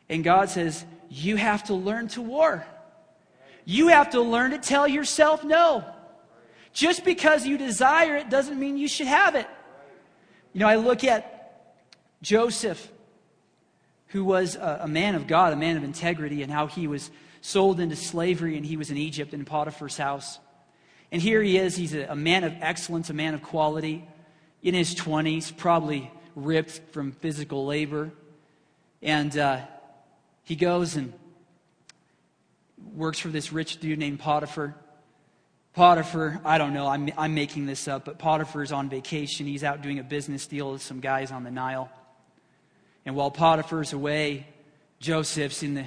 And 0.07 0.23
God 0.23 0.49
says, 0.49 0.85
You 1.09 1.35
have 1.35 1.65
to 1.65 1.73
learn 1.73 2.07
to 2.09 2.21
war. 2.21 2.65
You 3.65 3.89
have 3.89 4.11
to 4.11 4.21
learn 4.21 4.51
to 4.51 4.57
tell 4.57 4.87
yourself 4.87 5.43
no. 5.43 5.83
Just 6.73 7.03
because 7.03 7.45
you 7.45 7.57
desire 7.57 8.15
it 8.15 8.29
doesn't 8.29 8.59
mean 8.59 8.77
you 8.77 8.87
should 8.87 9.07
have 9.07 9.35
it. 9.35 9.47
You 10.53 10.61
know, 10.61 10.67
I 10.67 10.75
look 10.75 11.03
at 11.03 11.37
Joseph, 12.21 12.91
who 14.07 14.23
was 14.23 14.55
a, 14.55 14.81
a 14.83 14.87
man 14.87 15.15
of 15.15 15.27
God, 15.27 15.53
a 15.53 15.55
man 15.55 15.77
of 15.77 15.83
integrity, 15.83 16.43
and 16.43 16.51
how 16.51 16.67
he 16.67 16.87
was 16.87 17.11
sold 17.41 17.79
into 17.79 17.95
slavery 17.95 18.55
and 18.57 18.65
he 18.65 18.77
was 18.77 18.91
in 18.91 18.97
Egypt 18.97 19.33
in 19.33 19.45
Potiphar's 19.45 19.97
house. 19.97 20.39
And 21.11 21.21
here 21.21 21.41
he 21.41 21.57
is. 21.57 21.75
He's 21.75 21.93
a, 21.93 22.05
a 22.05 22.15
man 22.15 22.43
of 22.43 22.53
excellence, 22.61 23.09
a 23.09 23.13
man 23.13 23.33
of 23.33 23.43
quality, 23.43 24.07
in 24.63 24.73
his 24.73 24.93
20s, 24.95 25.55
probably 25.55 26.11
ripped 26.35 26.93
from 26.93 27.11
physical 27.11 27.65
labor. 27.65 28.11
And 29.01 29.35
uh, 29.37 29.61
he 30.43 30.55
goes 30.55 30.95
and 30.95 31.13
works 32.95 33.19
for 33.19 33.29
this 33.29 33.51
rich 33.51 33.79
dude 33.79 33.99
named 33.99 34.19
Potiphar. 34.19 34.75
Potiphar, 35.73 36.41
I 36.43 36.57
don't 36.57 36.73
know, 36.73 36.87
I'm, 36.87 37.09
I'm 37.17 37.33
making 37.33 37.65
this 37.65 37.87
up, 37.87 38.03
but 38.03 38.19
Potiphar's 38.19 38.71
on 38.73 38.89
vacation. 38.89 39.45
He's 39.45 39.63
out 39.63 39.81
doing 39.81 39.99
a 39.99 40.03
business 40.03 40.45
deal 40.45 40.73
with 40.73 40.81
some 40.81 40.99
guys 40.99 41.31
on 41.31 41.43
the 41.43 41.51
Nile. 41.51 41.89
And 43.05 43.15
while 43.15 43.31
Potiphar's 43.31 43.93
away, 43.93 44.47
Joseph's 44.99 45.63
in 45.63 45.75
the, 45.75 45.85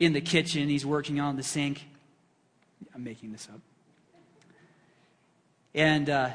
in 0.00 0.12
the 0.12 0.20
kitchen. 0.20 0.68
He's 0.68 0.84
working 0.84 1.20
on 1.20 1.36
the 1.36 1.42
sink. 1.44 1.86
I'm 2.94 3.04
making 3.04 3.30
this 3.30 3.48
up. 3.52 3.60
And 5.74 6.10
uh, 6.10 6.30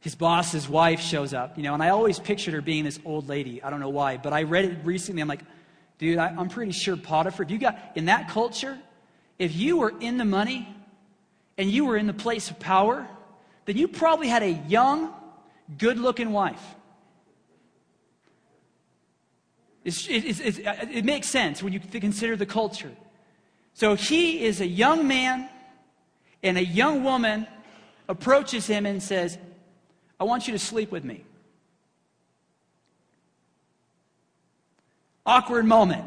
his 0.00 0.14
boss's 0.14 0.68
wife 0.68 1.00
shows 1.00 1.32
up, 1.32 1.56
you 1.56 1.62
know, 1.62 1.72
and 1.72 1.82
I 1.82 1.88
always 1.88 2.18
pictured 2.18 2.52
her 2.52 2.60
being 2.60 2.84
this 2.84 3.00
old 3.04 3.28
lady. 3.28 3.62
I 3.62 3.70
don't 3.70 3.80
know 3.80 3.88
why, 3.88 4.18
but 4.18 4.34
I 4.34 4.42
read 4.42 4.66
it 4.66 4.78
recently. 4.84 5.22
I'm 5.22 5.28
like, 5.28 5.42
dude, 5.96 6.18
I, 6.18 6.26
I'm 6.26 6.50
pretty 6.50 6.72
sure 6.72 6.96
Potiphar, 6.96 7.44
if 7.44 7.50
you 7.50 7.58
got 7.58 7.78
in 7.94 8.04
that 8.04 8.28
culture, 8.28 8.78
if 9.42 9.56
you 9.56 9.76
were 9.76 9.92
in 9.98 10.18
the 10.18 10.24
money 10.24 10.72
and 11.58 11.68
you 11.68 11.84
were 11.84 11.96
in 11.96 12.06
the 12.06 12.14
place 12.14 12.48
of 12.48 12.60
power, 12.60 13.08
then 13.64 13.76
you 13.76 13.88
probably 13.88 14.28
had 14.28 14.44
a 14.44 14.52
young, 14.68 15.12
good 15.78 15.98
looking 15.98 16.30
wife. 16.30 16.62
It's, 19.84 20.06
it's, 20.08 20.60
uh, 20.60 20.86
it 20.92 21.04
makes 21.04 21.26
sense 21.26 21.60
when 21.60 21.72
you 21.72 21.80
consider 21.80 22.36
the 22.36 22.46
culture. 22.46 22.92
So 23.74 23.96
he 23.96 24.44
is 24.44 24.60
a 24.60 24.66
young 24.66 25.08
man 25.08 25.48
and 26.44 26.56
a 26.56 26.64
young 26.64 27.02
woman 27.02 27.48
approaches 28.08 28.68
him 28.68 28.86
and 28.86 29.02
says, 29.02 29.38
I 30.20 30.24
want 30.24 30.46
you 30.46 30.52
to 30.52 30.58
sleep 30.60 30.92
with 30.92 31.02
me. 31.02 31.24
Awkward 35.26 35.66
moment. 35.66 36.04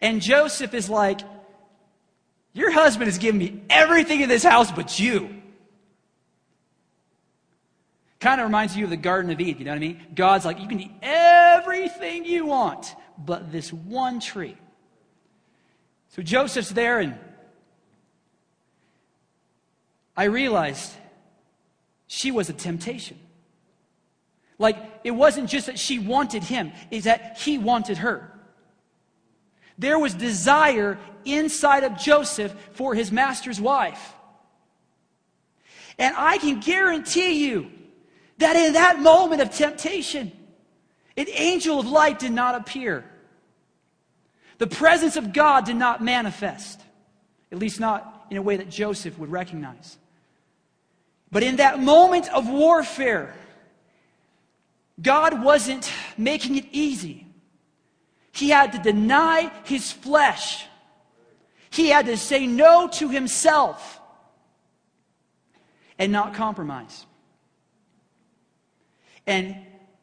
And 0.00 0.20
Joseph 0.20 0.74
is 0.74 0.88
like, 0.88 1.20
Your 2.52 2.70
husband 2.70 3.06
has 3.06 3.18
given 3.18 3.38
me 3.38 3.62
everything 3.68 4.20
in 4.20 4.28
this 4.28 4.42
house 4.42 4.70
but 4.72 4.98
you. 4.98 5.36
Kind 8.18 8.40
of 8.40 8.46
reminds 8.46 8.76
you 8.76 8.84
of 8.84 8.90
the 8.90 8.96
Garden 8.96 9.30
of 9.30 9.40
Eden, 9.40 9.58
you 9.60 9.64
know 9.64 9.72
what 9.72 9.76
I 9.76 9.80
mean? 9.80 10.06
God's 10.14 10.44
like, 10.44 10.60
You 10.60 10.68
can 10.68 10.80
eat 10.80 10.92
everything 11.02 12.24
you 12.24 12.46
want 12.46 12.94
but 13.18 13.52
this 13.52 13.72
one 13.72 14.20
tree. 14.20 14.56
So 16.10 16.22
Joseph's 16.22 16.70
there, 16.70 16.98
and 16.98 17.16
I 20.16 20.24
realized 20.24 20.92
she 22.06 22.30
was 22.30 22.48
a 22.50 22.52
temptation. 22.52 23.18
Like, 24.58 24.76
it 25.04 25.12
wasn't 25.12 25.48
just 25.48 25.66
that 25.66 25.78
she 25.78 25.98
wanted 25.98 26.42
him, 26.42 26.72
it's 26.90 27.04
that 27.04 27.38
he 27.38 27.56
wanted 27.58 27.98
her. 27.98 28.32
There 29.80 29.98
was 29.98 30.12
desire 30.12 30.98
inside 31.24 31.84
of 31.84 31.96
Joseph 31.98 32.54
for 32.72 32.94
his 32.94 33.10
master's 33.10 33.58
wife. 33.58 34.14
And 35.98 36.14
I 36.16 36.36
can 36.36 36.60
guarantee 36.60 37.46
you 37.46 37.70
that 38.38 38.56
in 38.56 38.74
that 38.74 39.00
moment 39.00 39.40
of 39.40 39.50
temptation, 39.50 40.32
an 41.16 41.26
angel 41.30 41.80
of 41.80 41.86
light 41.86 42.18
did 42.18 42.32
not 42.32 42.54
appear. 42.54 43.04
The 44.58 44.66
presence 44.66 45.16
of 45.16 45.32
God 45.32 45.64
did 45.64 45.76
not 45.76 46.02
manifest, 46.02 46.78
at 47.50 47.58
least 47.58 47.80
not 47.80 48.26
in 48.28 48.36
a 48.36 48.42
way 48.42 48.58
that 48.58 48.68
Joseph 48.68 49.18
would 49.18 49.30
recognize. 49.30 49.96
But 51.32 51.42
in 51.42 51.56
that 51.56 51.80
moment 51.80 52.28
of 52.34 52.50
warfare, 52.50 53.34
God 55.00 55.42
wasn't 55.42 55.90
making 56.18 56.56
it 56.56 56.66
easy. 56.70 57.26
He 58.40 58.48
had 58.48 58.72
to 58.72 58.78
deny 58.78 59.52
his 59.64 59.92
flesh. 59.92 60.64
He 61.68 61.90
had 61.90 62.06
to 62.06 62.16
say 62.16 62.46
no 62.46 62.88
to 62.94 63.10
himself 63.10 64.00
and 65.98 66.10
not 66.10 66.32
compromise. 66.32 67.04
And 69.26 69.56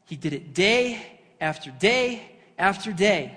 he 0.06 0.16
did 0.16 0.34
it 0.34 0.54
day 0.54 1.02
after 1.42 1.72
day 1.72 2.22
after 2.60 2.94
day. 2.94 3.34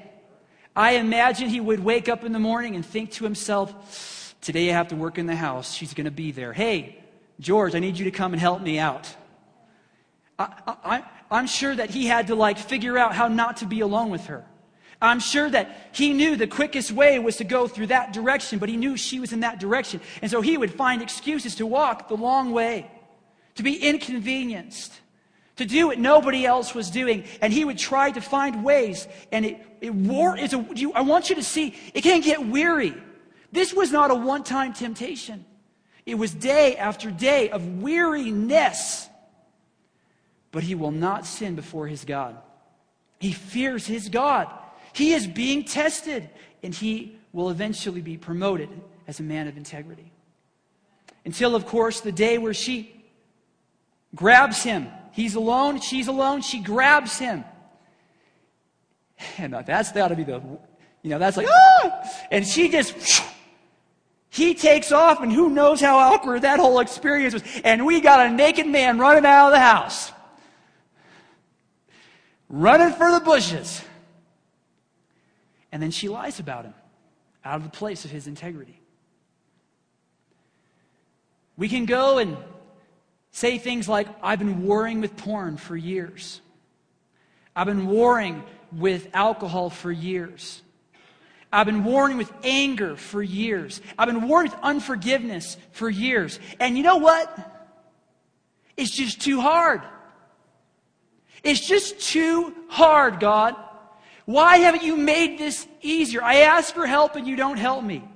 I 0.77 0.93
imagine 0.97 1.49
he 1.49 1.61
would 1.61 1.81
wake 1.81 2.11
up 2.11 2.23
in 2.23 2.33
the 2.33 2.39
morning 2.39 2.77
and 2.77 2.85
think 2.85 3.13
to 3.13 3.25
himself, 3.25 4.37
Today 4.43 4.71
I 4.71 4.75
have 4.75 4.89
to 4.89 4.97
work 4.97 5.17
in 5.17 5.27
the 5.27 5.37
house. 5.37 5.73
She's 5.73 5.95
going 5.95 6.05
to 6.05 6.11
be 6.11 6.31
there. 6.31 6.53
Hey, 6.53 7.03
George, 7.41 7.75
I 7.75 7.79
need 7.79 7.99
you 7.99 8.05
to 8.05 8.11
come 8.11 8.35
and 8.35 8.41
help 8.41 8.61
me 8.61 8.79
out. 8.79 9.09
I, 10.39 11.05
am 11.31 11.47
sure 11.47 11.75
that 11.75 11.91
he 11.91 12.07
had 12.07 12.27
to 12.27 12.35
like 12.35 12.59
figure 12.59 12.99
out 12.99 13.15
how 13.15 13.29
not 13.29 13.59
to 13.59 13.67
be 13.67 13.81
alone 13.81 14.11
with 14.11 14.27
her. 14.27 14.45
I'm 15.03 15.21
sure 15.21 15.49
that 15.49 15.91
he 15.93 16.13
knew 16.13 16.37
the 16.37 16.47
quickest 16.47 16.93
way 16.93 17.19
was 17.19 17.37
to 17.37 17.45
go 17.45 17.67
through 17.67 17.87
that 17.87 18.13
direction, 18.13 18.59
but 18.59 18.69
he 18.69 18.77
knew 18.77 18.97
she 18.97 19.19
was 19.19 19.33
in 19.33 19.41
that 19.41 19.59
direction. 19.59 20.01
And 20.21 20.31
so 20.31 20.43
he 20.43 20.59
would 20.59 20.73
find 20.73 21.01
excuses 21.01 21.55
to 21.57 21.67
walk 21.67 22.09
the 22.09 22.17
long 22.17 22.53
way, 22.53 22.91
to 23.55 23.63
be 23.63 23.77
inconvenienced, 23.77 24.93
to 25.57 25.65
do 25.65 25.87
what 25.87 25.99
nobody 25.99 26.45
else 26.45 26.75
was 26.75 26.91
doing. 26.91 27.25
And 27.41 27.51
he 27.51 27.65
would 27.65 27.79
try 27.79 28.11
to 28.11 28.21
find 28.21 28.63
ways. 28.63 29.09
And 29.33 29.47
it, 29.47 29.67
it 29.81 29.95
wore, 29.95 30.37
it's 30.37 30.53
a, 30.53 30.67
you, 30.75 30.93
I 30.93 31.01
want 31.01 31.31
you 31.31 31.37
to 31.37 31.43
see, 31.43 31.75
it 31.95 32.03
can't 32.03 32.25
get 32.25 32.47
weary. 32.47 32.95
This 33.53 33.73
was 33.73 33.91
not 33.91 34.11
a 34.11 34.15
one 34.15 34.45
time 34.45 34.75
temptation. 34.75 35.47
It 36.05 36.17
was 36.17 36.35
day 36.35 36.77
after 36.77 37.11
day 37.11 37.49
of 37.51 37.81
weariness. 37.83 39.09
But 40.53 40.63
he 40.63 40.75
will 40.75 40.91
not 40.91 41.25
sin 41.25 41.55
before 41.55 41.87
his 41.87 42.05
God. 42.05 42.37
He 43.19 43.33
fears 43.33 43.87
his 43.87 44.09
God. 44.09 44.49
He 44.93 45.13
is 45.13 45.27
being 45.27 45.65
tested, 45.65 46.29
and 46.63 46.75
he 46.75 47.17
will 47.33 47.51
eventually 47.51 48.01
be 48.01 48.17
promoted 48.17 48.69
as 49.07 49.21
a 49.21 49.23
man 49.23 49.49
of 49.49 49.57
integrity. 49.57 50.11
Until, 51.25 51.55
of 51.55 51.67
course, 51.67 52.01
the 52.01 52.13
day 52.13 52.39
where 52.39 52.55
she 52.55 52.95
grabs 54.15 54.63
him. 54.63 54.89
He's 55.13 55.35
alone, 55.35 55.81
she's 55.81 56.09
alone, 56.09 56.43
she 56.43 56.61
grabs 56.61 57.19
him. 57.19 57.45
And 59.39 59.53
that's 59.53 59.93
got 59.93 60.09
to 60.09 60.17
be 60.17 60.25
the, 60.25 60.41
you 61.03 61.11
know, 61.11 61.19
that's 61.19 61.37
like, 61.37 61.49
ah! 61.49 62.11
And 62.31 62.47
she 62.47 62.69
just 62.69 62.95
he 64.31 64.55
takes 64.55 64.93
off, 64.93 65.21
and 65.21 65.33
who 65.33 65.51
knows 65.51 65.81
how 65.81 65.99
awkward 65.99 66.43
that 66.43 66.61
whole 66.61 66.79
experience 66.79 67.35
was. 67.35 67.43
And 67.65 67.85
we 67.85 68.01
got 68.01 68.27
a 68.27 68.31
naked 68.31 68.67
man 68.67 68.99
running 68.99 69.27
out 69.27 69.49
of 69.49 69.53
the 69.53 69.59
house, 69.59 70.13
running 72.49 72.93
for 72.93 73.11
the 73.11 73.21
bushes. 73.21 73.83
And 75.73 75.83
then 75.83 75.91
she 75.91 76.09
lies 76.09 76.41
about 76.41 76.65
him 76.65 76.75
out 77.45 77.57
of 77.57 77.65
the 77.65 77.71
place 77.71 78.05
of 78.05 78.11
his 78.11 78.27
integrity. 78.27 78.81
We 81.57 81.69
can 81.69 81.85
go 81.85 82.19
and 82.19 82.37
say 83.31 83.59
things 83.59 83.89
like, 83.89 84.09
I've 84.23 84.39
been 84.39 84.65
warring 84.65 85.01
with 85.01 85.17
porn 85.17 85.57
for 85.57 85.77
years. 85.77 86.41
I've 87.55 87.67
been 87.67 87.87
warring 87.87 88.43
with 88.73 89.09
alcohol 89.13 89.71
for 89.71 89.93
years. 89.93 90.63
I've 91.53 91.67
been 91.67 91.85
warring 91.85 92.17
with 92.17 92.33
anger 92.45 92.97
for 92.97 93.23
years. 93.23 93.81
I've 93.99 94.07
been 94.07 94.29
warring 94.29 94.51
with 94.51 94.61
unforgiveness 94.63 95.57
for 95.73 95.91
years. 95.91 96.39
And 96.61 96.77
you 96.77 96.85
know 96.85 96.99
what? 96.99 97.67
It's 98.77 98.91
just 98.91 99.21
too 99.21 99.41
hard. 99.41 99.83
It's 101.43 101.61
just 101.67 102.01
too 102.01 102.55
hard, 102.69 103.19
God. 103.19 103.57
Why 104.31 104.59
haven't 104.59 104.85
you 104.85 104.97
made 104.97 105.39
this 105.39 105.67
easier? 105.83 106.23
I 106.23 106.43
ask 106.43 106.73
for 106.73 106.87
help 106.87 107.17
and 107.17 107.27
you 107.27 107.35
don't 107.35 107.57
help 107.57 107.83
me. 107.83 108.09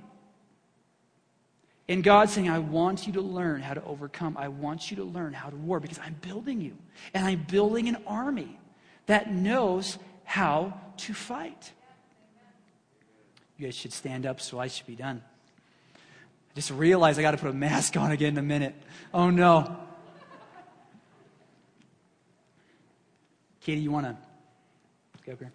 And 1.89 2.01
God 2.01 2.29
saying, 2.29 2.49
I 2.49 2.59
want 2.59 3.05
you 3.05 3.11
to 3.13 3.21
learn 3.21 3.61
how 3.61 3.73
to 3.73 3.83
overcome. 3.83 4.37
I 4.37 4.47
want 4.47 4.89
you 4.89 4.95
to 4.95 5.03
learn 5.03 5.33
how 5.33 5.49
to 5.49 5.57
war 5.57 5.81
because 5.81 5.99
I'm 5.99 6.15
building 6.21 6.61
you. 6.61 6.77
And 7.13 7.25
I'm 7.25 7.43
building 7.43 7.89
an 7.89 7.97
army 8.07 8.57
that 9.07 9.29
knows 9.33 9.97
how 10.23 10.79
to 10.95 11.13
fight. 11.13 11.73
You 13.57 13.67
guys 13.67 13.75
should 13.75 13.91
stand 13.91 14.25
up 14.25 14.39
so 14.39 14.57
I 14.57 14.67
should 14.67 14.87
be 14.87 14.95
done. 14.95 15.21
I 15.95 16.55
just 16.55 16.71
realized 16.71 17.19
I 17.19 17.23
got 17.23 17.31
to 17.31 17.37
put 17.37 17.49
a 17.49 17.53
mask 17.53 17.97
on 17.97 18.13
again 18.13 18.29
in 18.29 18.37
a 18.37 18.41
minute. 18.41 18.73
Oh 19.13 19.31
no. 19.31 19.75
Katie, 23.59 23.81
you 23.81 23.91
want 23.91 24.05
to 24.05 24.15
go 25.25 25.33
up 25.33 25.39
here? 25.39 25.51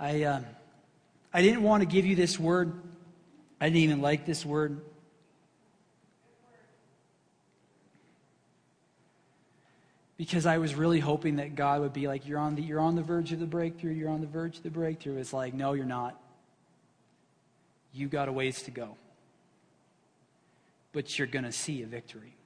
I, 0.00 0.24
uh, 0.24 0.40
I 1.32 1.42
didn't 1.42 1.62
want 1.62 1.82
to 1.82 1.86
give 1.86 2.06
you 2.06 2.16
this 2.16 2.40
word. 2.40 2.72
I 3.60 3.66
didn't 3.66 3.82
even 3.82 4.00
like 4.00 4.26
this 4.26 4.44
word. 4.44 4.80
because 10.20 10.44
I 10.44 10.58
was 10.58 10.74
really 10.74 11.00
hoping 11.00 11.36
that 11.36 11.54
God 11.54 11.80
would 11.80 11.94
be 11.94 12.06
like, 12.06 12.28
you're 12.28 12.38
on 12.38 12.54
the, 12.54 12.60
you're 12.60 12.78
on 12.78 12.94
the 12.94 13.00
verge 13.00 13.32
of 13.32 13.40
the 13.40 13.46
breakthrough, 13.46 13.92
you're 13.92 14.10
on 14.10 14.20
the 14.20 14.26
verge 14.26 14.58
of 14.58 14.62
the 14.62 14.68
breakthrough. 14.68 15.16
It's 15.16 15.32
like, 15.32 15.54
no, 15.54 15.72
you're 15.72 15.86
not. 15.86 16.20
You 17.94 18.06
got 18.06 18.28
a 18.28 18.32
ways 18.32 18.60
to 18.64 18.70
go. 18.70 18.98
But 20.92 21.18
you're 21.18 21.26
going 21.26 21.46
to 21.46 21.52
see 21.52 21.82
a 21.82 21.86
victory. 21.86 22.36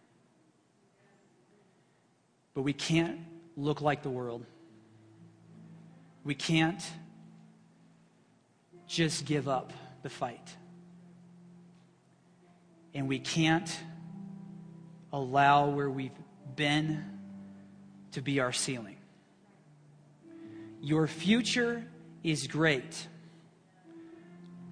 But 2.54 2.62
we 2.62 2.72
can't 2.72 3.18
look 3.56 3.80
like 3.80 4.04
the 4.04 4.08
world. 4.08 4.46
We 6.22 6.36
can't 6.36 6.80
just 8.86 9.24
give 9.24 9.48
up 9.48 9.72
the 10.02 10.08
fight. 10.08 10.56
And 12.94 13.08
we 13.08 13.18
can't 13.18 13.70
allow 15.12 15.68
where 15.68 15.90
we've 15.90 16.12
been 16.56 17.04
to 18.12 18.20
be 18.20 18.40
our 18.40 18.52
ceiling. 18.52 18.96
Your 20.80 21.06
future 21.06 21.84
is 22.22 22.46
great, 22.46 23.08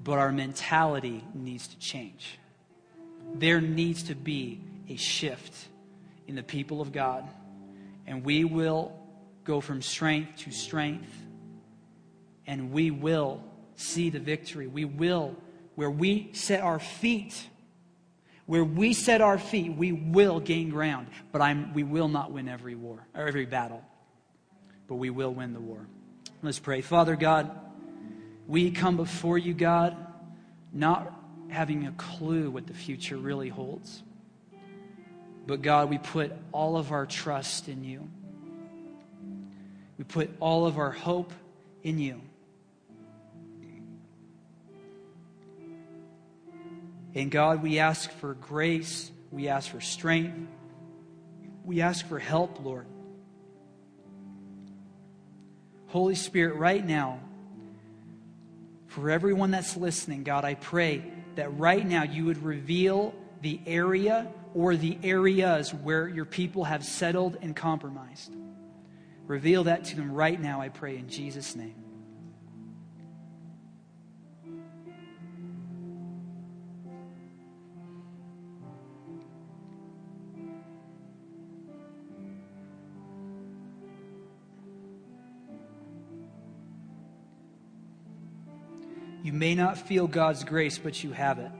but 0.05 0.19
our 0.19 0.31
mentality 0.31 1.25
needs 1.35 1.69
to 1.69 1.79
change. 1.79 2.39
There 3.35 3.61
needs 3.61 4.05
to 4.05 4.15
be 4.15 4.61
a 4.89 4.97
shift 4.97 5.69
in 6.27 6.35
the 6.35 6.43
people 6.43 6.81
of 6.81 6.93
God, 6.93 7.29
and 8.07 8.25
we 8.25 8.45
will 8.45 8.93
go 9.45 9.61
from 9.61 9.83
strength 9.83 10.39
to 10.41 10.51
strength, 10.51 11.13
and 12.47 12.73
we 12.73 12.91
will 12.91 13.43
see 13.83 14.11
the 14.11 14.21
victory. 14.21 14.67
We 14.67 14.85
will, 14.85 15.37
where 15.75 15.91
we 15.91 16.31
set 16.33 16.61
our 16.61 16.79
feet 16.79 17.49
where 18.47 18.65
we 18.65 18.93
set 18.93 19.21
our 19.21 19.39
feet, 19.39 19.75
we 19.75 19.93
will 19.93 20.41
gain 20.41 20.69
ground, 20.69 21.07
but 21.31 21.41
I'm, 21.41 21.73
we 21.75 21.85
will 21.85 22.09
not 22.09 22.33
win 22.33 22.49
every 22.49 22.75
war 22.75 23.07
or 23.15 23.27
every 23.27 23.47
battle, 23.47 23.83
but 24.89 24.97
we 24.97 25.11
will 25.11 25.33
win 25.33 25.53
the 25.53 25.61
war. 25.61 25.87
Let's 26.43 26.59
pray. 26.59 26.81
Father 26.81 27.15
God, 27.15 27.51
we 28.49 28.71
come 28.73 28.97
before 28.97 29.39
you, 29.39 29.55
God, 29.55 29.97
not 30.73 31.15
having 31.49 31.87
a 31.87 31.93
clue 31.93 32.51
what 32.51 32.67
the 32.67 32.75
future 32.75 33.17
really 33.17 33.49
holds. 33.49 34.03
But 35.47 35.63
God, 35.63 35.89
we 35.89 35.99
put 35.99 36.33
all 36.51 36.77
of 36.77 36.93
our 36.93 37.07
trust 37.07 37.69
in 37.69 37.85
you. 37.85 38.09
We 39.99 40.05
put 40.05 40.31
all 40.41 40.67
of 40.67 40.79
our 40.79 40.91
hope 40.91 41.33
in 41.85 41.99
you. 41.99 42.21
And 47.15 47.31
God, 47.31 47.63
we 47.63 47.79
ask 47.79 48.11
for 48.11 48.35
grace. 48.35 49.11
We 49.31 49.49
ask 49.49 49.71
for 49.71 49.81
strength. 49.81 50.49
We 51.65 51.81
ask 51.81 52.07
for 52.07 52.19
help, 52.19 52.65
Lord. 52.65 52.87
Holy 55.89 56.15
Spirit, 56.15 56.57
right 56.57 56.85
now, 56.85 57.21
for 58.87 59.11
everyone 59.11 59.51
that's 59.51 59.77
listening, 59.77 60.23
God, 60.23 60.45
I 60.45 60.55
pray 60.55 61.05
that 61.35 61.59
right 61.59 61.87
now 61.87 62.03
you 62.03 62.27
would 62.27 62.43
reveal 62.43 63.15
the 63.43 63.61
area 63.67 64.29
or 64.55 64.77
the 64.77 64.99
areas 65.03 65.73
where 65.73 66.09
your 66.09 66.25
people 66.25 66.65
have 66.65 66.85
settled 66.85 67.37
and 67.43 67.55
compromised. 67.55 68.35
Reveal 69.27 69.65
that 69.65 69.85
to 69.85 69.97
them 69.97 70.13
right 70.13 70.41
now, 70.41 70.61
I 70.61 70.69
pray, 70.69 70.97
in 70.97 71.09
Jesus' 71.09 71.55
name. 71.57 71.82
You 89.23 89.33
may 89.33 89.55
not 89.55 89.79
feel 89.79 90.07
God's 90.07 90.45
grace, 90.45 90.79
but 90.79 91.03
you 91.03 91.13
have 91.13 91.39
it. 91.39 91.51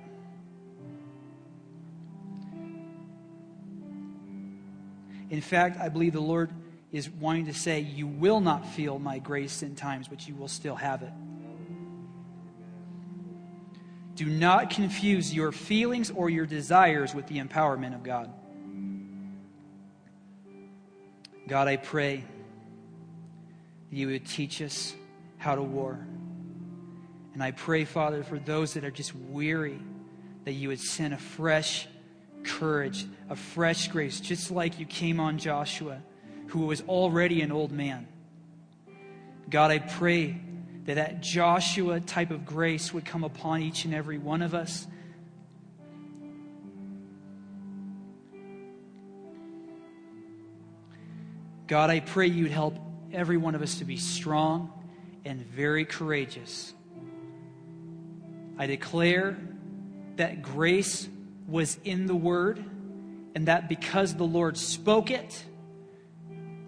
In 5.31 5.41
fact, 5.41 5.81
I 5.81 5.89
believe 5.89 6.13
the 6.13 6.21
Lord 6.21 6.51
is 6.91 7.09
wanting 7.09 7.47
to 7.47 7.55
say, 7.55 7.81
You 7.81 8.07
will 8.07 8.41
not 8.41 8.67
feel 8.67 8.99
my 8.99 9.19
grace 9.19 9.63
in 9.63 9.77
times, 9.77 10.09
but 10.09 10.29
you 10.29 10.35
will 10.35 10.49
still 10.49 10.75
have 10.75 11.03
it. 11.03 11.13
Do 14.15 14.27
not 14.27 14.71
confuse 14.71 15.33
your 15.33 15.53
feelings 15.53 16.11
or 16.11 16.29
your 16.29 16.45
desires 16.45 17.15
with 17.15 17.27
the 17.29 17.39
empowerment 17.39 17.95
of 17.95 18.03
God. 18.03 18.31
God, 21.49 21.67
I 21.67 21.77
pray 21.77 22.25
that 23.91 23.97
you 23.97 24.09
would 24.09 24.27
teach 24.27 24.61
us 24.61 24.95
how 25.39 25.55
to 25.55 25.63
war. 25.63 25.99
And 27.35 27.43
I 27.43 27.53
pray, 27.53 27.85
Father, 27.85 28.23
for 28.23 28.39
those 28.39 28.75
that 28.75 28.85
are 28.85 28.91
just 28.91 29.15
weary, 29.15 29.81
that 30.45 30.53
you 30.53 30.69
would 30.69 30.81
send 30.81 31.15
a 31.15 31.19
fresh 31.19 31.89
courage, 32.45 33.07
a 33.31 33.37
fresh 33.37 33.89
grace, 33.89 34.21
just 34.21 34.51
like 34.51 34.79
you 34.79 34.87
came 34.87 35.21
on 35.21 35.39
Joshua, 35.39 36.03
who 36.49 36.67
was 36.67 36.83
already 36.83 37.41
an 37.41 37.53
old 37.53 37.73
man. 37.73 38.07
God, 39.49 39.71
I 39.71 39.79
pray 39.79 40.41
that 40.85 40.95
that 40.95 41.21
Joshua 41.21 42.01
type 42.01 42.31
of 42.31 42.45
grace 42.45 42.93
would 42.93 43.05
come 43.05 43.25
upon 43.25 43.63
each 43.63 43.85
and 43.85 43.95
every 43.95 44.19
one 44.19 44.43
of 44.43 44.55
us. 44.55 44.87
God, 51.67 51.89
I 51.89 52.01
pray 52.01 52.27
you'd 52.27 52.51
help 52.51 52.77
every 53.13 53.37
one 53.37 53.55
of 53.55 53.63
us 53.63 53.79
to 53.79 53.85
be 53.85 53.97
strong 53.97 54.73
and 55.25 55.41
very 55.47 55.85
courageous. 55.85 56.75
I 58.63 58.67
declare 58.67 59.37
that 60.15 60.41
grace 60.41 61.09
was 61.49 61.81
in 61.83 62.07
the 62.07 62.15
Word, 62.15 62.65
and 63.35 63.49
that 63.49 63.69
because 63.69 64.15
the 64.15 64.23
Lord 64.23 64.57
spoke 64.57 65.11
it, 65.11 65.45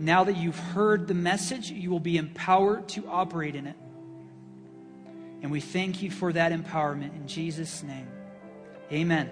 now 0.01 0.25
that 0.25 0.37
you've 0.37 0.59
heard 0.59 1.07
the 1.07 1.15
message, 1.15 1.71
you 1.71 1.91
will 1.91 2.01
be 2.01 2.17
empowered 2.17 2.89
to 2.89 3.07
operate 3.07 3.55
in 3.55 3.69
it. 3.69 3.77
And 5.43 5.53
we 5.53 5.61
thank 5.61 6.03
you 6.03 6.11
for 6.11 6.33
that 6.33 6.51
empowerment 6.51 7.15
in 7.15 7.29
Jesus' 7.29 7.85
name. 7.85 8.09
Amen. 8.91 9.31